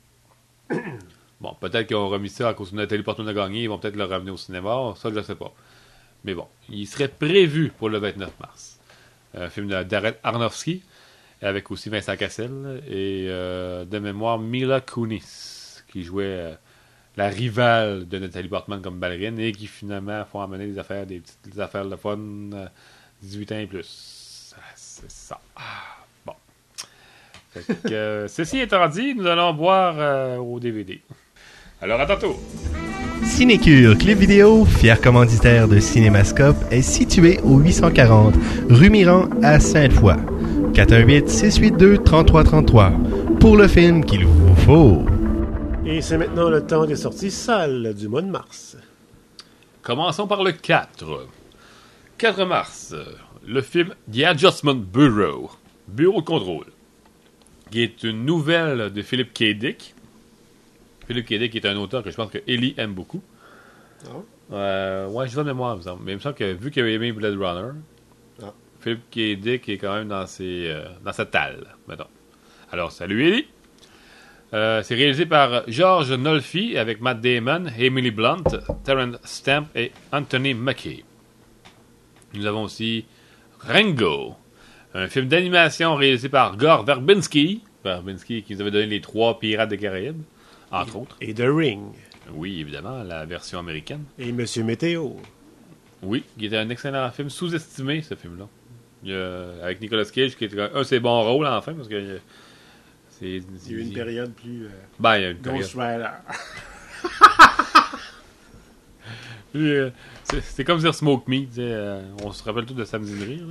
Bon, 1.42 1.54
peut-être 1.60 1.88
qu'ils 1.88 1.96
ont 1.96 2.08
remis 2.08 2.28
ça 2.28 2.50
à 2.50 2.54
cause 2.54 2.70
que 2.70 2.76
Nathalie 2.76 3.02
Portman 3.02 3.26
a 3.26 3.34
gagné, 3.34 3.64
ils 3.64 3.68
vont 3.68 3.76
peut-être 3.76 3.96
le 3.96 4.04
ramener 4.04 4.30
au 4.30 4.36
cinéma, 4.36 4.94
ça 4.96 5.10
je 5.10 5.16
ne 5.16 5.22
sais 5.22 5.34
pas. 5.34 5.52
Mais 6.22 6.34
bon, 6.34 6.46
il 6.68 6.86
serait 6.86 7.08
prévu 7.08 7.72
pour 7.76 7.88
le 7.88 7.98
29 7.98 8.30
mars. 8.38 8.78
Un 9.34 9.48
film 9.48 9.66
de 9.66 9.82
Darren 9.82 10.12
Aronofsky, 10.22 10.84
avec 11.40 11.68
aussi 11.72 11.88
Vincent 11.88 12.16
Cassel, 12.16 12.80
et 12.86 13.26
euh, 13.28 13.84
de 13.84 13.98
mémoire 13.98 14.38
Mila 14.38 14.80
Kunis, 14.80 15.82
qui 15.88 16.04
jouait 16.04 16.26
euh, 16.26 16.54
la 17.16 17.28
rivale 17.28 18.06
de 18.06 18.18
Nathalie 18.20 18.48
Portman 18.48 18.80
comme 18.80 19.00
ballerine, 19.00 19.40
et 19.40 19.50
qui 19.50 19.66
finalement 19.66 20.24
font 20.24 20.42
amener 20.42 20.68
des 20.68 20.78
affaires, 20.78 21.06
des 21.06 21.18
petites 21.18 21.58
affaires 21.58 21.86
de 21.86 21.96
fun, 21.96 22.20
euh, 22.52 22.68
18 23.20 23.50
ans 23.50 23.58
et 23.58 23.66
plus. 23.66 24.54
Ah, 24.56 24.60
C'est 24.76 25.10
ça. 25.10 25.40
Ah, 25.56 25.96
bon. 26.24 26.34
Euh, 27.90 28.28
ceci 28.28 28.60
étant 28.60 28.86
dit, 28.86 29.16
nous 29.16 29.26
allons 29.26 29.52
boire 29.54 30.38
au 30.40 30.60
DVD. 30.60 31.02
Alors, 31.82 32.00
à 32.00 32.06
tantôt! 32.06 32.40
Cinécure 33.24 33.98
Clip 33.98 34.16
Vidéo, 34.16 34.64
fier 34.64 35.00
commanditaire 35.00 35.66
de 35.66 35.80
Cinémascope, 35.80 36.54
est 36.70 36.80
situé 36.80 37.40
au 37.42 37.58
840 37.58 38.36
rue 38.70 38.88
Miran 38.88 39.28
à 39.42 39.58
Sainte-Foy. 39.58 40.14
418-682-3333 40.74 43.38
pour 43.40 43.56
le 43.56 43.66
film 43.66 44.04
qu'il 44.04 44.26
vous 44.26 44.54
faut. 44.54 45.02
Et 45.84 46.00
c'est 46.02 46.18
maintenant 46.18 46.48
le 46.48 46.64
temps 46.64 46.86
des 46.86 46.94
sorties 46.94 47.32
salles 47.32 47.94
du 47.94 48.06
mois 48.06 48.22
de 48.22 48.30
mars. 48.30 48.76
Commençons 49.82 50.28
par 50.28 50.44
le 50.44 50.52
4. 50.52 51.26
4 52.16 52.44
mars, 52.44 52.94
le 53.44 53.60
film 53.60 53.92
The 54.08 54.22
Adjustment 54.22 54.76
Bureau, 54.76 55.50
Bureau 55.88 56.20
de 56.20 56.26
contrôle, 56.26 56.66
qui 57.72 57.82
est 57.82 58.04
une 58.04 58.24
nouvelle 58.24 58.92
de 58.92 59.02
Philip 59.02 59.34
K. 59.34 59.58
Dick. 59.58 59.96
Philip 61.06 61.26
K. 61.26 61.34
Dick 61.34 61.54
est 61.56 61.66
un 61.66 61.76
auteur 61.76 62.02
que 62.02 62.10
je 62.10 62.16
pense 62.16 62.30
que 62.30 62.38
Ellie 62.46 62.74
aime 62.78 62.92
beaucoup. 62.94 63.22
Euh, 64.52 65.08
ouais, 65.08 65.28
je 65.28 65.36
de 65.36 65.42
mémoire, 65.42 65.74
il 65.74 65.78
me 65.78 65.82
semble. 65.82 66.02
Mais 66.04 66.12
il 66.12 66.16
me 66.16 66.20
semble 66.20 66.34
que 66.34 66.52
vu 66.52 66.70
qu'il 66.70 66.82
avait 66.82 66.94
aimé 66.94 67.12
Blade 67.12 67.36
Runner, 67.38 67.72
Ah. 68.42 68.52
Philip 68.80 69.00
K. 69.10 69.40
Dick 69.40 69.68
est 69.68 69.78
quand 69.78 69.94
même 69.94 70.08
dans, 70.08 70.26
ses, 70.26 70.66
euh, 70.68 70.84
dans 71.04 71.12
sa 71.12 71.24
talle, 71.26 71.66
mettons. 71.88 72.06
Alors, 72.70 72.90
salut 72.92 73.26
Ellie! 73.28 73.46
Euh, 74.54 74.82
c'est 74.82 74.94
réalisé 74.94 75.24
par 75.24 75.62
George 75.68 76.12
Nolfi 76.12 76.76
avec 76.76 77.00
Matt 77.00 77.20
Damon, 77.22 77.66
Emily 77.78 78.10
Blunt, 78.10 78.42
Terrence 78.84 79.16
Stamp 79.24 79.66
et 79.74 79.92
Anthony 80.12 80.52
Mackie. 80.52 81.04
Nous 82.34 82.44
avons 82.44 82.64
aussi 82.64 83.06
Rango, 83.60 84.34
un 84.92 85.08
film 85.08 85.26
d'animation 85.28 85.94
réalisé 85.94 86.28
par 86.28 86.56
Gore 86.58 86.84
Verbinski, 86.84 87.62
Verbinski 87.82 88.42
qui 88.42 88.54
nous 88.54 88.60
avait 88.60 88.70
donné 88.70 88.86
les 88.86 89.00
trois 89.00 89.38
Pirates 89.38 89.70
des 89.70 89.78
Caraïbes, 89.78 90.20
entre 90.72 90.96
autres. 90.96 91.16
Et 91.20 91.32
The 91.34 91.44
Ring. 91.46 91.82
Oui, 92.32 92.60
évidemment, 92.60 93.02
la 93.02 93.24
version 93.26 93.58
américaine. 93.58 94.04
Et 94.18 94.32
Monsieur 94.32 94.64
Météo. 94.64 95.10
Oui, 96.02 96.24
qui 96.38 96.46
était 96.46 96.56
un 96.56 96.68
excellent 96.70 97.10
film, 97.10 97.30
sous-estimé 97.30 98.02
ce 98.02 98.14
film-là. 98.14 98.46
Avec 99.62 99.80
Nicolas 99.80 100.04
Cage, 100.04 100.36
qui 100.36 100.44
était 100.44 100.60
un 100.60 100.78
de 100.78 100.82
ses 100.84 101.00
bons 101.00 101.22
rôles 101.22 101.46
enfin, 101.46 101.74
parce 101.74 101.88
que 101.88 101.94
euh, 101.94 102.18
c'est. 103.10 103.26
Il 103.26 103.42
y 103.70 103.74
a 103.74 103.78
eu 103.78 103.80
une 103.80 103.92
période 103.92 104.32
plus... 104.32 104.66
euh, 104.66 104.70
Ben, 105.00 105.16
il 105.18 105.22
y 105.22 105.24
a 105.26 105.30
une 105.30 105.38
période. 105.38 105.60
Ghost 105.62 105.74
Rider. 105.76 106.08
Puis, 109.52 109.70
euh, 109.70 109.90
c'est- 110.24 110.64
comme 110.64 110.78
dire 110.78 110.94
Smoke 110.94 111.24
Me. 111.30 111.40
tu 111.46 111.54
sais, 111.54 111.60
euh, 111.62 112.00
on 112.24 112.32
se 112.32 112.42
rappelle 112.42 112.64
tout 112.64 112.74
de 112.74 112.84
Samedi 112.84 113.18
de 113.18 113.24
rire. 113.24 113.44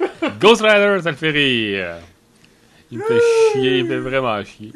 là. 0.00 0.30
Ghost 0.40 0.62
Rider, 0.62 0.98
ça 1.02 1.10
le 1.10 1.16
fait 1.16 1.30
rire. 1.30 1.96
Il 2.90 2.98
me 2.98 3.04
fait 3.04 3.20
chier, 3.52 3.78
il 3.78 3.84
me 3.84 3.88
fait 3.90 3.98
vraiment 3.98 4.44
chier. 4.44 4.72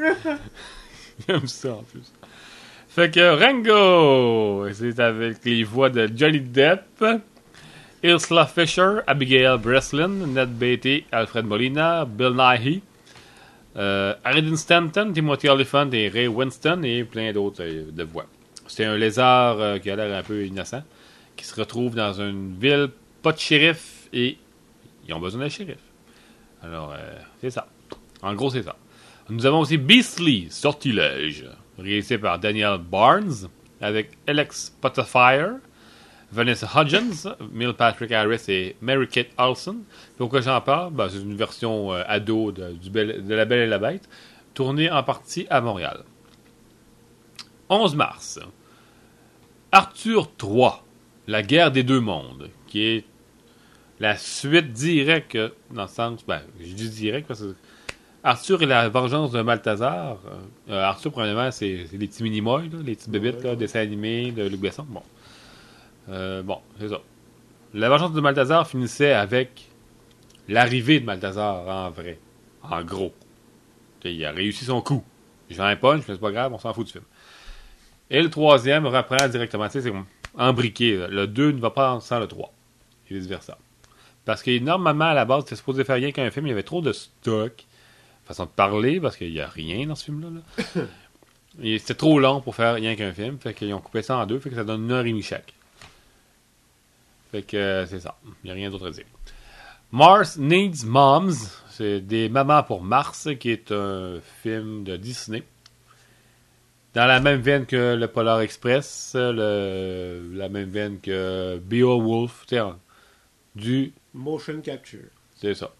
J'aime 1.29 1.47
ça 1.47 1.75
en 1.75 1.83
plus. 1.83 2.13
Fait 2.89 3.11
que 3.11 3.41
Rango, 3.41 4.73
c'est 4.73 5.01
avec 5.01 5.45
les 5.45 5.65
voix 5.65 5.91
de 5.91 6.09
Johnny 6.15 6.41
Depp, 6.41 7.05
Ursula 8.03 8.47
Fisher, 8.47 9.01
Abigail 9.07 9.59
Breslin, 9.59 10.09
Ned 10.09 10.51
Beatty, 10.51 11.05
Alfred 11.11 11.45
Molina, 11.45 12.05
Bill 12.05 12.35
Nighy, 12.37 12.83
euh, 13.77 14.15
Stanton, 14.55 15.13
Timothy 15.13 15.49
Olyphant 15.49 15.91
et 15.91 16.09
Ray 16.09 16.29
Winston 16.29 16.83
et 16.85 17.05
plein 17.05 17.33
d'autres 17.33 17.65
euh, 17.65 17.91
de 17.91 18.05
voix. 18.05 18.27
C'est 18.67 18.85
un 18.85 18.97
lézard 18.97 19.61
euh, 19.61 19.79
qui 19.79 19.91
a 19.91 19.97
l'air 19.97 20.17
un 20.17 20.23
peu 20.23 20.45
innocent, 20.45 20.83
qui 21.37 21.45
se 21.45 21.55
retrouve 21.55 21.95
dans 21.95 22.21
une 22.21 22.57
ville, 22.59 22.89
pas 23.23 23.33
de 23.33 23.39
shérif, 23.39 24.09
et 24.13 24.39
ils 25.07 25.15
ont 25.15 25.21
besoin 25.21 25.41
d'un 25.41 25.49
shérif. 25.49 25.79
Alors, 26.63 26.93
euh, 26.93 27.15
c'est 27.41 27.51
ça. 27.51 27.67
En 28.23 28.35
gros, 28.35 28.51
c'est 28.51 28.63
ça. 28.63 28.77
Nous 29.31 29.47
avons 29.47 29.61
aussi 29.61 29.79
Beastly, 29.79 30.49
Sortilège, 30.51 31.47
réalisé 31.79 32.19
par 32.19 32.39
Daniel 32.39 32.77
Barnes, 32.79 33.49
avec 33.81 34.11
Alex 34.27 34.77
Potterfire, 34.83 35.55
Vanessa 36.31 36.69
Hudgens, 36.75 37.29
Neil 37.53 37.73
Patrick 37.73 38.13
Harris 38.13 38.45
et 38.49 38.77
Mary-Kate 38.83 39.31
Olsen. 39.39 39.85
Pourquoi 40.19 40.43
j'en 40.43 40.61
parle? 40.61 40.93
Ben, 40.93 41.09
c'est 41.09 41.23
une 41.23 41.37
version 41.37 41.95
euh, 41.95 42.03
ado 42.07 42.53
de, 42.53 42.77
La 43.29 43.47
Belle 43.47 43.61
et 43.61 43.67
la 43.67 43.79
Bête, 43.79 44.09
tournée 44.53 44.91
en 44.91 45.03
partie 45.03 45.47
à 45.49 45.63
Montréal. 45.63 46.05
11 47.71 47.97
mars. 47.97 48.41
Arthur 49.73 50.29
III, 50.43 50.71
La 51.29 51.43
guerre 51.43 51.71
des 51.71 51.83
deux 51.83 52.01
mondes, 52.01 52.51
qui 52.67 52.85
est 52.85 53.05
la 54.01 54.19
suite 54.19 54.73
directe, 54.73 55.39
dans 55.71 55.83
le 55.83 55.89
sens, 55.89 56.27
ben, 56.27 56.43
je 56.61 56.75
dis 56.75 56.91
direct 56.91 57.27
parce 57.27 57.41
que 57.41 57.55
Arthur 58.27 58.63
et 58.63 58.67
la 58.67 58.89
vengeance 58.89 59.33
de 59.33 59.43
Balthazar. 59.43 60.17
euh, 60.27 60.73
euh, 60.73 60.83
Arthur, 60.83 61.13
premièrement, 61.13 61.51
c'est 61.51 61.87
les 61.93 62.09
petits 62.09 62.23
mini-moys, 62.23 62.63
les 62.83 62.95
petites 62.95 63.11
bébites, 63.11 63.45
là, 63.45 63.55
dessins 63.55 63.81
animés 63.81 64.33
de 64.33 64.49
Luc 64.49 64.61
Besson. 64.61 64.87
Bon. 64.89 65.03
Euh, 66.09 66.43
bon, 66.43 66.59
c'est 66.81 66.89
ça. 66.89 67.01
La 67.75 67.91
vengeance 67.91 68.13
de 68.15 68.21
Balthazar 68.23 68.67
finissait 68.67 69.13
avec 69.13 69.69
l'arrivée 70.49 71.01
de 71.01 71.05
Balthazar 71.05 71.69
en 71.69 71.91
vrai. 71.91 72.19
En 72.63 72.83
gros. 72.83 73.13
Il 74.05 74.25
a 74.25 74.33
réussi 74.33 74.65
son 74.65 74.81
coup. 74.81 75.05
Je 75.51 75.57
vais 75.57 75.63
un 75.63 75.77
punch, 75.77 76.05
mais 76.09 76.15
c'est 76.15 76.21
pas 76.21 76.33
grave, 76.33 76.53
on 76.53 76.59
s'en 76.59 76.73
fout 76.73 76.87
du 76.87 76.93
film. 76.93 77.05
Et 78.09 78.23
le 78.23 78.31
troisième 78.31 78.87
reprend 78.87 79.29
directement. 79.29 79.67
Tu 79.67 79.81
sais, 79.81 79.83
c'est 79.83 79.93
embriqué. 80.39 81.07
Le 81.11 81.27
2 81.27 81.53
ne 81.53 81.61
va 81.61 81.71
pas 81.71 82.01
sans 82.01 82.21
le 82.21 82.27
3. 82.27 82.53
Et 83.11 83.15
vice-versa. 83.15 83.59
Parce 84.25 84.43
que 84.43 84.59
normalement, 84.59 85.07
à 85.07 85.15
la 85.15 85.27
base, 85.27 85.45
c'était 85.45 85.57
supposé 85.57 85.85
faire 85.85 85.97
rien 85.97 86.11
qu'un 86.11 86.31
film. 86.31 86.47
Il 86.47 86.51
y 86.51 86.53
avait 86.53 86.63
trop 86.63 86.81
de 86.81 86.93
stock. 86.93 87.67
Façon 88.25 88.45
de 88.45 88.51
parler, 88.51 89.01
parce 89.01 89.17
qu'il 89.17 89.33
n'y 89.33 89.41
a 89.41 89.49
rien 89.49 89.87
dans 89.87 89.95
ce 89.95 90.05
film-là. 90.05 90.29
là. 90.31 90.83
C'était 91.63 91.95
trop 91.95 92.19
long 92.19 92.41
pour 92.41 92.57
faire 92.57 92.75
rien 92.75 92.97
qu'un 92.97 93.13
film. 93.13 93.39
Fait 93.39 93.55
qu'ils 93.55 93.73
ont 93.75 93.81
coupé 93.81 94.03
ça 94.03 94.17
en 94.17 94.27
deux. 94.27 94.39
Fait 94.41 94.51
que 94.51 94.57
ça 94.57 94.65
donne 94.65 94.85
une 94.85 94.93
heure 94.93 95.05
et 95.05 95.11
demie 95.11 95.23
chaque. 95.23 95.55
Fait 97.31 97.43
que 97.43 97.57
euh, 97.57 97.87
c'est 97.87 98.01
ça. 98.01 98.17
Il 98.25 98.47
n'y 98.47 98.51
a 98.51 98.55
rien 98.55 98.71
d'autre 98.71 98.89
à 98.89 98.91
dire. 98.91 99.05
Mars 99.93 100.37
Needs 100.37 100.85
Moms. 100.85 101.33
C'est 101.71 102.01
des 102.01 102.29
mamans 102.29 102.63
pour 102.63 102.83
Mars, 102.83 103.29
qui 103.39 103.51
est 103.51 103.73
un 103.73 104.21
film 104.43 104.85
de 104.85 104.97
Disney. 104.97 105.43
Dans 106.95 107.07
la 107.07 107.19
même 107.19 107.41
veine 107.41 107.67
que 107.67 107.95
le 107.95 108.07
Polar 108.07 108.41
Express, 108.41 109.17
le, 109.17 110.31
la 110.33 110.49
même 110.49 110.71
veine 110.71 111.01
que 111.01 111.59
Beowulf, 111.59 112.45
sais, 112.49 112.61
du 113.57 113.93
Motion 114.13 114.61
capture. 114.61 115.09
c'est 115.35 115.55
ça. 115.55 115.73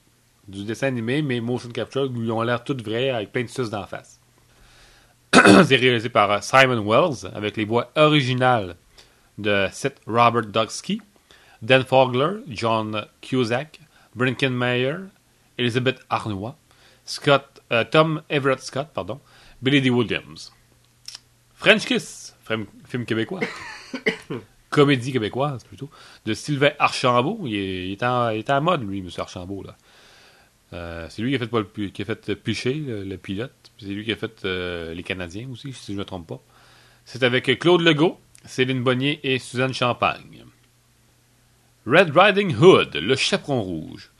Du 0.49 0.65
dessin 0.65 0.89
animé, 0.89 1.23
mais 1.23 1.41
motion 1.41 1.71
capture, 1.71 2.11
où 2.11 2.23
ils 2.23 2.31
ont 2.31 2.43
l'air 2.43 2.65
toutes 2.65 2.83
vraies 2.83 3.11
avec 3.11 3.33
plein 3.33 3.43
de 3.43 3.49
suces 3.49 3.71
d'en 3.71 3.87
face. 3.87 4.21
c'est 5.33 5.77
réalisé 5.77 6.09
par 6.09 6.31
euh, 6.31 6.41
Simon 6.41 6.85
Wells, 6.85 7.31
avec 7.35 7.57
les 7.57 7.65
voix 7.65 7.91
originales 7.97 8.77
de 9.39 9.67
Seth 9.73 10.01
Robert 10.07 10.47
Duxky, 10.47 11.01
Dan 11.63 11.83
Fogler, 11.83 12.43
John 12.49 13.07
Cusack, 13.21 13.81
Brinken 14.15 14.53
Mayer, 14.53 14.97
Elizabeth 15.59 16.01
Arnois, 16.11 16.57
Scott, 17.05 17.63
euh, 17.73 17.85
Tom 17.85 18.23
Everett 18.29 18.61
Scott, 18.61 18.89
pardon, 18.95 19.21
Billy 19.63 19.81
D. 19.81 19.91
Williams. 19.91 20.53
French 21.55 21.87
Kiss, 21.87 22.37
film, 22.47 22.67
film 22.87 23.05
québécois. 23.07 23.41
Comédie 24.71 25.13
québécoise, 25.13 25.65
plutôt. 25.65 25.89
De 26.27 26.35
Sylvain 26.35 26.73
Archambault. 26.79 27.41
Il 27.47 27.55
est, 27.55 27.87
il 27.87 27.93
est 27.93 28.03
en, 28.03 28.31
il 28.31 28.41
est 28.41 28.51
en 28.51 28.61
mode, 28.61 28.83
lui, 28.83 28.99
M. 28.99 29.09
Archambault, 29.17 29.63
là. 29.63 29.77
Euh, 30.75 31.07
c'est 31.09 31.23
lui 31.23 31.31
qui 31.31 31.37
a 31.37 31.39
fait, 31.39 31.47
Paul 31.47 31.67
Pu- 31.67 31.91
qui 31.93 32.03
a 32.03 32.05
fait 32.05 32.35
Piché, 32.35 32.75
le, 32.75 33.05
le 33.05 33.17
pilote. 33.17 33.53
C'est 33.79 33.87
lui 33.87 34.05
qui 34.05 34.13
a 34.13 34.17
fait 34.17 34.45
euh, 34.45 34.93
Les 34.93 35.03
Canadiens 35.03 35.49
aussi, 35.53 35.73
si 35.73 35.87
je 35.89 35.93
ne 35.93 35.99
me 35.99 36.05
trompe 36.05 36.27
pas. 36.27 36.41
C'est 37.05 37.23
avec 37.23 37.59
Claude 37.59 37.81
Legault, 37.83 38.19
Céline 38.45 38.83
Bonnier 38.83 39.21
et 39.23 39.39
Suzanne 39.39 39.73
Champagne. 39.75 40.45
Red 41.87 42.17
Riding 42.17 42.57
Hood, 42.57 42.97
le 42.97 43.15
chaperon 43.15 43.63
rouge. 43.63 44.11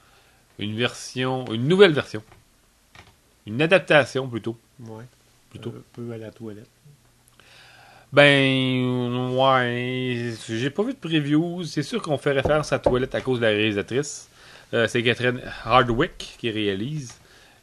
Une 0.59 0.77
version, 0.77 1.45
une 1.53 1.67
nouvelle 1.67 1.93
version. 1.93 2.23
Une 3.47 3.61
adaptation 3.61 4.29
plutôt. 4.29 4.57
Ouais. 4.81 5.05
Plutôt. 5.51 5.71
Un 5.71 5.83
peu 5.93 6.13
à 6.13 6.19
la 6.19 6.31
toilette. 6.31 6.69
Ben, 8.13 9.31
ouais. 9.37 10.35
J'ai 10.49 10.71
pas 10.71 10.83
vu 10.85 10.93
de 10.93 10.99
preview. 10.99 11.65
C'est 11.65 11.83
sûr 11.83 12.01
qu'on 12.01 12.19
fait 12.19 12.33
référence 12.33 12.73
à 12.73 12.79
Toilette 12.79 13.15
à 13.15 13.21
cause 13.21 13.39
de 13.41 13.45
la 13.45 13.51
réalisatrice. 13.51 14.29
Euh, 14.75 14.87
c'est 14.89 15.03
Catherine 15.03 15.41
Hardwick 15.65 16.37
qui 16.39 16.51
réalise. 16.51 17.15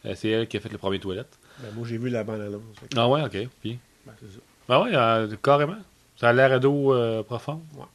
Euh, 0.05 0.13
c'est 0.15 0.29
elle 0.29 0.47
qui 0.47 0.57
a 0.57 0.59
fait 0.59 0.69
le 0.71 0.77
premier 0.77 0.99
Toilette. 0.99 1.37
Ben, 1.59 1.69
moi, 1.75 1.85
j'ai 1.87 1.97
vu 1.97 2.09
la 2.09 2.23
bande-annonce. 2.23 2.61
Ah 2.95 3.07
ouais, 3.09 3.21
ok. 3.23 3.47
Puis, 3.61 3.77
Ben, 4.05 4.13
c'est 4.19 4.27
ça. 4.33 4.39
ah 4.69 4.81
ouais, 4.81 4.91
euh, 4.93 5.35
carrément. 5.43 5.77
Ça 6.17 6.29
a 6.29 6.33
l'air 6.33 6.59
d'eau 6.59 6.95
profond. 7.23 7.61
Ouais. 7.75 7.85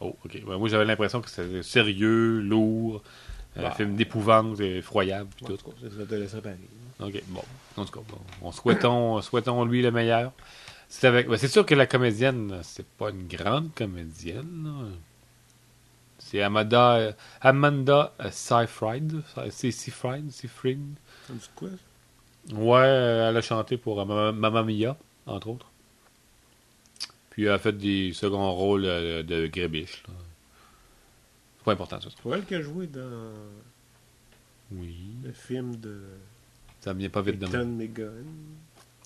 Oh, 0.00 0.16
ok. 0.24 0.42
Ben, 0.46 0.56
moi, 0.58 0.68
j'avais 0.68 0.84
l'impression 0.84 1.20
que 1.20 1.28
c'était 1.30 1.62
sérieux, 1.62 2.40
lourd, 2.40 3.02
un 3.56 3.62
Bah. 3.62 3.70
film 3.72 3.94
d'épouvante, 3.96 4.60
effroyable, 4.60 5.28
puis 5.36 5.46
Ouais, 5.46 5.56
tout. 5.56 6.04
te 6.06 6.14
laisserait 6.14 6.40
pareil. 6.42 6.58
Ok, 7.00 7.22
bon. 7.28 7.42
En 7.76 7.84
tout 7.84 7.92
cas, 8.00 8.06
bon, 8.08 8.18
on 8.42 8.52
souhaitons, 8.52 9.20
souhaitons 9.22 9.64
lui 9.64 9.82
le 9.82 9.90
meilleur. 9.90 10.32
C'est 10.88 11.06
avec. 11.08 11.28
ben, 11.28 11.36
c'est 11.36 11.48
sûr 11.48 11.66
que 11.66 11.74
la 11.74 11.86
comédienne, 11.86 12.60
c'est 12.62 12.86
pas 12.86 13.10
une 13.10 13.26
grande 13.26 13.74
comédienne. 13.74 14.62
là. 14.64 14.86
C'est 16.28 16.42
Amanda, 16.42 16.94
euh, 16.96 17.12
Amanda 17.40 18.12
euh, 18.20 18.30
Seyfried. 18.32 19.22
C'est 19.50 19.70
Seyfried, 19.70 20.32
Seyfried. 20.32 20.80
Quoi? 21.54 21.68
Ouais, 22.52 22.78
euh, 22.78 23.30
elle 23.30 23.36
a 23.36 23.40
chanté 23.42 23.76
pour 23.76 24.00
euh, 24.00 24.32
Mamma 24.32 24.64
Mia, 24.64 24.96
entre 25.26 25.48
autres. 25.50 25.70
Puis 27.30 27.44
elle 27.44 27.52
a 27.52 27.58
fait 27.60 27.72
des 27.72 28.12
seconds 28.12 28.52
rôles 28.52 28.86
euh, 28.86 29.22
de 29.22 29.46
Grébiche. 29.46 30.02
C'est 31.58 31.64
pas 31.64 31.72
important, 31.72 32.00
ça. 32.00 32.08
C'est 32.10 32.28
elle 32.30 32.44
qui 32.44 32.54
a 32.56 32.60
joué 32.62 32.88
dans 32.88 33.32
Oui. 34.72 34.96
le 35.22 35.30
film 35.32 35.76
de 35.76 36.00
Ça 36.80 36.92
me 36.92 36.98
vient 36.98 37.08
pas 37.08 37.22
vite 37.22 37.38
de 37.38 37.46
Ethan 37.46 37.58
moi. 37.66 37.84
McGowan. 37.86 38.24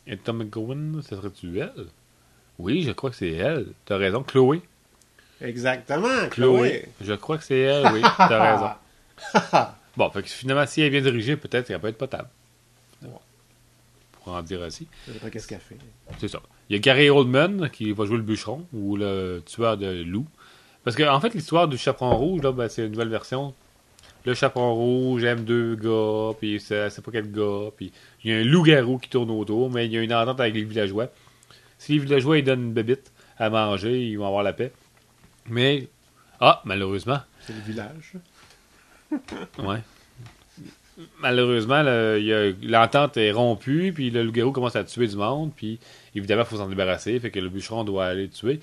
Et 0.06 0.16
Tom 0.16 0.38
McGowan, 0.38 1.02
ça 1.02 1.16
serait-tu 1.16 1.58
elle? 1.58 1.86
Oui, 2.58 2.82
je 2.82 2.92
crois 2.92 3.10
que 3.10 3.16
c'est 3.16 3.32
elle. 3.32 3.72
T'as 3.84 3.96
raison, 3.98 4.22
Chloé. 4.22 4.62
Exactement, 5.40 6.28
Chloé. 6.30 6.58
Chloé. 6.58 6.88
Je 7.00 7.12
crois 7.14 7.38
que 7.38 7.44
c'est 7.44 7.58
elle, 7.58 7.92
oui. 7.92 8.00
T'as 8.02 8.52
raison. 9.32 9.66
Bon, 9.96 10.10
fait 10.10 10.22
que 10.22 10.28
finalement, 10.28 10.66
si 10.66 10.82
elle 10.82 10.90
vient 10.90 11.00
diriger, 11.00 11.36
peut-être 11.36 11.66
qu'elle 11.66 11.80
peut 11.80 11.88
être 11.88 11.98
potable. 11.98 12.28
Pour 14.22 14.34
en 14.34 14.42
dire 14.42 14.60
pas 14.60 15.30
qu'est-ce 15.30 15.48
qu'elle 15.48 15.60
fait. 15.60 15.78
C'est 16.18 16.28
ça. 16.28 16.40
Il 16.68 16.76
y 16.76 16.78
a 16.78 16.78
Gary 16.78 17.08
Oldman 17.08 17.70
qui 17.70 17.90
va 17.92 18.04
jouer 18.04 18.18
le 18.18 18.22
bûcheron 18.22 18.66
ou 18.72 18.96
le 18.96 19.42
tueur 19.46 19.76
de 19.76 20.02
loups. 20.02 20.26
Parce 20.84 20.94
que, 20.96 21.02
en 21.02 21.20
fait, 21.20 21.34
l'histoire 21.34 21.68
du 21.68 21.76
chaperon 21.78 22.16
rouge, 22.16 22.42
là, 22.42 22.52
ben, 22.52 22.68
c'est 22.68 22.84
une 22.84 22.92
nouvelle 22.92 23.08
version. 23.08 23.54
Le 24.24 24.34
chaperon 24.34 24.74
rouge 24.74 25.24
aime 25.24 25.44
deux 25.44 25.74
gars, 25.76 26.34
puis 26.38 26.60
c'est 26.60 26.90
c'est 26.90 27.02
pas 27.02 27.10
quel 27.10 27.32
gars, 27.32 27.70
puis 27.74 27.90
il 28.22 28.30
y 28.30 28.34
a 28.34 28.38
un 28.38 28.44
loup-garou 28.44 28.98
qui 28.98 29.08
tourne 29.08 29.30
autour, 29.30 29.70
mais 29.70 29.86
il 29.86 29.92
y 29.92 29.96
a 29.96 30.02
une 30.02 30.12
entente 30.12 30.40
avec 30.40 30.54
les 30.54 30.62
villageois. 30.62 31.08
Si 31.78 31.92
les 31.92 31.98
villageois 32.00 32.36
ils 32.36 32.44
donnent 32.44 32.64
une 32.64 32.72
bébite 32.74 33.12
à 33.38 33.48
manger, 33.48 33.98
ils 33.98 34.16
vont 34.16 34.26
avoir 34.26 34.42
la 34.42 34.52
paix. 34.52 34.72
Mais, 35.50 35.88
ah, 36.40 36.62
malheureusement, 36.64 37.20
C'est 37.46 37.52
le 37.52 37.60
village. 37.60 38.12
Ouais. 39.58 39.80
Malheureusement, 41.20 41.82
le- 41.82 42.54
l'entente 42.62 43.16
est 43.16 43.32
rompue, 43.32 43.92
puis 43.94 44.10
le 44.10 44.22
loup-garou 44.22 44.52
commence 44.52 44.76
à 44.76 44.84
tuer 44.84 45.06
du 45.08 45.16
monde, 45.16 45.50
puis 45.56 45.78
évidemment, 46.14 46.42
il 46.42 46.46
faut 46.48 46.56
s'en 46.58 46.68
débarrasser, 46.68 47.18
fait 47.20 47.30
que 47.30 47.40
le 47.40 47.48
bûcheron 47.48 47.84
doit 47.84 48.06
aller 48.06 48.24
le 48.24 48.28
tuer. 48.30 48.60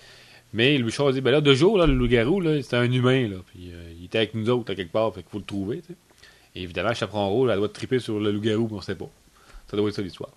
Mais 0.53 0.77
le 0.77 0.85
bûcheron 0.85 1.11
dit, 1.11 1.19
ben 1.21 1.31
là, 1.31 1.41
deux 1.41 1.55
jours, 1.55 1.77
là, 1.77 1.87
le 1.87 1.93
loup-garou, 1.95 2.39
là, 2.39 2.61
c'est 2.61 2.77
un 2.77 2.89
humain, 2.91 3.27
là, 3.27 3.37
puis 3.47 3.71
euh, 3.73 3.91
il 3.99 4.05
était 4.05 4.19
avec 4.19 4.35
nous 4.35 4.49
autres, 4.49 4.71
à 4.71 4.75
quelque 4.75 4.91
part, 4.91 5.13
fait 5.13 5.21
qu'il 5.23 5.31
faut 5.31 5.39
le 5.39 5.43
trouver, 5.45 5.81
tu 5.81 5.87
sais. 5.87 5.95
Et 6.55 6.63
évidemment, 6.63 6.93
Chaperon 6.93 7.29
Rouge, 7.29 7.49
elle 7.51 7.57
doit 7.57 7.69
triper 7.69 7.99
sur 7.99 8.19
le 8.19 8.31
loup-garou, 8.31 8.67
mais 8.71 8.77
on 8.77 8.81
sait 8.81 8.95
pas. 8.95 9.09
Ça 9.69 9.75
doit 9.75 9.89
être 9.89 9.95
ça 9.95 10.01
l'histoire. 10.01 10.31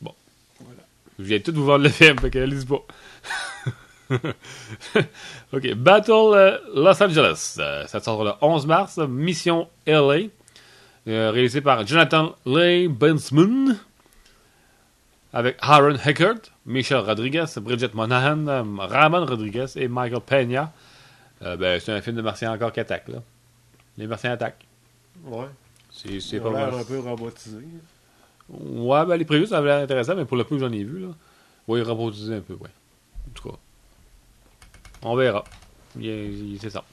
Bon. 0.00 0.14
Voilà. 0.60 0.82
Je 1.18 1.24
viens 1.24 1.40
tout 1.40 1.52
vous 1.52 1.64
vendre 1.64 1.84
le 1.84 1.90
film, 1.90 2.18
fait 2.18 2.30
que 2.30 2.38
lise 2.38 2.64
pas. 2.66 2.82
ok, 5.52 5.74
Battle 5.74 6.12
euh, 6.12 6.58
Los 6.74 7.02
Angeles. 7.02 7.56
Euh, 7.58 7.86
ça 7.86 8.00
sort 8.00 8.24
le 8.24 8.32
11 8.40 8.66
mars. 8.66 8.98
Mission 8.98 9.68
LA. 9.86 10.28
euh, 11.08 11.30
réalisé 11.30 11.60
par 11.60 11.86
Jonathan 11.86 12.34
Leigh 12.44 12.88
Bensman. 12.88 13.78
Avec 15.32 15.56
Aaron 15.60 15.96
Eckert, 16.06 16.40
Michelle 16.64 17.00
Rodriguez, 17.00 17.44
Bridget 17.60 17.90
Monahan, 17.92 18.64
Ramon 18.78 19.26
Rodriguez 19.26 19.66
et 19.76 19.86
Michael 19.86 20.20
Peña. 20.20 20.72
Euh, 21.42 21.56
ben, 21.56 21.78
c'est 21.80 21.92
un 21.92 22.00
film 22.00 22.16
de 22.16 22.22
martiens 22.22 22.52
encore 22.52 22.72
qui 22.72 22.80
attaque, 22.80 23.08
là. 23.08 23.22
Les 23.98 24.06
martiens 24.06 24.32
attaquent. 24.32 24.66
Ouais. 25.24 25.48
C'est, 25.90 26.40
pas 26.40 26.50
mal. 26.50 26.74
un 26.74 26.84
peu 26.84 26.98
robotisé. 26.98 27.58
Ouais, 28.48 29.04
ben 29.06 29.16
les 29.16 29.24
prévus, 29.24 29.46
ça 29.46 29.58
avait 29.58 29.68
l'air 29.68 29.82
intéressant, 29.82 30.14
mais 30.14 30.24
pour 30.24 30.36
le 30.36 30.44
peu 30.44 30.56
que 30.56 30.60
j'en 30.60 30.72
ai 30.72 30.84
vu, 30.84 31.00
là, 31.00 31.08
oui, 31.66 31.82
robotisé 31.82 32.36
un 32.36 32.40
peu, 32.40 32.54
ouais. 32.54 32.70
En 33.26 33.30
tout 33.34 33.48
cas, 33.48 33.56
on 35.06 35.16
verra. 35.16 35.44
C'est 36.00 36.70
ça. 36.70 36.84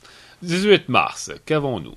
18 0.41 0.89
mars, 0.89 1.32
qu'avons-nous? 1.45 1.95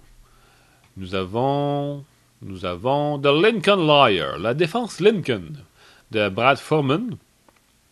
Nous 0.97 1.15
avons. 1.15 2.05
Nous 2.43 2.67
avons 2.67 3.19
The 3.19 3.29
Lincoln 3.29 3.87
Lawyer, 3.87 4.33
la 4.39 4.53
défense 4.53 5.01
Lincoln, 5.01 5.53
de 6.11 6.29
Brad 6.29 6.59
Foreman, 6.59 7.17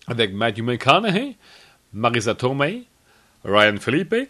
avec 0.07 0.35
Matthew 0.35 0.63
McConaughey, 0.63 1.37
Marisa 1.95 2.35
Tomei, 2.35 2.85
Ryan 3.43 3.79
Felipe, 3.79 4.29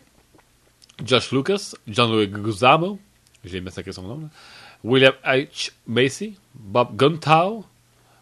Josh 1.05 1.33
Lucas, 1.33 1.75
John 1.89 2.25
Guzamo, 2.27 3.01
j'ai 3.45 3.61
nom, 3.61 4.31
William 4.85 5.15
H. 5.25 5.73
Macy, 5.89 6.39
Bob 6.55 6.97
Guntow, 6.97 7.65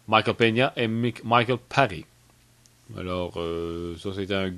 Michael 0.07 0.35
Peña 0.35 0.73
et 0.75 0.87
Michael 0.87 1.59
Parry. 1.69 2.05
Alors, 2.97 3.33
euh, 3.37 3.95
ça, 3.97 4.09
c'est 4.15 4.31
un, 4.33 4.51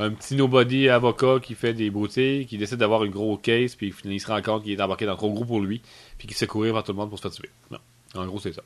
un 0.00 0.10
petit 0.10 0.34
nobody 0.34 0.88
avocat 0.88 1.40
qui 1.42 1.54
fait 1.54 1.74
des 1.74 1.90
boutiques, 1.90 2.48
qui 2.48 2.56
décide 2.56 2.78
d'avoir 2.78 3.04
une 3.04 3.12
grosse 3.12 3.40
case, 3.42 3.74
puis 3.74 3.94
il 4.04 4.20
se 4.20 4.26
rend 4.26 4.40
compte 4.40 4.62
qu'il 4.62 4.72
est 4.72 4.82
embarqué 4.82 5.04
dans 5.04 5.16
trop 5.16 5.30
gros 5.30 5.44
pour 5.44 5.60
lui, 5.60 5.82
puis 6.16 6.26
qu'il 6.26 6.36
se 6.36 6.46
courir 6.46 6.72
vers 6.72 6.82
tout 6.82 6.92
le 6.92 6.96
monde 6.96 7.10
pour 7.10 7.18
se 7.18 7.22
faire 7.22 7.30
tuer. 7.30 7.50
Non. 7.70 7.78
En 8.14 8.26
gros, 8.26 8.40
c'est 8.40 8.52
ça. 8.52 8.62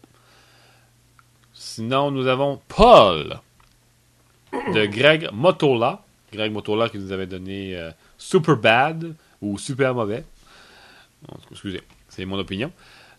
Sinon, 1.52 2.12
nous 2.12 2.28
avons 2.28 2.60
Paul 2.68 3.40
de 4.52 4.86
Greg 4.86 5.28
Motola. 5.32 6.02
Greg 6.32 6.52
Motola 6.52 6.88
qui 6.88 6.98
nous 6.98 7.10
avait 7.10 7.26
donné 7.26 7.76
euh, 7.76 7.90
Super 8.16 8.56
Bad 8.56 9.14
ou 9.40 9.58
Super 9.58 9.94
Mauvais. 9.94 10.24
Excusez, 11.50 11.82
c'est 12.08 12.24
mon 12.24 12.38
opinion. 12.38 12.70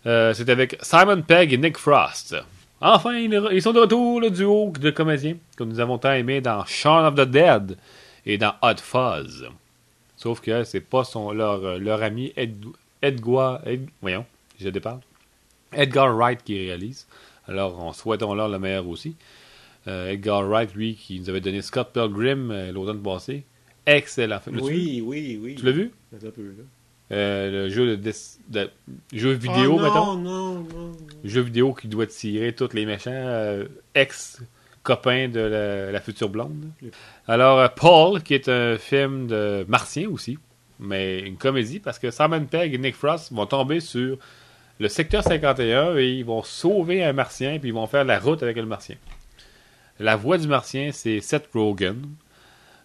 Euh, 0.06 0.32
c'est 0.32 0.48
avec 0.48 0.78
Simon 0.80 1.22
Pegg 1.22 1.52
et 1.52 1.58
Nick 1.58 1.76
Frost. 1.76 2.34
Enfin, 2.80 3.14
ils 3.14 3.32
ils 3.52 3.62
sont 3.62 3.72
de 3.72 3.80
retour, 3.80 4.20
le 4.20 4.30
duo 4.30 4.72
de 4.78 4.90
comédiens 4.90 5.36
que 5.56 5.64
nous 5.64 5.80
avons 5.80 5.98
tant 5.98 6.12
aimé 6.12 6.40
dans 6.40 6.64
Shaun 6.66 7.06
of 7.06 7.14
the 7.14 7.28
Dead 7.28 7.76
et 8.26 8.36
dans 8.38 8.54
Hot 8.62 8.76
Fuzz. 8.82 9.46
Sauf 10.16 10.40
que 10.40 10.64
c'est 10.64 10.80
pas 10.80 11.04
son, 11.04 11.32
leur, 11.32 11.78
leur 11.78 12.02
ami 12.02 12.32
Ed, 12.36 12.56
Edgar. 13.02 13.66
Ed- 13.66 13.88
voyons, 14.02 14.24
je 14.60 14.68
déparle. 14.68 15.00
Edgar 15.72 16.14
Wright 16.16 16.42
qui 16.42 16.58
réalise. 16.66 17.06
Alors, 17.48 17.78
on 17.82 17.92
souhaitons 17.92 18.34
leur 18.34 18.48
le 18.48 18.58
meilleur 18.58 18.88
aussi. 18.88 19.14
Euh, 19.88 20.10
Edgar 20.10 20.42
Wright, 20.48 20.74
lui, 20.74 20.94
qui 20.96 21.20
nous 21.20 21.30
avait 21.30 21.40
donné 21.40 21.62
Scott 21.62 21.90
Pilgrim 21.92 22.50
euh, 22.50 22.72
l'automne 22.72 23.02
passé. 23.02 23.44
Excellent 23.86 24.40
film. 24.40 24.60
Oui, 24.60 25.00
oui, 25.04 25.38
oui. 25.40 25.54
Tu 25.54 25.64
l'as 25.64 25.70
vu? 25.72 25.92
Attends 26.16 26.26
un 26.26 26.30
peu, 26.30 26.42
là. 26.42 26.64
Euh, 27.12 27.50
le 27.66 27.68
jeu 27.70 27.86
de, 27.90 27.94
des- 27.94 28.12
de- 28.48 28.70
jeu 29.12 29.30
vidéo, 29.30 29.76
oh, 29.78 29.80
mettons. 29.80 30.16
non, 30.16 30.54
non, 30.54 30.54
non. 30.74 30.92
Jeu 31.22 31.40
vidéo 31.42 31.72
qui 31.72 31.86
doit 31.86 32.08
tirer 32.08 32.52
tous 32.52 32.72
les 32.72 32.84
méchants 32.84 33.10
euh, 33.12 33.66
ex-copains 34.86 35.28
de 35.28 35.40
la, 35.40 35.92
la 35.92 36.00
future 36.00 36.28
blonde. 36.28 36.70
Alors, 37.26 37.58
euh, 37.58 37.68
Paul, 37.74 38.22
qui 38.22 38.34
est 38.34 38.48
un 38.48 38.78
film 38.78 39.26
de 39.26 39.64
martien 39.68 40.08
aussi, 40.08 40.38
mais 40.78 41.20
une 41.20 41.36
comédie, 41.36 41.80
parce 41.80 41.98
que 41.98 42.10
Simon 42.10 42.44
Pegg 42.44 42.74
et 42.74 42.78
Nick 42.78 42.94
Frost 42.94 43.32
vont 43.32 43.46
tomber 43.46 43.80
sur 43.80 44.18
le 44.78 44.88
secteur 44.88 45.22
51 45.24 45.96
et 45.96 46.08
ils 46.08 46.24
vont 46.24 46.42
sauver 46.42 47.02
un 47.02 47.12
martien, 47.12 47.58
puis 47.58 47.70
ils 47.70 47.74
vont 47.74 47.86
faire 47.86 48.04
la 48.04 48.18
route 48.18 48.42
avec 48.42 48.56
le 48.56 48.66
martien. 48.66 48.96
La 49.98 50.16
voix 50.16 50.38
du 50.38 50.46
martien, 50.46 50.92
c'est 50.92 51.20
Seth 51.20 51.48
Rogen, 51.54 52.02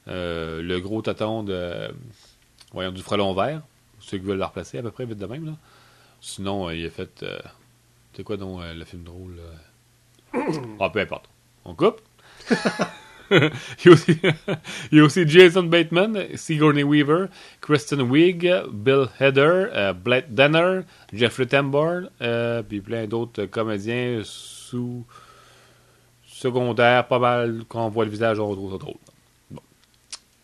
euh, 0.07 0.61
le 0.61 0.79
gros 0.79 1.01
taton 1.01 1.43
de, 1.43 1.93
voyons, 2.71 2.91
du 2.91 3.01
frelon 3.01 3.33
vert, 3.33 3.61
ceux 3.99 4.17
qui 4.17 4.25
veulent 4.25 4.37
le 4.37 4.45
replacer 4.45 4.77
à 4.77 4.81
peu 4.81 4.91
près 4.91 5.05
vite 5.05 5.17
de 5.17 5.25
même. 5.25 5.45
Là. 5.45 5.53
Sinon, 6.21 6.69
euh, 6.69 6.75
il 6.75 6.85
a 6.85 6.89
fait... 6.89 7.23
euh, 7.23 7.39
c'est 8.13 8.23
quoi 8.23 8.37
donc 8.37 8.61
le 8.61 8.85
film 8.85 9.03
drôle? 9.03 9.39
Ah, 10.79 10.89
peu 10.89 10.99
importe. 10.99 11.29
On 11.65 11.73
coupe. 11.73 12.01
il, 13.85 13.95
y 14.91 15.01
aussi, 15.01 15.27
Jason 15.27 15.63
Bateman, 15.63 16.35
Sigourney 16.35 16.83
Weaver, 16.83 17.27
Kristen 17.61 18.01
Wiig, 18.01 18.51
Bill 18.71 19.07
Hader, 19.19 19.67
euh, 19.73 19.93
Blake 19.93 20.33
Danner, 20.33 20.81
Jeffrey 21.13 21.45
Tambor, 21.45 22.09
euh, 22.21 22.61
puis 22.61 22.81
plein 22.81 23.07
d'autres 23.07 23.45
comédiens 23.45 24.21
sous 24.23 25.05
secondaires, 26.25 27.07
pas 27.07 27.19
mal, 27.19 27.63
quand 27.69 27.85
on 27.85 27.89
voit 27.89 28.03
le 28.03 28.11
visage, 28.11 28.37
trouve 28.37 28.71
ça 28.73 28.77
drôle. 28.77 28.97
Bon. 29.49 29.61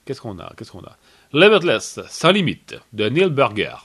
Qu'est-ce 0.06 0.22
qu'on 0.22 0.40
a? 0.40 0.54
Qu'est-ce 0.56 0.72
qu'on 0.72 0.84
a? 0.84 0.96
Limitless, 1.34 2.00
sans 2.08 2.32
limite, 2.32 2.76
de 2.94 3.10
Neil 3.10 3.30
Burger 3.30 3.76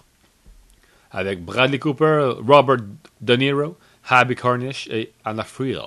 avec 1.12 1.44
Bradley 1.44 1.78
Cooper, 1.78 2.34
Robert 2.46 2.78
De 3.20 3.36
Niro, 3.36 3.76
Abby 4.08 4.34
Cornish 4.34 4.88
et 4.90 5.12
Anna 5.24 5.44
Friel. 5.44 5.80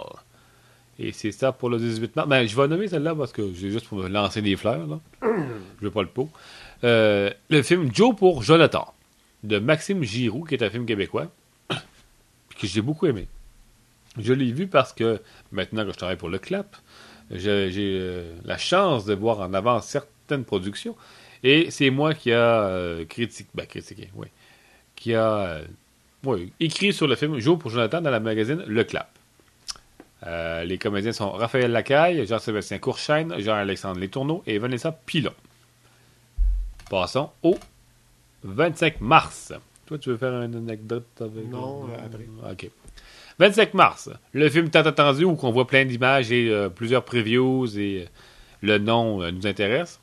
Et 0.97 1.11
c'est 1.11 1.31
ça 1.31 1.51
pour 1.51 1.69
le 1.69 1.77
18 1.77 2.15
mars. 2.15 2.27
Ben, 2.27 2.47
je 2.47 2.55
vais 2.55 2.67
nommer 2.67 2.87
celle-là 2.87 3.15
parce 3.15 3.31
que 3.31 3.53
j'ai 3.53 3.69
juste 3.69 3.87
pour 3.87 3.97
me 3.97 4.07
lancer 4.07 4.41
des 4.41 4.55
fleurs. 4.55 4.87
Là. 4.87 4.99
Je 5.21 5.85
veux 5.85 5.91
pas 5.91 6.01
le 6.01 6.07
pot. 6.07 6.29
Euh, 6.83 7.29
le 7.49 7.61
film 7.63 7.89
Joe 7.93 8.15
pour 8.15 8.43
Jonathan 8.43 8.93
de 9.43 9.59
Maxime 9.59 10.03
Giroux, 10.03 10.43
qui 10.43 10.55
est 10.55 10.63
un 10.63 10.69
film 10.69 10.85
québécois, 10.85 11.27
que 11.69 12.67
j'ai 12.67 12.81
beaucoup 12.81 13.07
aimé. 13.07 13.27
Je 14.17 14.31
l'ai 14.31 14.51
vu 14.51 14.67
parce 14.67 14.93
que 14.93 15.21
maintenant 15.51 15.85
que 15.85 15.91
je 15.91 15.97
travaille 15.97 16.15
pour 16.15 16.29
le 16.29 16.39
CLAP, 16.39 16.75
j'ai 17.31 17.99
euh, 17.99 18.33
la 18.45 18.57
chance 18.57 19.03
de 19.05 19.13
voir 19.13 19.41
en 19.41 19.53
avant 19.53 19.81
certaines 19.81 20.45
productions. 20.45 20.95
Et 21.43 21.69
c'est 21.71 21.89
moi 21.89 22.13
qui 22.13 22.31
a 22.31 22.63
euh, 22.63 23.05
critiqué, 23.05 23.49
ben, 23.53 23.65
critiqué, 23.65 24.09
oui, 24.15 24.27
qui 24.95 25.13
a 25.13 25.61
écrit 26.59 26.93
sur 26.93 27.07
le 27.07 27.15
film 27.15 27.37
Jour 27.39 27.59
pour 27.59 27.69
Jonathan 27.69 28.01
dans 28.01 28.09
la 28.09 28.19
magazine 28.19 28.63
Le 28.65 28.83
Clap. 28.83 29.09
Euh, 30.23 30.63
les 30.63 30.77
comédiens 30.77 31.11
sont 31.11 31.31
Raphaël 31.31 31.71
Lacaille, 31.71 32.25
Jean-Sébastien 32.25 32.79
Courchaine, 32.79 33.33
Jean-Alexandre 33.39 33.99
Letourneau 33.99 34.43
et 34.47 34.57
Vanessa 34.57 34.91
Pilon. 34.91 35.33
Passons 36.89 37.31
au 37.43 37.57
25 38.43 39.01
mars. 39.01 39.53
Toi, 39.85 39.97
tu 39.99 40.09
veux 40.09 40.17
faire 40.17 40.41
une 40.41 40.55
anecdote 40.55 41.07
avec... 41.19 41.47
Non, 41.47 41.87
euh, 41.89 42.05
après. 42.05 42.27
OK. 42.51 42.71
25 43.37 43.73
mars, 43.73 44.09
le 44.31 44.49
film 44.49 44.69
tant 44.69 44.79
attendu 44.79 45.25
où 45.25 45.37
on 45.41 45.51
voit 45.51 45.67
plein 45.67 45.83
d'images 45.83 46.31
et 46.31 46.49
euh, 46.49 46.69
plusieurs 46.69 47.03
previews 47.03 47.77
et 47.77 48.07
le 48.61 48.77
nom 48.77 49.29
nous 49.29 49.45
intéresse. 49.45 49.99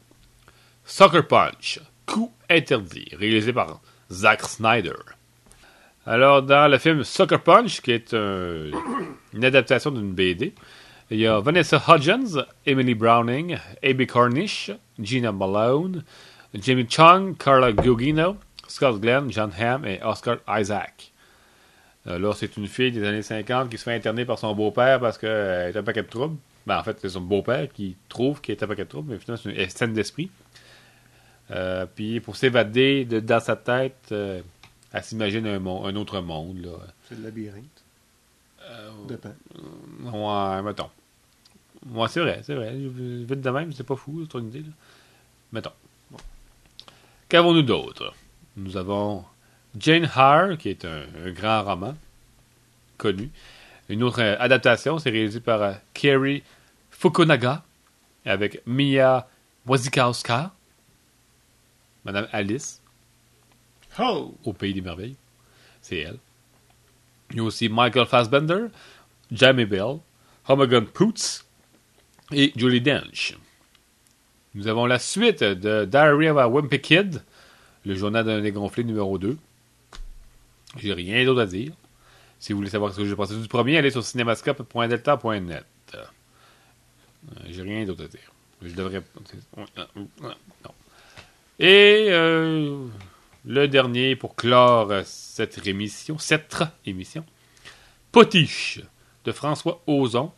Sucker 0.84 1.22
Punch, 1.22 1.80
coup 2.04 2.30
interdit, 2.50 3.08
réalisé 3.16 3.52
par 3.52 3.80
Zack 4.10 4.42
Snyder. 4.42 4.92
Alors, 6.06 6.42
dans 6.42 6.68
le 6.70 6.78
film 6.78 7.04
Sucker 7.04 7.38
Punch, 7.38 7.80
qui 7.80 7.92
est 7.92 8.12
un- 8.14 8.70
une 9.32 9.44
adaptation 9.44 9.90
d'une 9.90 10.12
BD, 10.12 10.52
il 11.10 11.18
y 11.18 11.26
a 11.26 11.38
Vanessa 11.40 11.80
Hudgens, 11.88 12.44
Emily 12.66 12.94
Browning, 12.94 13.56
A.B. 13.84 14.06
Cornish, 14.06 14.70
Gina 14.98 15.30
Malone, 15.30 16.02
Jamie 16.54 16.86
Chung, 16.88 17.36
Carla 17.36 17.72
Gugino, 17.72 18.36
Scott 18.66 19.00
Glenn, 19.00 19.30
John 19.30 19.52
Hamm 19.58 19.84
et 19.86 20.00
Oscar 20.02 20.38
Isaac. 20.48 21.12
Euh, 22.08 22.18
là, 22.18 22.32
c'est 22.34 22.56
une 22.56 22.66
fille 22.66 22.90
des 22.90 23.06
années 23.06 23.22
50 23.22 23.70
qui 23.70 23.78
se 23.78 23.84
fait 23.84 23.94
interner 23.94 24.24
par 24.24 24.38
son 24.38 24.54
beau-père 24.54 24.98
parce 24.98 25.18
qu'elle 25.18 25.70
est 25.70 25.76
un 25.76 25.82
paquet 25.84 26.02
de 26.02 26.08
troubles. 26.08 26.36
Ben, 26.66 26.78
en 26.78 26.82
fait, 26.82 26.98
c'est 27.00 27.10
son 27.10 27.20
beau-père 27.20 27.68
qui 27.72 27.96
trouve 28.08 28.40
qu'il 28.40 28.52
est 28.54 28.62
un 28.62 28.66
paquet 28.66 28.84
de 28.84 28.88
troubles, 28.88 29.12
mais 29.12 29.18
finalement, 29.18 29.40
c'est 29.44 29.50
une 29.62 29.68
scène 29.70 29.92
d'esprit. 29.92 30.30
Euh, 31.52 31.86
puis, 31.94 32.18
pour 32.20 32.34
s'évader 32.36 33.04
de, 33.04 33.20
dans 33.20 33.40
sa 33.40 33.54
tête, 33.56 34.08
euh, 34.10 34.40
elle 34.92 35.04
s'imagine 35.04 35.46
un, 35.46 35.96
autre 35.96 36.20
monde. 36.20 36.64
Là. 36.64 36.72
C'est 37.08 37.16
le 37.16 37.24
labyrinthe. 37.24 37.84
de 39.08 39.16
Pan. 39.16 39.34
Ouais, 40.02 40.62
mettons. 40.62 40.90
Ouais, 41.90 42.08
c'est 42.08 42.20
vrai, 42.20 42.40
c'est 42.44 42.54
vrai. 42.54 42.74
Vite 42.74 43.40
de 43.40 43.50
même, 43.50 43.72
c'est 43.72 43.86
pas 43.86 43.96
fou, 43.96 44.26
c'est 44.30 44.38
une 44.38 44.48
idée. 44.48 44.60
Là. 44.60 44.72
Mettons. 45.52 45.72
Bon. 46.10 46.18
Qu'avons-nous 47.28 47.62
d'autre? 47.62 48.14
Nous 48.56 48.76
avons 48.76 49.24
Jane 49.78 50.08
Eyre, 50.16 50.58
qui 50.58 50.68
est 50.68 50.84
un, 50.84 51.04
un 51.24 51.30
grand 51.30 51.62
roman 51.62 51.94
connu. 52.98 53.30
Une 53.88 54.02
autre 54.02 54.22
euh, 54.22 54.36
adaptation, 54.38 54.98
c'est 54.98 55.10
réalisé 55.10 55.40
par 55.40 55.62
euh, 55.62 55.72
Kerry 55.94 56.42
Fukunaga 56.90 57.62
avec 58.24 58.62
Mia 58.66 59.26
Wasikowska, 59.66 60.52
Madame 62.04 62.28
Alice, 62.32 62.81
Au 63.98 64.52
Pays 64.52 64.74
des 64.74 64.80
Merveilles. 64.80 65.16
C'est 65.80 65.98
elle. 65.98 66.18
Il 67.30 67.36
y 67.38 67.40
a 67.40 67.42
aussi 67.42 67.68
Michael 67.68 68.06
Fassbender, 68.06 68.66
Jamie 69.30 69.64
Bell, 69.64 69.98
Homagon 70.48 70.84
Poots 70.84 71.44
et 72.32 72.52
Julie 72.56 72.80
Dench. 72.80 73.36
Nous 74.54 74.68
avons 74.68 74.86
la 74.86 74.98
suite 74.98 75.42
de 75.42 75.84
Diary 75.86 76.28
of 76.28 76.38
a 76.38 76.48
Wimpy 76.48 76.80
Kid, 76.80 77.22
le 77.84 77.94
journal 77.94 78.24
d'un 78.24 78.40
dégonflé 78.40 78.84
numéro 78.84 79.18
2. 79.18 79.36
J'ai 80.76 80.92
rien 80.92 81.24
d'autre 81.24 81.40
à 81.42 81.46
dire. 81.46 81.72
Si 82.38 82.52
vous 82.52 82.58
voulez 82.58 82.70
savoir 82.70 82.92
ce 82.92 82.98
que 82.98 83.06
j'ai 83.06 83.16
pensé 83.16 83.36
du 83.36 83.48
premier, 83.48 83.78
allez 83.78 83.90
sur 83.90 84.02
cinémascope.delta.net. 84.02 85.64
Euh, 85.94 86.04
J'ai 87.48 87.62
rien 87.62 87.84
d'autre 87.84 88.04
à 88.04 88.08
dire. 88.08 88.32
Je 88.62 88.74
devrais. 88.74 89.02
Non. 89.96 90.08
Et 91.58 92.06
euh, 92.10 92.86
le 93.44 93.66
dernier 93.68 94.16
pour 94.16 94.36
clore 94.36 94.90
euh, 94.90 95.02
cette 95.04 95.66
émission, 95.66 96.18
cette 96.18 96.56
émission, 96.86 97.24
Potiche 98.12 98.80
de 99.24 99.32
François 99.32 99.82
Ozon, 99.86 100.32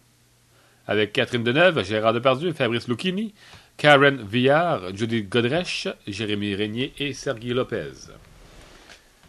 avec 0.87 1.13
Catherine 1.13 1.45
Deneuve, 1.45 1.85
Gérard 1.85 2.13
Depardieu, 2.13 2.53
Fabrice 2.53 2.89
Lucchini, 2.89 3.35
Karen 3.77 4.23
Villard, 4.23 4.95
Judith 4.95 5.29
Godrèche, 5.29 5.89
Jérémy 6.07 6.55
Régnier 6.55 6.93
et 6.99 7.13
Sergei 7.13 7.53
Lopez. 7.55 8.13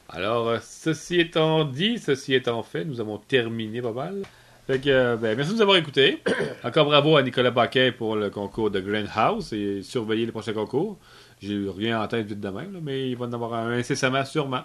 Alors, 0.09 0.49
euh, 0.49 0.57
ceci 0.61 1.19
étant 1.19 1.65
dit, 1.65 1.97
ceci 1.97 2.33
étant 2.35 2.63
fait, 2.63 2.85
nous 2.85 3.01
avons 3.01 3.17
terminé 3.17 3.81
pas 3.81 3.91
mal. 3.91 4.21
Fait 4.67 4.81
euh, 4.87 5.15
ben, 5.15 5.35
merci 5.35 5.51
de 5.51 5.57
nous 5.57 5.61
avoir 5.61 5.77
écoutés. 5.77 6.21
Encore 6.63 6.85
bravo 6.85 7.17
à 7.17 7.23
Nicolas 7.23 7.51
Paquet 7.51 7.91
pour 7.91 8.15
le 8.15 8.29
concours 8.29 8.71
de 8.71 8.79
Greenhouse 8.79 9.53
et 9.53 9.83
surveiller 9.83 10.25
les 10.25 10.31
prochains 10.31 10.53
concours. 10.53 10.97
J'ai 11.41 11.67
rien 11.75 12.01
en 12.01 12.07
tête 12.07 12.27
vite 12.27 12.39
de 12.39 12.49
même, 12.49 12.73
là, 12.73 12.79
mais 12.81 13.09
il 13.09 13.17
va 13.17 13.25
en 13.25 13.33
avoir 13.33 13.53
un 13.53 13.71
incessamment, 13.71 14.23
sûrement. 14.25 14.63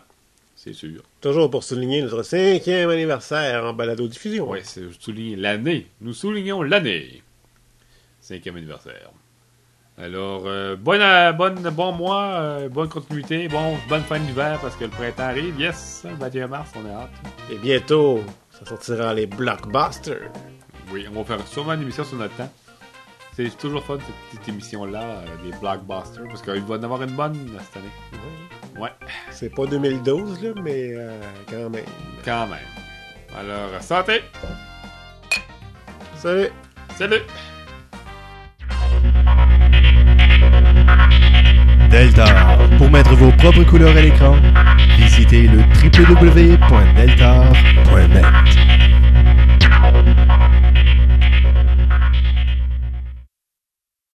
C'est 0.57 0.75
sûr. 0.75 1.03
Toujours 1.21 1.51
pour 1.51 1.65
souligner 1.65 2.03
notre 2.03 2.23
cinquième 2.23 2.91
anniversaire 2.91 3.65
en 3.65 3.73
balado-diffusion. 3.73 4.51
Oui, 4.51 4.61
c'est 4.63 4.83
souligner 4.99 5.37
l'année. 5.37 5.87
Nous 6.01 6.13
soulignons 6.13 6.63
l'année. 6.63 7.23
Cinquième 8.21 8.57
anniversaire. 8.57 9.11
Alors, 9.97 10.45
euh, 10.47 10.77
bonne, 10.77 11.03
euh, 11.03 11.33
bonne, 11.33 11.63
bon 11.71 11.93
mois, 11.93 12.33
euh, 12.41 12.69
bonne 12.71 12.89
continuité, 12.89 13.49
bon, 13.49 13.77
bonne 13.89 14.03
fin 14.03 14.19
d'hiver 14.19 14.59
parce 14.63 14.77
que 14.77 14.85
le 14.85 14.91
printemps 14.91 15.25
arrive. 15.25 15.59
Yes, 15.61 16.07
le 16.09 16.15
21 16.15 16.47
mars, 16.47 16.71
on 16.75 16.87
est 16.87 16.93
hâte. 16.93 17.11
Et 17.51 17.57
bientôt, 17.57 18.21
ça 18.51 18.65
sortira 18.65 19.13
les 19.13 19.27
blockbusters. 19.27 20.31
Oui, 20.93 21.07
on 21.11 21.23
va 21.23 21.37
faire 21.37 21.47
sûrement 21.47 21.75
une 21.75 21.83
émission 21.83 22.05
sur 22.05 22.17
notre 22.17 22.35
temps. 22.37 22.51
C'est 23.49 23.57
toujours 23.57 23.83
fun 23.83 23.97
cette 24.05 24.15
petite 24.39 24.49
émission-là, 24.51 25.01
euh, 25.03 25.25
des 25.43 25.51
blockbusters, 25.59 26.25
parce 26.29 26.43
qu'il 26.43 26.61
va 26.63 26.75
en 26.75 26.83
avoir 26.83 27.03
une 27.03 27.13
bonne 27.13 27.35
cette 27.73 27.79
année. 27.79 27.89
Ouais, 28.79 28.91
C'est 29.31 29.49
pas 29.55 29.65
2012, 29.67 30.43
là, 30.43 30.51
mais 30.63 30.93
euh, 30.95 31.19
quand 31.49 31.71
même. 31.71 31.85
quand 32.25 32.47
même. 32.49 32.59
Alors, 33.39 33.71
santé! 33.81 34.21
Salut! 36.17 36.49
Salut! 36.97 37.23
Delta. 41.91 42.59
Pour 42.77 42.91
mettre 42.91 43.15
vos 43.15 43.33
propres 43.33 43.65
couleurs 43.65 43.97
à 43.97 44.01
l'écran, 44.03 44.37
visitez 44.99 45.49
le 45.49 45.61
www.delta.net. 45.83 48.25